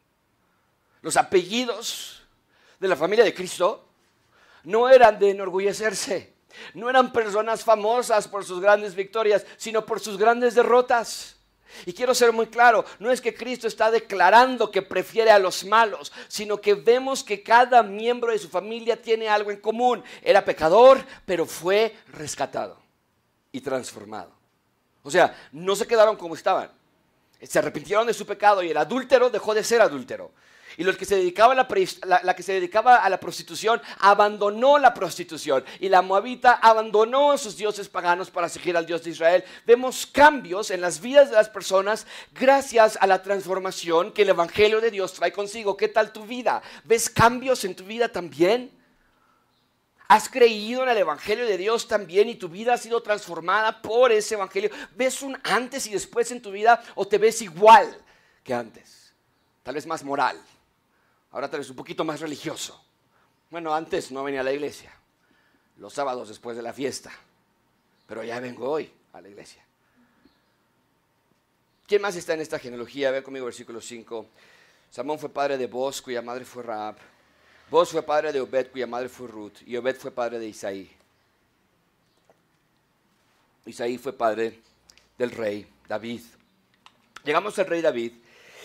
Los 1.03 1.17
apellidos 1.17 2.23
de 2.81 2.89
la 2.89 2.97
familia 2.97 3.25
de 3.25 3.35
Cristo 3.35 3.89
no 4.65 4.89
eran 4.89 5.19
de 5.19 5.31
enorgullecerse, 5.31 6.35
no 6.75 6.91
eran 6.91 7.13
personas 7.13 7.63
famosas 7.63 8.27
por 8.27 8.45
sus 8.45 8.61
grandes 8.61 8.95
victorias, 8.95 9.47
sino 9.57 9.87
por 9.87 10.01
sus 10.01 10.17
grandes 10.17 10.55
derrotas. 10.55 11.36
Y 11.85 11.93
quiero 11.93 12.15
ser 12.15 12.33
muy 12.33 12.47
claro, 12.47 12.85
no 12.99 13.11
es 13.11 13.21
que 13.21 13.35
Cristo 13.35 13.69
está 13.69 13.91
declarando 13.91 14.71
que 14.71 14.83
prefiere 14.83 15.31
a 15.31 15.39
los 15.39 15.65
malos, 15.65 16.13
sino 16.29 16.61
que 16.61 16.75
vemos 16.75 17.23
que 17.23 17.43
cada 17.43 17.83
miembro 17.83 18.33
de 18.33 18.39
su 18.39 18.49
familia 18.49 19.01
tiene 19.01 19.29
algo 19.29 19.51
en 19.51 19.61
común. 19.61 20.03
Era 20.23 20.45
pecador, 20.45 21.05
pero 21.25 21.47
fue 21.47 21.97
rescatado 22.09 22.79
y 23.53 23.61
transformado. 23.61 24.33
O 25.03 25.11
sea, 25.11 25.37
no 25.53 25.77
se 25.77 25.87
quedaron 25.87 26.17
como 26.17 26.35
estaban. 26.35 26.71
Se 27.41 27.59
arrepintieron 27.59 28.07
de 28.07 28.15
su 28.15 28.27
pecado 28.27 28.63
y 28.63 28.71
el 28.71 28.77
adúltero 28.77 29.31
dejó 29.31 29.55
de 29.55 29.63
ser 29.63 29.81
adúltero. 29.81 30.33
Y 30.77 30.85
los 30.85 30.97
que 30.97 31.05
se 31.05 31.17
dedicaba 31.17 31.53
a 31.53 32.23
la, 32.23 32.37
que 32.37 32.43
se 32.43 32.53
dedicaba 32.53 32.97
a 32.97 33.09
la 33.09 33.19
prostitución 33.19 33.81
abandonó 33.99 34.79
la 34.79 34.93
prostitución. 34.93 35.65
Y 35.81 35.89
la 35.89 36.03
moabita 36.03 36.53
abandonó 36.53 37.33
a 37.33 37.39
sus 37.39 37.57
dioses 37.57 37.89
paganos 37.89 38.31
para 38.31 38.49
seguir 38.49 38.77
al 38.77 38.85
Dios 38.85 39.03
de 39.03 39.11
Israel. 39.11 39.45
Vemos 39.67 40.07
cambios 40.07 40.71
en 40.71 40.81
las 40.81 41.01
vidas 41.01 41.31
de 41.31 41.37
las 41.37 41.49
personas 41.49 42.07
gracias 42.33 42.99
a 43.01 43.07
la 43.07 43.23
transformación 43.23 44.13
que 44.13 44.23
el 44.23 44.31
Evangelio 44.31 44.81
de 44.81 44.91
Dios 44.91 45.15
trae 45.15 45.33
consigo. 45.33 45.77
¿Qué 45.77 45.89
tal 45.89 46.13
tu 46.13 46.27
vida? 46.27 46.63
¿Ves 46.85 47.09
cambios 47.09 47.65
en 47.65 47.75
tu 47.75 47.85
vida 47.85 48.09
también? 48.09 48.71
¿Has 50.09 50.29
creído 50.29 50.85
en 50.85 50.91
el 50.91 50.99
Evangelio 50.99 51.47
de 51.47 51.57
Dios 51.57 51.89
también 51.89 52.29
y 52.29 52.37
tu 52.37 52.49
vida 52.49 52.75
ha 52.75 52.79
sido 52.79 53.03
transformada 53.03 53.83
por 53.83 54.13
ese 54.13 54.35
Evangelio? 54.35 54.71
¿Ves 54.95 55.23
un 55.23 55.37
antes 55.43 55.87
y 55.87 55.91
después 55.91 56.31
en 56.31 56.41
tu 56.41 56.53
vida 56.53 56.83
o 56.95 57.09
te 57.09 57.19
ves 57.19 57.43
igual 57.43 57.97
que 58.45 58.55
antes? 58.55 59.13
Tal 59.65 59.75
vez 59.75 59.85
más 59.85 60.05
moral, 60.05 60.41
Ahora 61.33 61.51
tal 61.51 61.61
vez 61.61 61.71
un 61.71 61.77
poquito 61.77 62.05
más 62.05 62.21
religioso. 62.21 62.83
Bueno, 63.51 63.75
antes 63.75 64.11
no 64.11 64.25
venía 64.25 64.41
a 64.41 64.45
la 64.45 64.53
iglesia, 64.53 64.93
los 65.79 65.93
sábados 65.93 66.29
después 66.29 66.57
de 66.57 66.63
la 66.63 66.73
fiesta, 66.73 67.13
pero 68.07 68.25
ya 68.25 68.41
vengo 68.41 68.71
hoy 68.71 68.91
a 69.13 69.21
la 69.21 69.29
iglesia. 69.29 69.65
¿Quién 71.87 72.03
más 72.03 72.17
está 72.17 72.35
en 72.35 72.41
esta 72.41 72.59
genealogía? 72.59 73.09
A 73.09 73.13
ver 73.13 73.23
conmigo 73.23 73.47
versículo 73.47 73.81
5. 73.81 74.27
Salmón 74.91 75.19
fue 75.19 75.29
padre 75.29 75.57
de 75.57 75.67
Boz, 75.67 76.03
cuya 76.03 76.21
madre 76.21 76.45
fue 76.45 76.63
Raab. 76.63 76.97
Boz 77.71 77.91
fue 77.91 78.03
padre 78.03 78.33
de 78.33 78.41
Obed, 78.41 78.71
cuya 78.71 78.87
madre 78.87 79.09
fue 79.09 79.29
Ruth. 79.29 79.63
Y 79.65 79.77
Obed 79.77 79.97
fue 79.97 80.11
padre 80.11 80.39
de 80.39 80.49
Isaí. 80.49 80.91
Isaí 83.67 83.99
fue 83.99 84.13
padre 84.13 84.61
del 85.19 85.31
rey 85.31 85.67
David. 85.87 86.23
Llegamos 87.25 87.59
al 87.59 87.67
rey 87.67 87.83
David 87.83 88.13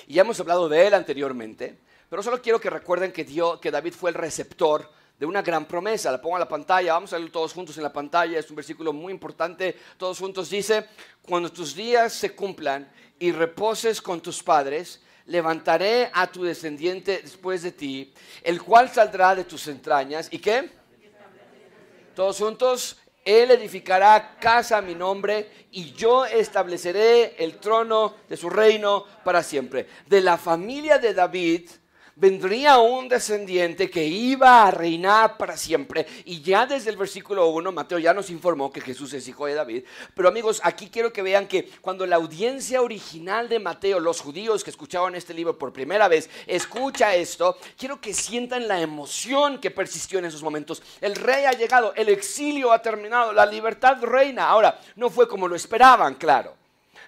y 0.08 0.14
ya 0.16 0.22
hemos 0.22 0.40
hablado 0.40 0.70
de 0.70 0.88
él 0.88 0.94
anteriormente. 0.94 1.78
Pero 2.12 2.22
solo 2.22 2.42
quiero 2.42 2.60
que 2.60 2.70
recuerden 2.70 3.14
que, 3.14 3.26
que 3.26 3.72
David 3.72 3.94
fue 3.94 4.10
el 4.10 4.16
receptor 4.18 4.92
de 5.18 5.26
una 5.26 5.42
gran 5.42 5.66
promesa. 5.66 6.12
La 6.12 6.22
pongo 6.22 6.36
en 6.36 6.42
la 6.42 6.50
pantalla, 6.50 6.92
vamos 6.92 7.14
a 7.14 7.16
leerlo 7.16 7.32
todos 7.32 7.54
juntos 7.54 7.78
en 7.78 7.84
la 7.84 7.94
pantalla, 7.94 8.38
es 8.38 8.50
un 8.50 8.58
versículo 8.58 8.92
muy 8.92 9.14
importante. 9.14 9.78
Todos 9.96 10.20
juntos 10.20 10.50
dice, 10.50 10.88
cuando 11.22 11.50
tus 11.50 11.74
días 11.74 12.12
se 12.12 12.36
cumplan 12.36 12.92
y 13.18 13.32
reposes 13.32 14.02
con 14.02 14.20
tus 14.20 14.44
padres, 14.44 15.02
levantaré 15.28 16.12
a 16.14 16.30
tu 16.30 16.44
descendiente 16.44 17.22
después 17.24 17.62
de 17.62 17.72
ti, 17.72 18.14
el 18.44 18.62
cual 18.62 18.90
saldrá 18.90 19.34
de 19.34 19.46
tus 19.46 19.66
entrañas. 19.70 20.28
¿Y 20.32 20.40
qué? 20.40 20.70
Todos 22.14 22.40
juntos, 22.40 22.98
él 23.24 23.52
edificará 23.52 24.36
casa 24.38 24.80
a 24.80 24.82
mi 24.82 24.96
nombre 24.96 25.50
y 25.72 25.94
yo 25.94 26.26
estableceré 26.26 27.42
el 27.42 27.58
trono 27.58 28.16
de 28.28 28.36
su 28.36 28.50
reino 28.50 29.06
para 29.24 29.42
siempre. 29.44 29.88
De 30.08 30.20
la 30.20 30.38
familia 30.38 30.98
de 30.98 31.14
David 31.14 31.70
vendría 32.22 32.78
un 32.78 33.10
descendiente 33.10 33.90
que 33.90 34.06
iba 34.06 34.68
a 34.68 34.70
reinar 34.70 35.38
para 35.38 35.58
siempre. 35.58 36.06
Y 36.26 36.42
ya 36.42 36.68
desde 36.68 36.92
el 36.92 36.96
versículo 36.96 37.48
1, 37.48 37.72
Mateo 37.72 37.98
ya 37.98 38.14
nos 38.14 38.30
informó 38.30 38.72
que 38.72 38.80
Jesús 38.80 39.12
es 39.14 39.28
hijo 39.28 39.48
de 39.48 39.56
David. 39.56 39.86
Pero 40.14 40.30
amigos, 40.30 40.62
aquí 40.64 40.92
quiero 40.92 41.12
que 41.12 41.24
vean 41.24 41.48
que 41.48 41.68
cuando 41.82 42.06
la 42.06 42.18
audiencia 42.18 42.84
original 42.84 43.50
de 43.50 43.58
Mateo, 43.58 44.00
los 44.00 44.22
judíos 44.22 44.64
que 44.64 44.70
escuchaban 44.70 45.16
este 45.16 45.34
libro 45.34 45.58
por 45.58 45.74
primera 45.74 46.08
vez, 46.08 46.30
escucha 46.46 47.16
esto, 47.16 47.58
quiero 47.76 48.00
que 48.00 48.14
sientan 48.14 48.68
la 48.68 48.80
emoción 48.80 49.58
que 49.58 49.72
persistió 49.72 50.20
en 50.20 50.26
esos 50.26 50.44
momentos. 50.44 50.84
El 51.02 51.16
rey 51.16 51.46
ha 51.46 51.54
llegado, 51.54 51.92
el 51.96 52.10
exilio 52.10 52.72
ha 52.72 52.84
terminado, 52.84 53.34
la 53.34 53.48
libertad 53.48 53.98
reina. 54.00 54.48
Ahora, 54.48 54.80
no 54.96 55.10
fue 55.10 55.28
como 55.28 55.48
lo 55.48 55.56
esperaban, 55.56 56.14
claro. 56.14 56.56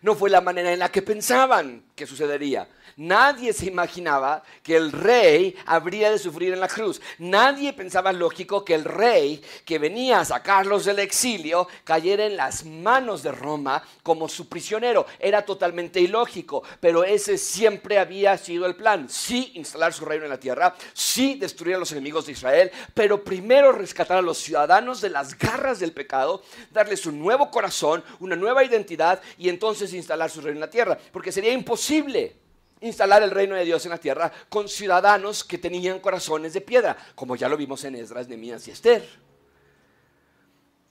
No 0.01 0.15
fue 0.15 0.31
la 0.31 0.41
manera 0.41 0.73
en 0.73 0.79
la 0.79 0.91
que 0.91 1.03
pensaban 1.03 1.83
que 1.95 2.07
sucedería. 2.07 2.67
Nadie 2.97 3.53
se 3.53 3.65
imaginaba 3.65 4.43
que 4.61 4.75
el 4.75 4.91
rey 4.91 5.55
habría 5.65 6.11
de 6.11 6.19
sufrir 6.19 6.53
en 6.53 6.59
la 6.59 6.67
cruz. 6.67 7.01
Nadie 7.17 7.73
pensaba 7.73 8.13
lógico 8.13 8.63
que 8.63 8.75
el 8.75 8.83
rey 8.83 9.43
que 9.65 9.79
venía 9.79 10.19
a 10.19 10.25
sacarlos 10.25 10.85
del 10.85 10.99
exilio 10.99 11.67
cayera 11.83 12.25
en 12.25 12.37
las 12.37 12.65
manos 12.65 13.23
de 13.23 13.31
Roma 13.31 13.83
como 14.03 14.29
su 14.29 14.47
prisionero. 14.47 15.05
Era 15.19 15.43
totalmente 15.43 15.99
ilógico, 15.99 16.63
pero 16.79 17.03
ese 17.03 17.37
siempre 17.37 17.97
había 17.97 18.37
sido 18.37 18.65
el 18.65 18.75
plan. 18.75 19.09
Sí 19.09 19.51
instalar 19.55 19.93
su 19.93 20.05
reino 20.05 20.25
en 20.25 20.31
la 20.31 20.39
tierra, 20.39 20.75
sí 20.93 21.35
destruir 21.35 21.75
a 21.75 21.79
los 21.79 21.91
enemigos 21.91 22.25
de 22.25 22.33
Israel, 22.33 22.71
pero 22.93 23.23
primero 23.23 23.71
rescatar 23.71 24.17
a 24.17 24.21
los 24.21 24.37
ciudadanos 24.37 25.01
de 25.01 25.09
las 25.09 25.37
garras 25.37 25.79
del 25.79 25.93
pecado, 25.93 26.43
darles 26.71 27.05
un 27.05 27.19
nuevo 27.19 27.49
corazón, 27.49 28.03
una 28.19 28.35
nueva 28.35 28.63
identidad 28.63 29.21
y 29.37 29.49
entonces 29.49 29.93
instalar 29.93 30.29
su 30.29 30.41
reino 30.41 30.57
en 30.57 30.61
la 30.61 30.69
tierra, 30.69 30.97
porque 31.11 31.31
sería 31.31 31.51
imposible 31.53 32.42
instalar 32.83 33.23
el 33.23 33.31
reino 33.31 33.55
de 33.55 33.65
Dios 33.65 33.83
en 33.85 33.91
la 33.91 33.97
tierra 33.97 34.31
con 34.49 34.67
ciudadanos 34.67 35.43
que 35.43 35.57
tenían 35.57 35.99
corazones 35.99 36.53
de 36.53 36.61
piedra, 36.61 36.95
como 37.15 37.35
ya 37.35 37.49
lo 37.49 37.57
vimos 37.57 37.83
en 37.85 37.95
Esdras, 37.95 38.27
Nemías 38.27 38.67
y 38.67 38.71
Esther. 38.71 39.03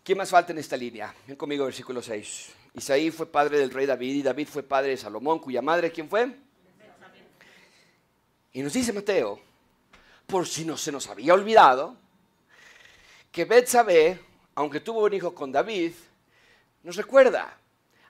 ¿Quién 0.02 0.18
más 0.18 0.30
falta 0.30 0.52
en 0.52 0.58
esta 0.58 0.76
línea? 0.76 1.14
Ven 1.26 1.36
conmigo, 1.36 1.64
versículo 1.64 2.02
6. 2.02 2.50
Isaí 2.74 3.10
fue 3.10 3.26
padre 3.26 3.58
del 3.58 3.70
rey 3.70 3.86
David 3.86 4.14
y 4.16 4.22
David 4.22 4.48
fue 4.48 4.62
padre 4.62 4.90
de 4.90 4.96
Salomón, 4.96 5.38
cuya 5.38 5.62
madre, 5.62 5.92
¿quién 5.92 6.08
fue? 6.08 6.34
Y 8.54 8.62
nos 8.62 8.72
dice 8.72 8.92
Mateo, 8.92 9.40
por 10.26 10.46
si 10.46 10.64
no 10.64 10.76
se 10.76 10.90
nos 10.90 11.08
había 11.08 11.34
olvidado, 11.34 11.96
que 13.30 13.44
Betsabé, 13.44 14.18
aunque 14.54 14.80
tuvo 14.80 15.04
un 15.04 15.14
hijo 15.14 15.34
con 15.34 15.52
David, 15.52 15.92
nos 16.82 16.96
recuerda, 16.96 17.56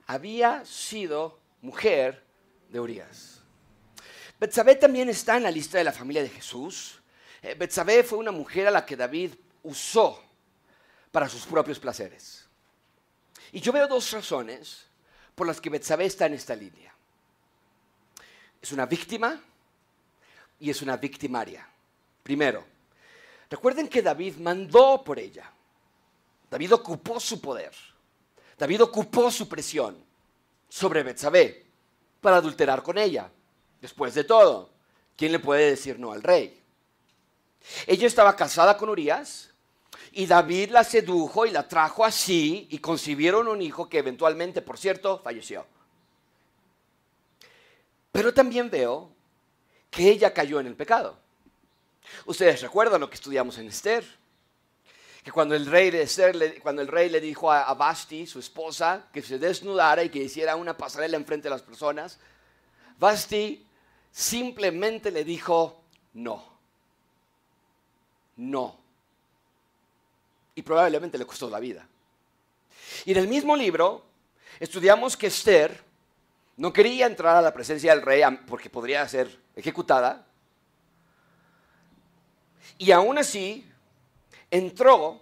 había 0.07 0.65
sido 0.65 1.39
mujer 1.61 2.23
de 2.69 2.79
Urias. 2.79 3.42
Betsabé 4.43 4.75
también 4.75 5.07
está 5.07 5.37
en 5.37 5.43
la 5.43 5.51
lista 5.51 5.77
de 5.77 5.85
la 5.85 5.93
familia 5.93 6.21
de 6.21 6.27
Jesús. 6.27 6.99
Eh, 7.41 7.55
Betsabé 7.57 8.03
fue 8.03 8.17
una 8.17 8.33
mujer 8.33 8.67
a 8.67 8.71
la 8.71 8.85
que 8.85 8.97
David 8.97 9.35
usó 9.63 10.21
para 11.13 11.29
sus 11.29 11.45
propios 11.45 11.79
placeres. 11.79 12.45
Y 13.53 13.61
yo 13.61 13.71
veo 13.71 13.87
dos 13.87 14.11
razones 14.11 14.83
por 15.33 15.47
las 15.47 15.61
que 15.61 15.69
Betsabé 15.69 16.07
está 16.07 16.25
en 16.25 16.33
esta 16.33 16.57
línea. 16.57 16.93
Es 18.61 18.73
una 18.73 18.85
víctima 18.85 19.41
y 20.59 20.69
es 20.69 20.81
una 20.81 20.97
victimaria. 20.97 21.65
Primero, 22.21 22.65
recuerden 23.49 23.87
que 23.87 24.01
David 24.01 24.35
mandó 24.39 25.01
por 25.05 25.19
ella. 25.19 25.49
David 26.51 26.73
ocupó 26.73 27.17
su 27.17 27.39
poder. 27.39 27.71
David 28.57 28.83
ocupó 28.83 29.31
su 29.31 29.47
presión 29.47 30.03
sobre 30.67 31.01
Betsabé 31.01 31.65
para 32.19 32.35
adulterar 32.35 32.83
con 32.83 32.97
ella. 32.97 33.31
Después 33.83 34.13
de 34.13 34.23
todo, 34.23 34.69
¿quién 35.17 35.33
le 35.33 35.39
puede 35.39 35.71
decir 35.71 35.99
no 35.99 36.13
al 36.13 36.23
rey? 36.23 36.57
Ella 37.85 38.07
estaba 38.07 38.33
casada 38.33 38.77
con 38.77 38.87
Urias 38.87 39.49
y 40.13 40.25
David 40.25 40.69
la 40.69 40.85
sedujo 40.85 41.45
y 41.45 41.51
la 41.51 41.67
trajo 41.67 42.05
así 42.05 42.65
y 42.71 42.79
concibieron 42.79 43.49
un 43.49 43.61
hijo 43.61 43.89
que 43.89 43.97
eventualmente, 43.97 44.61
por 44.61 44.77
cierto, 44.77 45.19
falleció. 45.19 45.65
Pero 48.13 48.33
también 48.33 48.69
veo 48.69 49.11
que 49.91 50.09
ella 50.09 50.33
cayó 50.33 50.61
en 50.61 50.67
el 50.67 50.77
pecado. 50.77 51.17
Ustedes 52.25 52.61
recuerdan 52.61 53.01
lo 53.01 53.09
que 53.09 53.15
estudiamos 53.15 53.57
en 53.57 53.67
Esther, 53.67 54.05
que 55.25 55.31
cuando 55.33 55.55
el 55.55 55.65
rey, 55.65 55.91
le, 55.91 56.61
cuando 56.61 56.81
el 56.81 56.87
rey 56.87 57.09
le 57.09 57.19
dijo 57.19 57.51
a, 57.51 57.63
a 57.63 57.73
Basti, 57.73 58.27
su 58.27 58.39
esposa, 58.39 59.09
que 59.11 59.21
se 59.21 59.39
desnudara 59.39 60.05
y 60.05 60.09
que 60.09 60.19
hiciera 60.19 60.55
una 60.55 60.77
pasarela 60.77 61.17
enfrente 61.17 61.49
de 61.49 61.49
las 61.49 61.63
personas, 61.63 62.17
Basti 62.97 63.67
simplemente 64.13 65.11
le 65.11 65.25
dijo 65.25 65.81
no. 66.13 66.53
No. 68.37 68.77
Y 70.55 70.61
probablemente 70.61 71.17
le 71.17 71.25
costó 71.25 71.49
la 71.49 71.59
vida. 71.59 71.87
Y 73.05 73.11
en 73.11 73.17
el 73.17 73.27
mismo 73.27 73.55
libro 73.55 74.05
estudiamos 74.59 75.17
que 75.17 75.27
Esther 75.27 75.83
no 76.57 76.71
quería 76.71 77.07
entrar 77.07 77.35
a 77.35 77.41
la 77.41 77.53
presencia 77.53 77.93
del 77.93 78.03
rey 78.03 78.21
porque 78.47 78.69
podría 78.69 79.07
ser 79.07 79.39
ejecutada. 79.55 80.25
Y 82.77 82.91
aún 82.91 83.17
así 83.17 83.67
entró, 84.51 85.21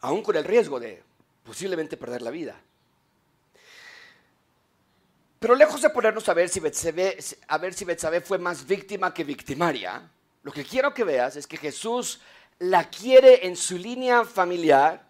aún 0.00 0.22
con 0.22 0.36
el 0.36 0.44
riesgo 0.44 0.80
de 0.80 1.02
posiblemente 1.44 1.98
perder 1.98 2.22
la 2.22 2.30
vida. 2.30 2.58
Pero 5.38 5.54
lejos 5.54 5.80
de 5.82 5.90
ponernos 5.90 6.28
a 6.28 6.34
ver 6.34 6.48
si 6.48 6.58
Betsabé, 6.60 8.20
fue 8.20 8.38
más 8.38 8.66
víctima 8.66 9.14
que 9.14 9.22
victimaria, 9.24 10.10
lo 10.42 10.52
que 10.52 10.64
quiero 10.64 10.92
que 10.92 11.04
veas 11.04 11.36
es 11.36 11.46
que 11.46 11.56
Jesús 11.56 12.20
la 12.58 12.88
quiere 12.90 13.46
en 13.46 13.56
su 13.56 13.76
línea 13.78 14.24
familiar 14.24 15.06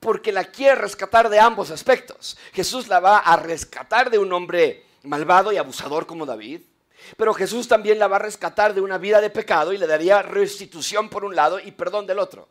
porque 0.00 0.32
la 0.32 0.44
quiere 0.44 0.74
rescatar 0.74 1.28
de 1.28 1.38
ambos 1.38 1.70
aspectos. 1.70 2.36
Jesús 2.52 2.88
la 2.88 3.00
va 3.00 3.18
a 3.18 3.36
rescatar 3.36 4.10
de 4.10 4.18
un 4.18 4.32
hombre 4.32 4.84
malvado 5.02 5.52
y 5.52 5.56
abusador 5.56 6.06
como 6.06 6.26
David, 6.26 6.62
pero 7.16 7.34
Jesús 7.34 7.68
también 7.68 7.98
la 7.98 8.08
va 8.08 8.16
a 8.16 8.20
rescatar 8.20 8.74
de 8.74 8.80
una 8.80 8.98
vida 8.98 9.20
de 9.20 9.30
pecado 9.30 9.72
y 9.72 9.78
le 9.78 9.86
daría 9.86 10.22
restitución 10.22 11.08
por 11.08 11.24
un 11.24 11.36
lado 11.36 11.60
y 11.60 11.70
perdón 11.72 12.06
del 12.06 12.18
otro. 12.18 12.48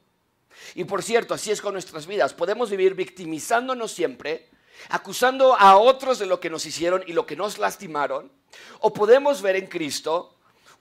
Y 0.75 0.85
por 0.85 1.03
cierto, 1.03 1.33
así 1.33 1.51
es 1.51 1.61
con 1.61 1.73
nuestras 1.73 2.07
vidas. 2.07 2.33
Podemos 2.33 2.69
vivir 2.69 2.93
victimizándonos 2.93 3.91
siempre 3.91 4.49
acusando 4.89 5.55
a 5.55 5.77
otros 5.77 6.19
de 6.19 6.25
lo 6.25 6.39
que 6.39 6.49
nos 6.49 6.65
hicieron 6.65 7.03
y 7.07 7.13
lo 7.13 7.25
que 7.25 7.35
nos 7.35 7.57
lastimaron, 7.57 8.31
o 8.79 8.93
podemos 8.93 9.41
ver 9.41 9.55
en 9.55 9.67
Cristo 9.67 10.35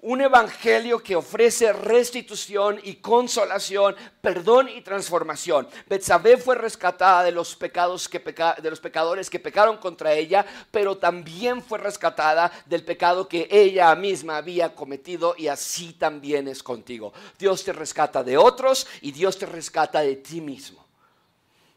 un 0.05 0.20
evangelio 0.20 1.03
que 1.03 1.16
ofrece 1.16 1.72
restitución 1.72 2.78
y 2.82 2.97
consolación, 2.97 3.97
perdón 4.20 4.68
y 4.68 4.82
transformación. 4.82 5.66
Betsabé 5.88 6.36
fue 6.36 6.57
rescatada 6.57 7.24
de 7.24 7.32
los 7.32 7.57
pecados 7.57 8.07
que 8.07 8.18
de 8.18 8.70
los 8.70 8.80
pecadores 8.80 9.30
que 9.30 9.38
pecaron 9.38 9.78
contra 9.78 10.12
ella, 10.12 10.45
pero 10.70 10.99
también 10.99 11.62
fue 11.62 11.78
rescatada 11.78 12.53
del 12.66 12.84
pecado 12.84 13.26
que 13.26 13.49
ella 13.51 13.95
misma 13.95 14.36
había 14.36 14.74
cometido 14.74 15.36
y 15.38 15.49
así 15.49 15.95
también 15.95 16.49
es 16.49 16.62
contigo. 16.62 17.14
Dios 17.38 17.64
te 17.64 17.72
rescata 17.72 18.22
de 18.22 18.36
otros 18.36 18.86
y 19.01 19.11
Dios 19.11 19.38
te 19.38 19.47
rescata 19.47 20.01
de 20.01 20.16
ti 20.16 20.42
mismo. 20.42 20.84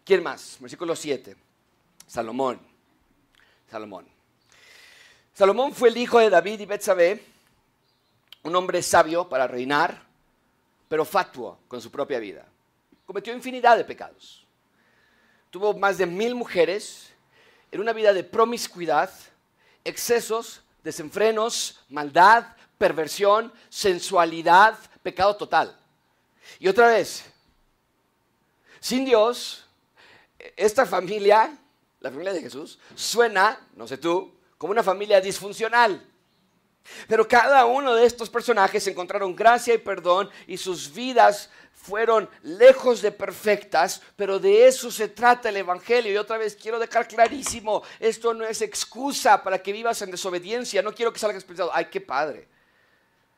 ¿Quién 0.03 0.21
más? 0.21 0.57
Versículo 0.59 0.97
7. 0.97 1.46
Salomón. 2.07 2.59
Salomón. 3.69 4.07
Salomón 5.33 5.73
fue 5.73 5.89
el 5.89 5.97
hijo 5.97 6.19
de 6.19 6.29
David 6.29 6.61
y 6.61 6.65
Betsabé, 6.65 7.23
un 8.43 8.55
hombre 8.55 8.81
sabio 8.81 9.27
para 9.29 9.45
reinar, 9.45 10.01
pero 10.87 11.05
fatuo 11.05 11.59
con 11.67 11.81
su 11.81 11.91
propia 11.91 12.17
vida. 12.17 12.45
Cometió 13.05 13.33
infinidad 13.33 13.77
de 13.77 13.83
pecados. 13.83 14.45
Tuvo 15.51 15.77
más 15.77 15.97
de 15.97 16.05
mil 16.05 16.33
mujeres 16.33 17.13
en 17.71 17.81
una 17.81 17.93
vida 17.93 18.13
de 18.13 18.23
promiscuidad, 18.23 19.11
excesos, 19.83 20.61
desenfrenos, 20.83 21.81
maldad, 21.89 22.55
perversión, 22.77 23.51
sensualidad, 23.69 24.79
pecado 25.03 25.35
total. 25.35 25.77
Y 26.59 26.67
otra 26.67 26.87
vez, 26.87 27.25
sin 28.79 29.03
Dios, 29.03 29.65
esta 30.55 30.85
familia 30.85 31.57
la 32.07 32.11
familia 32.11 32.33
de 32.33 32.41
Jesús, 32.41 32.79
suena, 32.95 33.59
no 33.75 33.87
sé 33.87 33.97
tú, 33.97 34.33
como 34.57 34.71
una 34.71 34.83
familia 34.83 35.21
disfuncional. 35.21 36.05
Pero 37.07 37.27
cada 37.27 37.65
uno 37.65 37.95
de 37.95 38.05
estos 38.05 38.29
personajes 38.29 38.87
encontraron 38.87 39.35
gracia 39.35 39.73
y 39.73 39.77
perdón 39.77 40.29
y 40.47 40.57
sus 40.57 40.93
vidas 40.93 41.49
fueron 41.73 42.29
lejos 42.43 43.01
de 43.01 43.11
perfectas, 43.11 44.01
pero 44.15 44.39
de 44.39 44.67
eso 44.67 44.91
se 44.91 45.07
trata 45.07 45.49
el 45.49 45.57
Evangelio. 45.57 46.11
Y 46.11 46.17
otra 46.17 46.37
vez 46.37 46.55
quiero 46.55 46.79
dejar 46.79 47.07
clarísimo, 47.07 47.83
esto 47.99 48.33
no 48.33 48.45
es 48.45 48.61
excusa 48.61 49.43
para 49.43 49.61
que 49.61 49.71
vivas 49.71 50.01
en 50.01 50.11
desobediencia. 50.11 50.81
No 50.81 50.93
quiero 50.93 51.13
que 51.13 51.19
salgas 51.19 51.43
pensando, 51.43 51.71
ay, 51.73 51.85
qué 51.85 52.01
padre. 52.01 52.47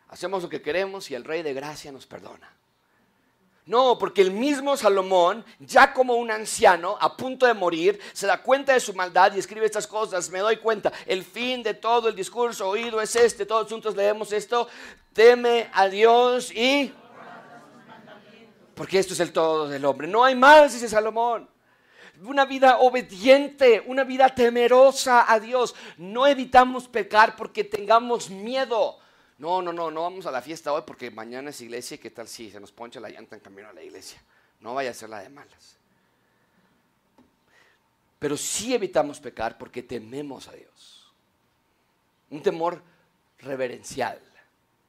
Hacemos 0.08 0.42
lo 0.42 0.50
que 0.50 0.62
queremos 0.62 1.12
y 1.12 1.16
el 1.16 1.24
Rey 1.24 1.44
de 1.44 1.54
Gracia 1.54 1.92
nos 1.92 2.08
perdona. 2.08 2.59
No, 3.66 4.00
porque 4.00 4.22
el 4.22 4.32
mismo 4.32 4.76
Salomón, 4.76 5.46
ya 5.60 5.94
como 5.94 6.16
un 6.16 6.32
anciano, 6.32 6.98
a 7.00 7.16
punto 7.16 7.46
de 7.46 7.54
morir, 7.54 8.00
se 8.14 8.26
da 8.26 8.42
cuenta 8.42 8.74
de 8.74 8.80
su 8.80 8.94
maldad 8.96 9.34
y 9.36 9.40
escribe 9.40 9.66
estas 9.66 9.86
cosas. 9.86 10.30
Me 10.32 10.40
doy 10.40 10.58
cuenta, 10.58 10.92
el 11.06 11.24
fin 11.24 11.62
de 11.62 11.76
todo 11.76 12.10
el 12.10 12.16
discurso 12.16 12.68
oído 12.68 13.00
es 13.00 13.16
este. 13.16 13.46
Todos 13.46 13.70
juntos 13.70 13.96
leemos 13.96 14.32
esto. 14.32 14.68
Teme 15.14 15.70
a 15.74 15.88
Dios 15.88 16.52
y... 16.52 16.92
Porque 18.74 18.98
esto 18.98 19.14
es 19.14 19.20
el 19.20 19.34
todo 19.34 19.68
del 19.68 19.86
hombre. 19.86 20.08
No 20.08 20.24
hay 20.24 20.36
más, 20.36 20.74
dice 20.74 20.88
Salomón. 20.88 21.50
Una 22.24 22.46
vida 22.46 22.80
obediente, 22.80 23.84
una 23.86 24.04
vida 24.04 24.30
temerosa 24.30 25.32
a 25.32 25.40
Dios. 25.40 25.76
No 25.98 26.26
evitamos 26.26 26.88
pecar 26.88 27.36
porque 27.36 27.64
tengamos 27.64 28.30
miedo 28.30 28.98
no, 29.40 29.62
no, 29.62 29.72
no, 29.72 29.90
no 29.90 30.02
vamos 30.02 30.26
a 30.26 30.32
la 30.32 30.42
fiesta 30.42 30.74
hoy 30.74 30.84
porque 30.86 31.10
mañana 31.10 31.50
es 31.50 31.62
iglesia 31.62 31.96
y 31.96 31.98
qué 31.98 32.12
tal 32.12 32.28
si 32.28 32.52
se 32.52 32.60
nos 32.60 32.74
poncha 32.74 33.00
la 33.00 33.10
llanta 33.10 33.36
en 33.36 33.42
camino 33.42 33.70
a 33.70 33.74
la 33.74 33.82
iglesia. 33.82 34.22
No 34.60 34.74
vaya 34.74 34.92
a 34.92 34.94
ser 34.94 35.10
la 35.10 35.22
de 35.22 35.30
malas. 35.30 35.78
Pero 38.20 38.36
sí 38.36 38.74
evitamos 38.74 39.22
pecar 39.22 39.58
porque 39.58 39.82
tememos 39.82 40.50
a 40.50 40.52
Dios. 40.52 41.14
Un 42.30 42.44
temor 42.44 42.84
reverencial, 43.40 44.20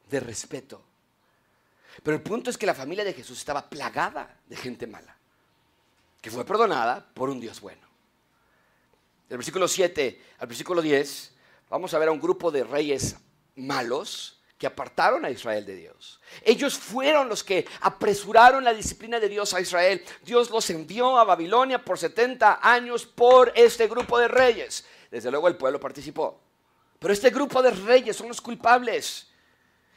de 0.09 0.19
respeto. 0.19 0.83
Pero 2.03 2.17
el 2.17 2.21
punto 2.21 2.49
es 2.49 2.57
que 2.57 2.65
la 2.65 2.75
familia 2.75 3.05
de 3.05 3.13
Jesús 3.13 3.37
estaba 3.37 3.69
plagada 3.69 4.37
de 4.47 4.57
gente 4.57 4.85
mala, 4.85 5.15
que 6.21 6.29
fue 6.29 6.45
perdonada 6.45 7.05
por 7.13 7.29
un 7.29 7.39
Dios 7.39 7.61
bueno. 7.61 7.87
Del 9.29 9.37
versículo 9.37 9.69
7 9.69 10.21
al 10.39 10.47
versículo 10.47 10.81
10 10.81 11.35
vamos 11.69 11.93
a 11.93 11.99
ver 11.99 12.09
a 12.09 12.11
un 12.11 12.19
grupo 12.19 12.51
de 12.51 12.65
reyes 12.65 13.15
malos 13.55 14.40
que 14.61 14.67
apartaron 14.67 15.25
a 15.25 15.31
Israel 15.31 15.65
de 15.65 15.75
Dios. 15.75 16.19
Ellos 16.43 16.77
fueron 16.77 17.27
los 17.27 17.43
que 17.43 17.65
apresuraron 17.79 18.63
la 18.63 18.75
disciplina 18.75 19.19
de 19.19 19.27
Dios 19.27 19.55
a 19.55 19.59
Israel. 19.59 20.05
Dios 20.21 20.51
los 20.51 20.69
envió 20.69 21.17
a 21.17 21.23
Babilonia 21.23 21.83
por 21.83 21.97
70 21.97 22.59
años 22.61 23.07
por 23.07 23.51
este 23.55 23.87
grupo 23.87 24.19
de 24.19 24.27
reyes. 24.27 24.85
Desde 25.09 25.31
luego 25.31 25.47
el 25.47 25.57
pueblo 25.57 25.79
participó. 25.79 26.39
Pero 26.99 27.11
este 27.11 27.31
grupo 27.31 27.63
de 27.63 27.71
reyes 27.71 28.15
son 28.15 28.27
los 28.27 28.39
culpables. 28.39 29.31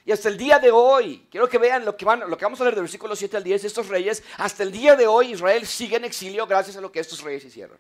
Y 0.07 0.13
hasta 0.13 0.31
el 0.31 0.39
día 0.39 0.59
de 0.59 0.71
hoy, 0.71 1.29
quiero 1.31 1.47
que 1.47 1.59
vean 1.59 1.85
lo 1.85 1.95
que, 1.95 2.07
vamos 2.07 2.59
a 2.59 2.65
leer 2.65 2.75
del 2.75 2.85
versículo 2.85 3.15
7 3.15 3.37
al 3.37 3.45
10, 3.45 3.65
estos 3.65 3.89
reyes, 3.89 4.23
hasta 4.39 4.63
el 4.63 4.73
día 4.73 4.97
de 4.97 5.07
hoy 5.07 5.33
Israel 5.33 5.67
sigue 5.67 5.97
en 5.97 6.07
exilio 6.07 6.47
gracias 6.47 6.79
a 6.79 6.81
lo 6.81 6.91
que 6.91 7.01
estos 7.01 7.21
reyes 7.21 7.45
hicieron. 7.45 7.77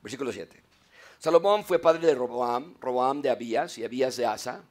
Versículo 0.00 0.32
7. 0.32 0.70
Salomón 1.18 1.66
fue 1.66 1.78
padre 1.78 2.06
de 2.06 2.14
Roboam, 2.14 2.76
Roboam 2.80 3.20
de 3.20 3.28
Abías 3.28 3.76
y 3.76 3.84
Abías 3.84 4.16
de 4.16 4.24
Asa. 4.24 4.64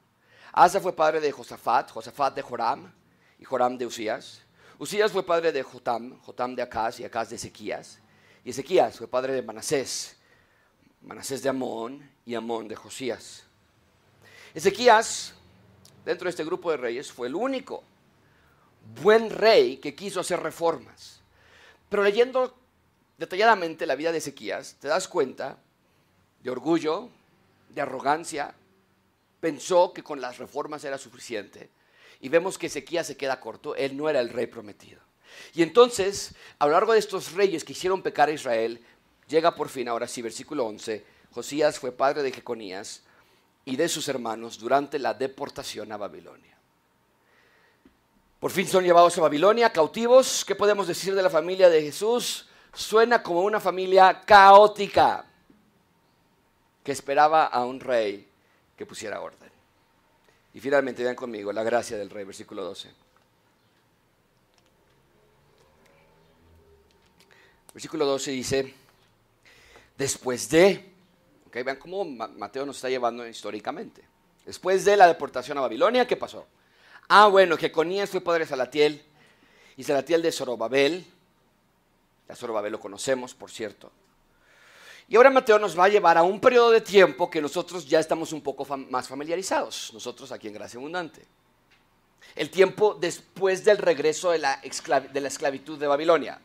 Asa 0.62 0.82
fue 0.82 0.93
padre 0.93 1.22
de 1.22 1.32
Josafat, 1.32 1.89
Josafat 1.89 2.36
de 2.36 2.41
Joram 2.41 2.91
y 3.39 3.45
Joram 3.45 3.78
de 3.78 3.86
Usías. 3.86 4.41
Usías 4.78 5.10
fue 5.10 5.26
padre 5.26 5.53
de 5.53 5.64
Jotam, 5.64 6.20
Jotam 6.20 6.53
de 6.53 6.62
Acaz 6.62 6.99
y 6.99 7.05
Acaz 7.05 7.30
de 7.30 7.38
Ezequías. 7.38 7.99
Y 8.43 8.49
Ezequías 8.49 8.97
fue 8.97 9.07
padre 9.07 9.32
de 9.32 9.41
Manasés, 9.41 10.18
Manasés 11.01 11.41
de 11.43 11.47
Amón 11.47 12.12
y 12.26 12.36
Amón 12.36 12.68
de 12.68 12.76
Josías. 12.76 13.45
Ezequías, 14.53 15.34
dentro 16.03 16.26
de 16.26 16.32
este 16.32 16.43
grupo 16.43 16.72
de 16.72 16.76
reyes, 16.76 17.10
fue 17.10 17.30
el 17.30 17.36
único 17.36 17.82
buen 19.01 19.30
rey 19.30 19.78
que 19.78 19.95
quiso 19.95 20.20
hacer 20.20 20.41
reformas. 20.41 21.22
Pero 21.88 22.03
leyendo 22.03 22.53
detalladamente 23.18 23.86
la 23.86 23.95
vida 23.95 24.12
de 24.12 24.18
Ezequías, 24.18 24.76
te 24.82 24.89
das 24.89 25.07
cuenta 25.07 25.57
de 26.43 26.49
orgullo, 26.49 27.07
de 27.70 27.80
arrogancia, 27.80 28.53
pensó 29.40 29.94
que 29.94 30.04
con 30.04 30.22
las 30.22 30.38
reformas 30.38 30.84
era 30.84 30.98
suficiente. 30.98 31.70
Y 32.22 32.30
vemos 32.30 32.58
que 32.58 32.68
Ezequías 32.68 33.08
se 33.08 33.18
queda 33.18 33.40
corto, 33.40 33.76
él 33.76 33.96
no 33.96 34.10
era 34.10 34.20
el 34.20 34.30
rey 34.30 34.48
prometido. 34.48 35.02
Y 35.54 35.64
entonces, 35.64 36.36
a 36.58 36.66
lo 36.66 36.74
largo 36.74 36.94
de 36.94 37.00
estos 37.00 37.34
reyes 37.34 37.64
que 37.64 37.74
hicieron 37.74 38.02
pecar 38.02 38.30
a 38.30 38.34
Israel, 38.34 38.84
llega 39.28 39.56
por 39.56 39.70
fin, 39.70 39.88
ahora 39.88 40.08
sí, 40.08 40.22
versículo 40.22 40.66
11, 40.66 41.06
Josías 41.32 41.80
fue 41.80 41.92
padre 41.92 42.24
de 42.24 42.32
Jeconías 42.32 43.04
y 43.66 43.76
de 43.76 43.88
sus 43.88 44.08
hermanos 44.08 44.58
durante 44.58 45.00
la 45.00 45.14
deportación 45.14 45.92
a 45.92 45.98
Babilonia. 45.98 46.58
Por 48.40 48.52
fin 48.52 48.68
son 48.68 48.86
llevados 48.86 49.18
a 49.18 49.22
Babilonia, 49.22 49.72
cautivos. 49.72 50.46
¿Qué 50.46 50.56
podemos 50.56 50.88
decir 50.88 51.14
de 51.14 51.22
la 51.22 51.30
familia 51.30 51.70
de 51.70 51.82
Jesús? 51.82 52.48
Suena 52.74 53.22
como 53.22 53.42
una 53.42 53.60
familia 53.60 54.22
caótica 54.26 55.26
que 56.84 56.92
esperaba 56.94 57.46
a 57.46 57.66
un 57.66 57.82
rey 57.82 58.29
que 58.80 58.86
pusiera 58.86 59.20
orden. 59.20 59.52
Y 60.54 60.62
finalmente, 60.62 61.04
vean 61.04 61.18
conmigo, 61.18 61.52
la 61.52 61.64
gracia 61.64 61.98
del 61.98 62.10
rey, 62.10 62.24
versículo 62.24 62.64
12. 62.64 62.90
Versículo 67.74 68.06
12 68.06 68.32
dice, 68.32 68.74
después 69.98 70.50
de, 70.50 70.94
okay, 71.46 71.62
vean 71.62 71.76
cómo 71.76 72.06
Mateo 72.06 72.66
nos 72.66 72.78
está 72.78 72.88
llevando 72.88 73.28
históricamente. 73.28 74.02
Después 74.46 74.86
de 74.86 74.96
la 74.96 75.08
deportación 75.08 75.58
a 75.58 75.62
Babilonia, 75.62 76.08
¿qué 76.08 76.16
pasó? 76.16 76.48
Ah, 77.10 77.28
bueno, 77.28 77.58
Jeconías 77.58 78.10
fue 78.10 78.22
padre 78.22 78.46
de 78.46 78.50
Salatiel 78.50 79.04
y 79.76 79.84
Salatiel 79.84 80.22
de 80.22 80.32
Zorobabel. 80.32 81.06
La 82.30 82.36
Zorobabel 82.38 82.72
lo 82.72 82.80
conocemos, 82.80 83.34
por 83.34 83.52
cierto. 83.52 83.92
Y 85.10 85.16
ahora 85.16 85.32
Mateo 85.32 85.57
nos 85.57 85.78
va 85.78 85.86
a 85.86 85.89
llevar 85.89 86.20
a 86.20 86.24
un 86.24 86.39
periodo 86.39 86.70
de 86.70 86.82
tiempo 86.82 87.32
que 87.32 87.41
nosotros 87.41 87.88
ya 87.88 87.99
estamos 87.99 88.32
un 88.32 88.41
poco 88.41 88.64
más 88.78 89.07
familiarizados, 89.07 89.89
nosotros 89.91 90.32
aquí 90.32 90.47
en 90.47 90.53
Gracia 90.53 90.78
Abundante. 90.78 91.26
El 92.36 92.51
tiempo 92.51 92.93
después 92.93 93.66
del 93.66 93.80
regreso 93.80 94.30
de 94.30 94.38
la, 94.38 94.62
de 95.12 95.22
la 95.22 95.28
esclavitud 95.28 95.80
de 95.80 95.88
Babilonia. 95.88 96.39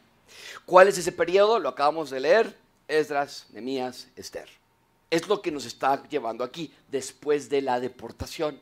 ¿Cuál 0.65 0.89
es 0.89 0.97
ese 0.97 1.13
periodo? 1.13 1.59
Lo 1.59 1.69
acabamos 1.69 2.09
de 2.09 2.21
leer, 2.21 2.57
Esdras, 2.89 3.47
Nemías, 3.53 4.09
Esther. 4.17 4.49
Es 5.11 5.29
lo 5.29 5.43
que 5.43 5.51
nos 5.51 5.67
está 5.67 6.03
llevando 6.09 6.43
aquí, 6.43 6.73
después 6.91 7.51
de 7.51 7.61
la 7.61 7.81
deportación 7.81 8.59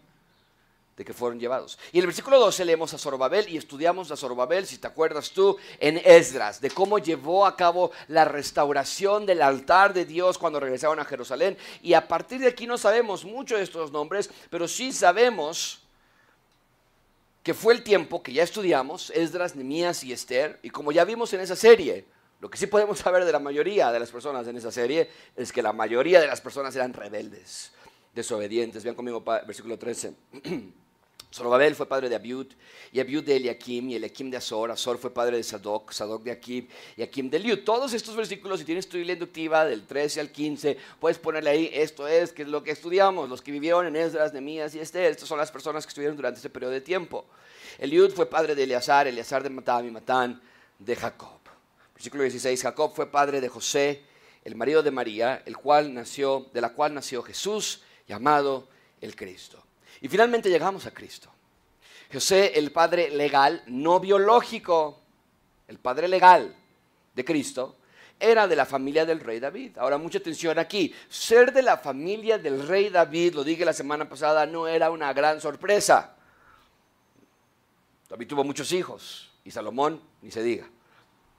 que 1.05 1.12
fueron 1.12 1.38
llevados. 1.38 1.78
Y 1.92 1.98
en 1.98 2.03
el 2.03 2.07
versículo 2.09 2.38
12 2.38 2.64
leemos 2.64 2.94
a 2.94 2.98
Zorobabel 2.98 3.48
y 3.48 3.57
estudiamos 3.57 4.11
a 4.11 4.16
Zorobabel, 4.16 4.66
si 4.66 4.78
te 4.78 4.86
acuerdas 4.86 5.30
tú, 5.30 5.57
en 5.78 6.00
Esdras, 6.05 6.61
de 6.61 6.70
cómo 6.70 6.98
llevó 6.98 7.46
a 7.46 7.57
cabo 7.57 7.90
la 8.09 8.24
restauración 8.24 9.26
del 9.26 9.42
altar 9.42 9.92
de 9.94 10.05
Dios 10.05 10.38
cuando 10.38 10.61
regresaron 10.61 11.00
a 11.00 11.05
Jerusalén. 11.05 11.57
Y 11.82 11.94
a 11.94 12.09
partir 12.09 12.40
de 12.40 12.48
aquí 12.48 12.66
no 12.66 12.78
sabemos 12.78 13.24
mucho 13.24 13.57
de 13.57 13.62
estos 13.62 13.92
nombres, 13.92 14.30
pero 14.50 14.68
sí 14.68 14.92
sabemos 14.92 15.80
que 17.42 17.55
fue 17.55 17.74
el 17.74 17.82
tiempo 17.82 18.22
que 18.22 18.32
ya 18.32 18.42
estudiamos, 18.42 19.11
Esdras, 19.11 19.57
Nemías 19.57 20.05
y 20.05 20.12
Esther, 20.12 20.61
y 20.62 20.70
como 20.70 20.92
ya 20.92 21.05
vimos 21.05 21.32
en 21.32 21.40
esa 21.40 21.57
serie, 21.57 22.07
lo 22.42 22.50
que 22.50 22.59
sí 22.59 22.66
podemos 22.66 22.98
saber 22.98 23.24
de 23.24 23.30
la 23.30 23.38
mayoría 23.38 23.92
de 23.92 24.00
las 24.00 24.11
personas 24.11 24.46
en 24.48 24.57
esa 24.57 24.72
serie 24.72 25.09
es 25.36 25.53
que 25.53 25.62
la 25.62 25.72
mayoría 25.72 26.20
de 26.20 26.26
las 26.26 26.40
personas 26.40 26.74
eran 26.74 26.92
rebeldes, 26.92 27.70
desobedientes. 28.12 28.82
Vean 28.82 28.96
conmigo 28.96 29.22
versículo 29.46 29.78
13. 29.78 30.12
Zorobabel 31.33 31.74
fue 31.74 31.87
padre 31.87 32.11
de 32.11 32.14
Abiud, 32.14 32.49
y 32.93 33.01
Abiud 33.01 33.24
de 33.24 33.37
Eliakim, 33.37 33.89
y 33.89 33.95
Eliakim 33.95 34.30
de 34.30 34.37
Azor, 34.37 34.70
Azor 34.70 34.99
fue 34.99 35.12
padre 35.12 35.39
de 35.39 35.43
Sadoc, 35.43 35.91
Sadoc 35.93 36.22
de 36.22 36.30
Akib, 36.30 36.68
y 36.95 37.03
Akim 37.03 37.30
de 37.30 37.39
Eliud. 37.39 37.61
Todos 37.64 37.95
estos 37.95 38.14
versículos, 38.14 38.61
si 38.61 38.66
tienes 38.66 38.87
tu 38.87 38.99
Biblia 38.99 39.14
inductiva 39.14 39.64
del 39.64 39.87
13 39.87 40.20
al 40.20 40.30
15, 40.30 40.76
puedes 41.01 41.18
ponerle 41.18 41.49
ahí, 41.49 41.70
esto 41.72 42.07
es, 42.07 42.33
que 42.33 42.43
es 42.43 42.49
lo 42.49 42.62
que 42.62 42.70
estudiamos, 42.70 43.30
los 43.30 43.41
que 43.41 43.51
vivieron 43.51 43.87
en 43.87 43.97
Esdras, 43.97 44.35
Nemías 44.35 44.74
y 44.74 44.80
Esther, 44.80 45.11
estas 45.11 45.26
son 45.26 45.39
las 45.39 45.51
personas 45.51 45.87
que 45.87 45.89
estuvieron 45.89 46.16
durante 46.16 46.37
este 46.37 46.51
periodo 46.51 46.72
de 46.72 46.83
tiempo. 46.83 47.24
Eliud 47.78 48.12
fue 48.12 48.26
padre 48.26 48.55
de 48.55 48.64
Eleazar, 48.64 49.07
Eleazar 49.07 49.43
de 49.43 49.49
Matán 49.49 49.89
y 49.89 49.91
Matán 49.91 50.43
de 50.78 50.97
Jacob. 50.97 51.41
Versículo 51.95 52.24
16, 52.24 52.61
Jacob 52.61 52.93
fue 52.95 53.11
padre 53.11 53.41
de 53.41 53.49
José, 53.49 54.03
el 54.45 54.55
marido 54.55 54.83
de 54.83 54.91
María, 54.91 55.43
el 55.47 55.57
cual 55.57 55.95
nació, 55.95 56.51
de 56.53 56.61
la 56.61 56.74
cual 56.74 56.93
nació 56.93 57.22
Jesús, 57.22 57.83
llamado 58.07 58.68
el 59.01 59.16
Cristo. 59.16 59.62
Y 60.03 60.09
finalmente 60.09 60.50
llegamos 60.50 60.84
a 60.84 60.90
Cristo. 60.90 61.30
José, 62.12 62.59
el 62.59 62.72
padre 62.72 63.09
legal, 63.11 63.62
no 63.68 64.00
biológico, 64.00 65.00
el 65.68 65.78
padre 65.78 66.09
legal 66.09 66.55
de 67.14 67.24
Cristo, 67.24 67.76
era 68.18 68.48
de 68.48 68.57
la 68.57 68.66
familia 68.66 69.07
del 69.07 69.20
rey 69.20 69.38
David. 69.38 69.78
Ahora, 69.78 69.98
mucha 69.98 70.18
atención 70.18 70.59
aquí. 70.59 70.92
Ser 71.09 71.53
de 71.53 71.62
la 71.62 71.78
familia 71.78 72.36
del 72.36 72.66
rey 72.66 72.88
David, 72.88 73.34
lo 73.34 73.44
dije 73.44 73.64
la 73.64 73.72
semana 73.72 74.09
pasada, 74.09 74.44
no 74.44 74.66
era 74.66 74.90
una 74.90 75.12
gran 75.12 75.40
sorpresa. 75.40 76.16
David 78.09 78.26
tuvo 78.26 78.42
muchos 78.42 78.72
hijos 78.72 79.30
y 79.44 79.53
Salomón 79.53 80.00
ni 80.20 80.32
se 80.32 80.42
diga. 80.42 80.68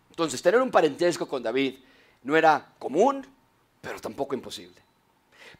Entonces, 0.09 0.41
tener 0.41 0.61
un 0.61 0.71
parentesco 0.71 1.27
con 1.27 1.43
David 1.43 1.79
no 2.23 2.37
era 2.37 2.73
común, 2.79 3.27
pero 3.81 3.99
tampoco 3.99 4.35
imposible. 4.35 4.81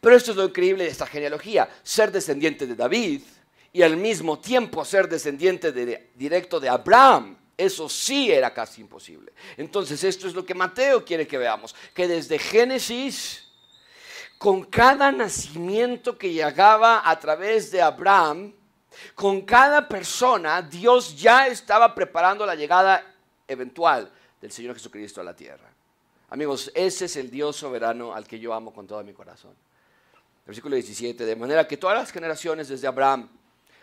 Pero 0.03 0.17
esto 0.17 0.31
es 0.31 0.37
lo 0.37 0.43
increíble 0.43 0.83
de 0.83 0.89
esta 0.89 1.07
genealogía, 1.07 1.69
ser 1.81 2.11
descendiente 2.11 2.67
de 2.67 2.75
David 2.75 3.21
y 3.71 3.83
al 3.83 3.95
mismo 3.95 4.37
tiempo 4.37 4.83
ser 4.83 5.07
descendiente 5.07 5.71
directo 6.13 6.59
de 6.59 6.67
Abraham. 6.67 7.37
Eso 7.55 7.87
sí 7.87 8.29
era 8.29 8.53
casi 8.53 8.81
imposible. 8.81 9.31
Entonces 9.55 10.03
esto 10.03 10.27
es 10.27 10.33
lo 10.33 10.45
que 10.45 10.53
Mateo 10.53 11.05
quiere 11.05 11.25
que 11.25 11.37
veamos, 11.37 11.73
que 11.93 12.05
desde 12.05 12.37
Génesis, 12.37 13.47
con 14.37 14.65
cada 14.65 15.09
nacimiento 15.09 16.17
que 16.17 16.33
llegaba 16.33 17.09
a 17.09 17.17
través 17.17 17.71
de 17.71 17.81
Abraham, 17.81 18.53
con 19.15 19.43
cada 19.43 19.87
persona, 19.87 20.61
Dios 20.61 21.17
ya 21.17 21.47
estaba 21.47 21.95
preparando 21.95 22.45
la 22.45 22.55
llegada 22.55 23.09
eventual 23.47 24.11
del 24.41 24.51
Señor 24.51 24.73
Jesucristo 24.73 25.21
a 25.21 25.23
la 25.23 25.33
tierra. 25.33 25.71
Amigos, 26.29 26.69
ese 26.75 27.05
es 27.05 27.15
el 27.15 27.31
Dios 27.31 27.55
soberano 27.55 28.13
al 28.13 28.27
que 28.27 28.37
yo 28.37 28.53
amo 28.53 28.73
con 28.73 28.85
todo 28.85 29.01
mi 29.01 29.13
corazón. 29.13 29.55
Versículo 30.45 30.75
17, 30.75 31.25
de 31.25 31.35
manera 31.35 31.67
que 31.67 31.77
todas 31.77 31.97
las 31.97 32.11
generaciones 32.11 32.67
desde 32.67 32.87
Abraham 32.87 33.29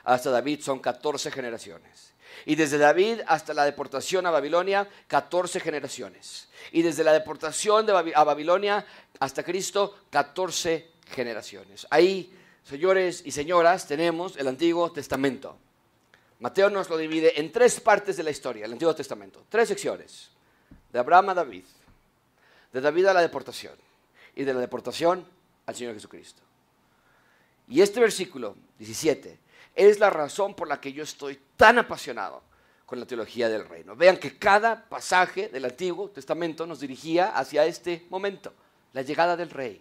hasta 0.05 0.31
David 0.31 0.61
son 0.61 0.79
14 0.79 1.31
generaciones. 1.31 2.13
Y 2.47 2.55
desde 2.55 2.79
David 2.79 3.21
hasta 3.27 3.55
la 3.55 3.65
deportación 3.65 4.27
a 4.27 4.31
Babilonia, 4.31 4.89
14 5.09 5.61
generaciones. 5.61 6.49
Y 6.73 6.83
desde 6.83 7.05
la 7.05 7.13
deportación 7.13 7.87
a 7.91 8.25
Babilonia 8.25 8.87
hasta 9.19 9.43
Cristo, 9.43 9.97
14 10.11 10.91
generaciones. 11.11 11.87
Ahí, 11.91 12.37
señores 12.65 13.23
y 13.25 13.33
señoras, 13.33 13.87
tenemos 13.87 14.37
el 14.37 14.49
Antiguo 14.49 14.93
Testamento. 14.93 15.57
Mateo 16.39 16.71
nos 16.71 16.89
lo 16.89 16.97
divide 16.97 17.39
en 17.39 17.53
tres 17.53 17.81
partes 17.81 18.17
de 18.17 18.23
la 18.23 18.31
historia, 18.31 18.65
el 18.65 18.73
Antiguo 18.73 18.95
Testamento. 18.95 19.45
Tres 19.49 19.69
secciones. 19.69 20.31
De 20.91 20.99
Abraham 20.99 21.31
a 21.31 21.35
David. 21.35 21.65
De 22.73 22.81
David 22.81 23.07
a 23.07 23.15
la 23.15 23.21
deportación. 23.21 23.75
Y 24.35 24.45
de 24.45 24.55
la 24.55 24.61
deportación 24.61 25.27
al 25.67 25.75
Señor 25.75 25.95
Jesucristo. 25.95 26.43
Y 27.71 27.81
este 27.81 28.01
versículo 28.01 28.57
17 28.79 29.39
es 29.77 30.01
la 30.01 30.11
razón 30.11 30.55
por 30.55 30.67
la 30.67 30.81
que 30.81 30.93
yo 30.93 31.05
estoy 31.05 31.39
tan 31.57 31.79
apasionado 31.79 32.43
con 32.85 32.99
la 32.99 33.07
teología 33.07 33.49
del 33.49 33.67
reino. 33.67 33.95
Vean 33.95 34.17
que 34.17 34.37
cada 34.37 34.85
pasaje 34.89 35.49
del 35.49 35.65
Antiguo 35.65 36.11
Testamento 36.11 36.67
nos 36.67 36.81
dirigía 36.81 37.29
hacia 37.29 37.65
este 37.65 38.07
momento, 38.11 38.53
la 38.93 39.03
llegada 39.03 39.37
del 39.37 39.51
rey. 39.51 39.81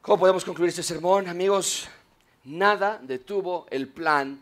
¿Cómo 0.00 0.20
podemos 0.20 0.44
concluir 0.44 0.68
este 0.68 0.84
sermón, 0.84 1.26
amigos? 1.28 1.88
Nada 2.44 3.00
detuvo 3.02 3.66
el 3.68 3.88
plan 3.88 4.40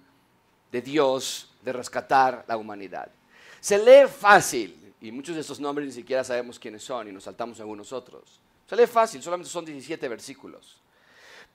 de 0.70 0.82
Dios 0.82 1.50
de 1.62 1.72
rescatar 1.72 2.44
la 2.46 2.58
humanidad. 2.58 3.10
Se 3.58 3.78
lee 3.78 4.06
fácil, 4.06 4.94
y 5.00 5.10
muchos 5.10 5.34
de 5.34 5.40
estos 5.40 5.58
nombres 5.58 5.88
ni 5.88 5.94
siquiera 5.94 6.22
sabemos 6.22 6.58
quiénes 6.58 6.82
son 6.82 7.08
y 7.08 7.12
nos 7.12 7.24
saltamos 7.24 7.58
algunos 7.58 7.90
otros. 7.90 8.38
Se 8.68 8.76
lee 8.76 8.86
fácil, 8.86 9.22
solamente 9.22 9.50
son 9.50 9.64
17 9.64 10.06
versículos. 10.08 10.78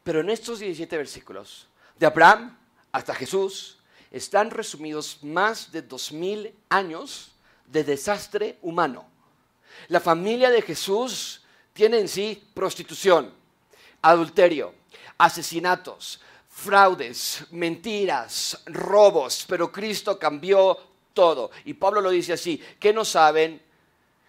Pero 0.05 0.21
en 0.21 0.29
estos 0.29 0.59
17 0.59 0.97
versículos, 0.97 1.67
de 1.97 2.05
Abraham 2.05 2.55
hasta 2.91 3.15
Jesús, 3.15 3.79
están 4.11 4.51
resumidos 4.51 5.17
más 5.23 5.71
de 5.71 5.81
2000 5.81 6.53
años 6.69 7.31
de 7.65 7.83
desastre 7.83 8.59
humano. 8.61 9.07
La 9.87 9.99
familia 9.99 10.51
de 10.51 10.61
Jesús 10.61 11.41
tiene 11.73 11.97
en 11.97 12.07
sí 12.07 12.47
prostitución, 12.53 13.33
adulterio, 14.03 14.75
asesinatos, 15.17 16.21
fraudes, 16.49 17.43
mentiras, 17.49 18.61
robos, 18.67 19.43
pero 19.49 19.71
Cristo 19.71 20.19
cambió 20.19 20.77
todo. 21.15 21.49
Y 21.65 21.73
Pablo 21.73 21.99
lo 21.99 22.11
dice 22.11 22.33
así, 22.33 22.61
¿qué 22.79 22.93
no 22.93 23.03
saben 23.03 23.59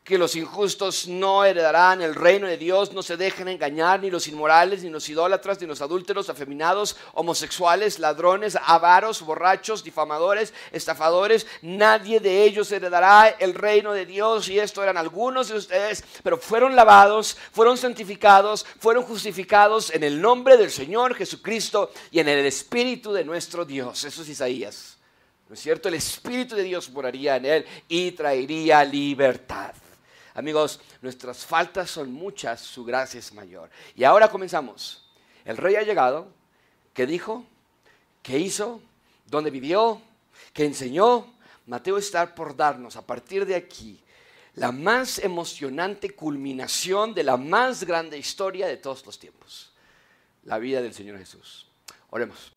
que 0.07 0.19
los 0.19 0.37
injustos 0.37 1.09
no 1.09 1.45
heredarán 1.45 2.01
el 2.01 2.15
reino 2.15 2.47
de 2.47 2.57
Dios, 2.57 2.93
no 2.93 3.03
se 3.03 3.17
dejen 3.17 3.49
engañar 3.49 4.01
ni 4.01 4.09
los 4.09 4.29
inmorales, 4.29 4.85
ni 4.85 4.89
los 4.89 5.09
idólatras, 5.09 5.61
ni 5.61 5.67
los 5.67 5.83
adúlteros, 5.83 6.31
afeminados, 6.31 6.97
homosexuales, 7.13 7.99
ladrones, 7.99 8.57
avaros, 8.67 9.21
borrachos, 9.23 9.83
difamadores, 9.83 10.55
estafadores, 10.71 11.49
nadie 11.61 12.21
de 12.21 12.45
ellos 12.45 12.71
heredará 12.71 13.31
el 13.31 13.53
reino 13.53 13.93
de 13.93 14.07
Dios. 14.07 14.49
Y 14.49 14.61
esto 14.61 14.81
eran 14.81 14.97
algunos 14.97 15.49
de 15.49 15.57
ustedes, 15.57 16.05
pero 16.23 16.39
fueron 16.39 16.77
lavados, 16.77 17.37
fueron 17.51 17.77
santificados, 17.77 18.65
fueron 18.79 19.03
justificados 19.03 19.91
en 19.91 20.05
el 20.05 20.21
nombre 20.21 20.57
del 20.57 20.71
Señor 20.71 21.17
Jesucristo 21.17 21.91
y 22.13 22.21
en 22.21 22.29
el 22.29 22.47
Espíritu 22.47 23.13
de 23.13 23.25
nuestro 23.25 23.65
Dios. 23.65 24.05
Eso 24.05 24.23
es 24.23 24.29
Isaías. 24.29 24.99
¿No 25.49 25.55
es 25.55 25.61
cierto? 25.61 25.89
El 25.89 25.95
Espíritu 25.95 26.55
de 26.55 26.63
Dios 26.63 26.91
moraría 26.91 27.35
en 27.35 27.45
él 27.45 27.67
y 27.89 28.13
traería 28.13 28.85
libertad. 28.85 29.75
Amigos, 30.37 30.81
nuestras 31.01 31.47
faltas 31.47 31.91
son 31.91 32.13
muchas, 32.13 32.61
su 32.61 32.85
gracia 32.85 33.19
es 33.19 33.33
mayor. 33.33 33.71
Y 33.95 34.05
ahora 34.05 34.29
comenzamos. 34.29 35.03
El 35.47 35.57
rey 35.57 35.77
ha 35.77 35.83
llegado, 35.83 36.29
¿qué 36.93 37.07
dijo? 37.07 37.47
¿Qué 38.23 38.39
hizo? 38.39 38.83
¿Dónde 39.25 39.51
vivió? 39.51 40.03
¿Qué 40.53 40.67
enseñó? 40.67 41.33
Mateo 41.65 41.97
está 41.97 42.35
por 42.35 42.55
darnos 42.55 42.97
a 42.97 43.07
partir 43.07 43.47
de 43.47 43.55
aquí 43.55 43.99
la 44.57 44.73
más 44.73 45.19
emocionante 45.21 46.15
culminación 46.15 47.15
de 47.15 47.23
la 47.23 47.39
más 47.39 47.85
grande 47.85 48.19
historia 48.19 48.67
de 48.67 48.77
todos 48.77 49.07
los 49.07 49.19
tiempos, 49.19 49.73
la 50.45 50.59
vida 50.59 50.83
del 50.83 50.93
Señor 50.93 51.17
Jesús. 51.19 51.67
Oremos. 52.11 52.53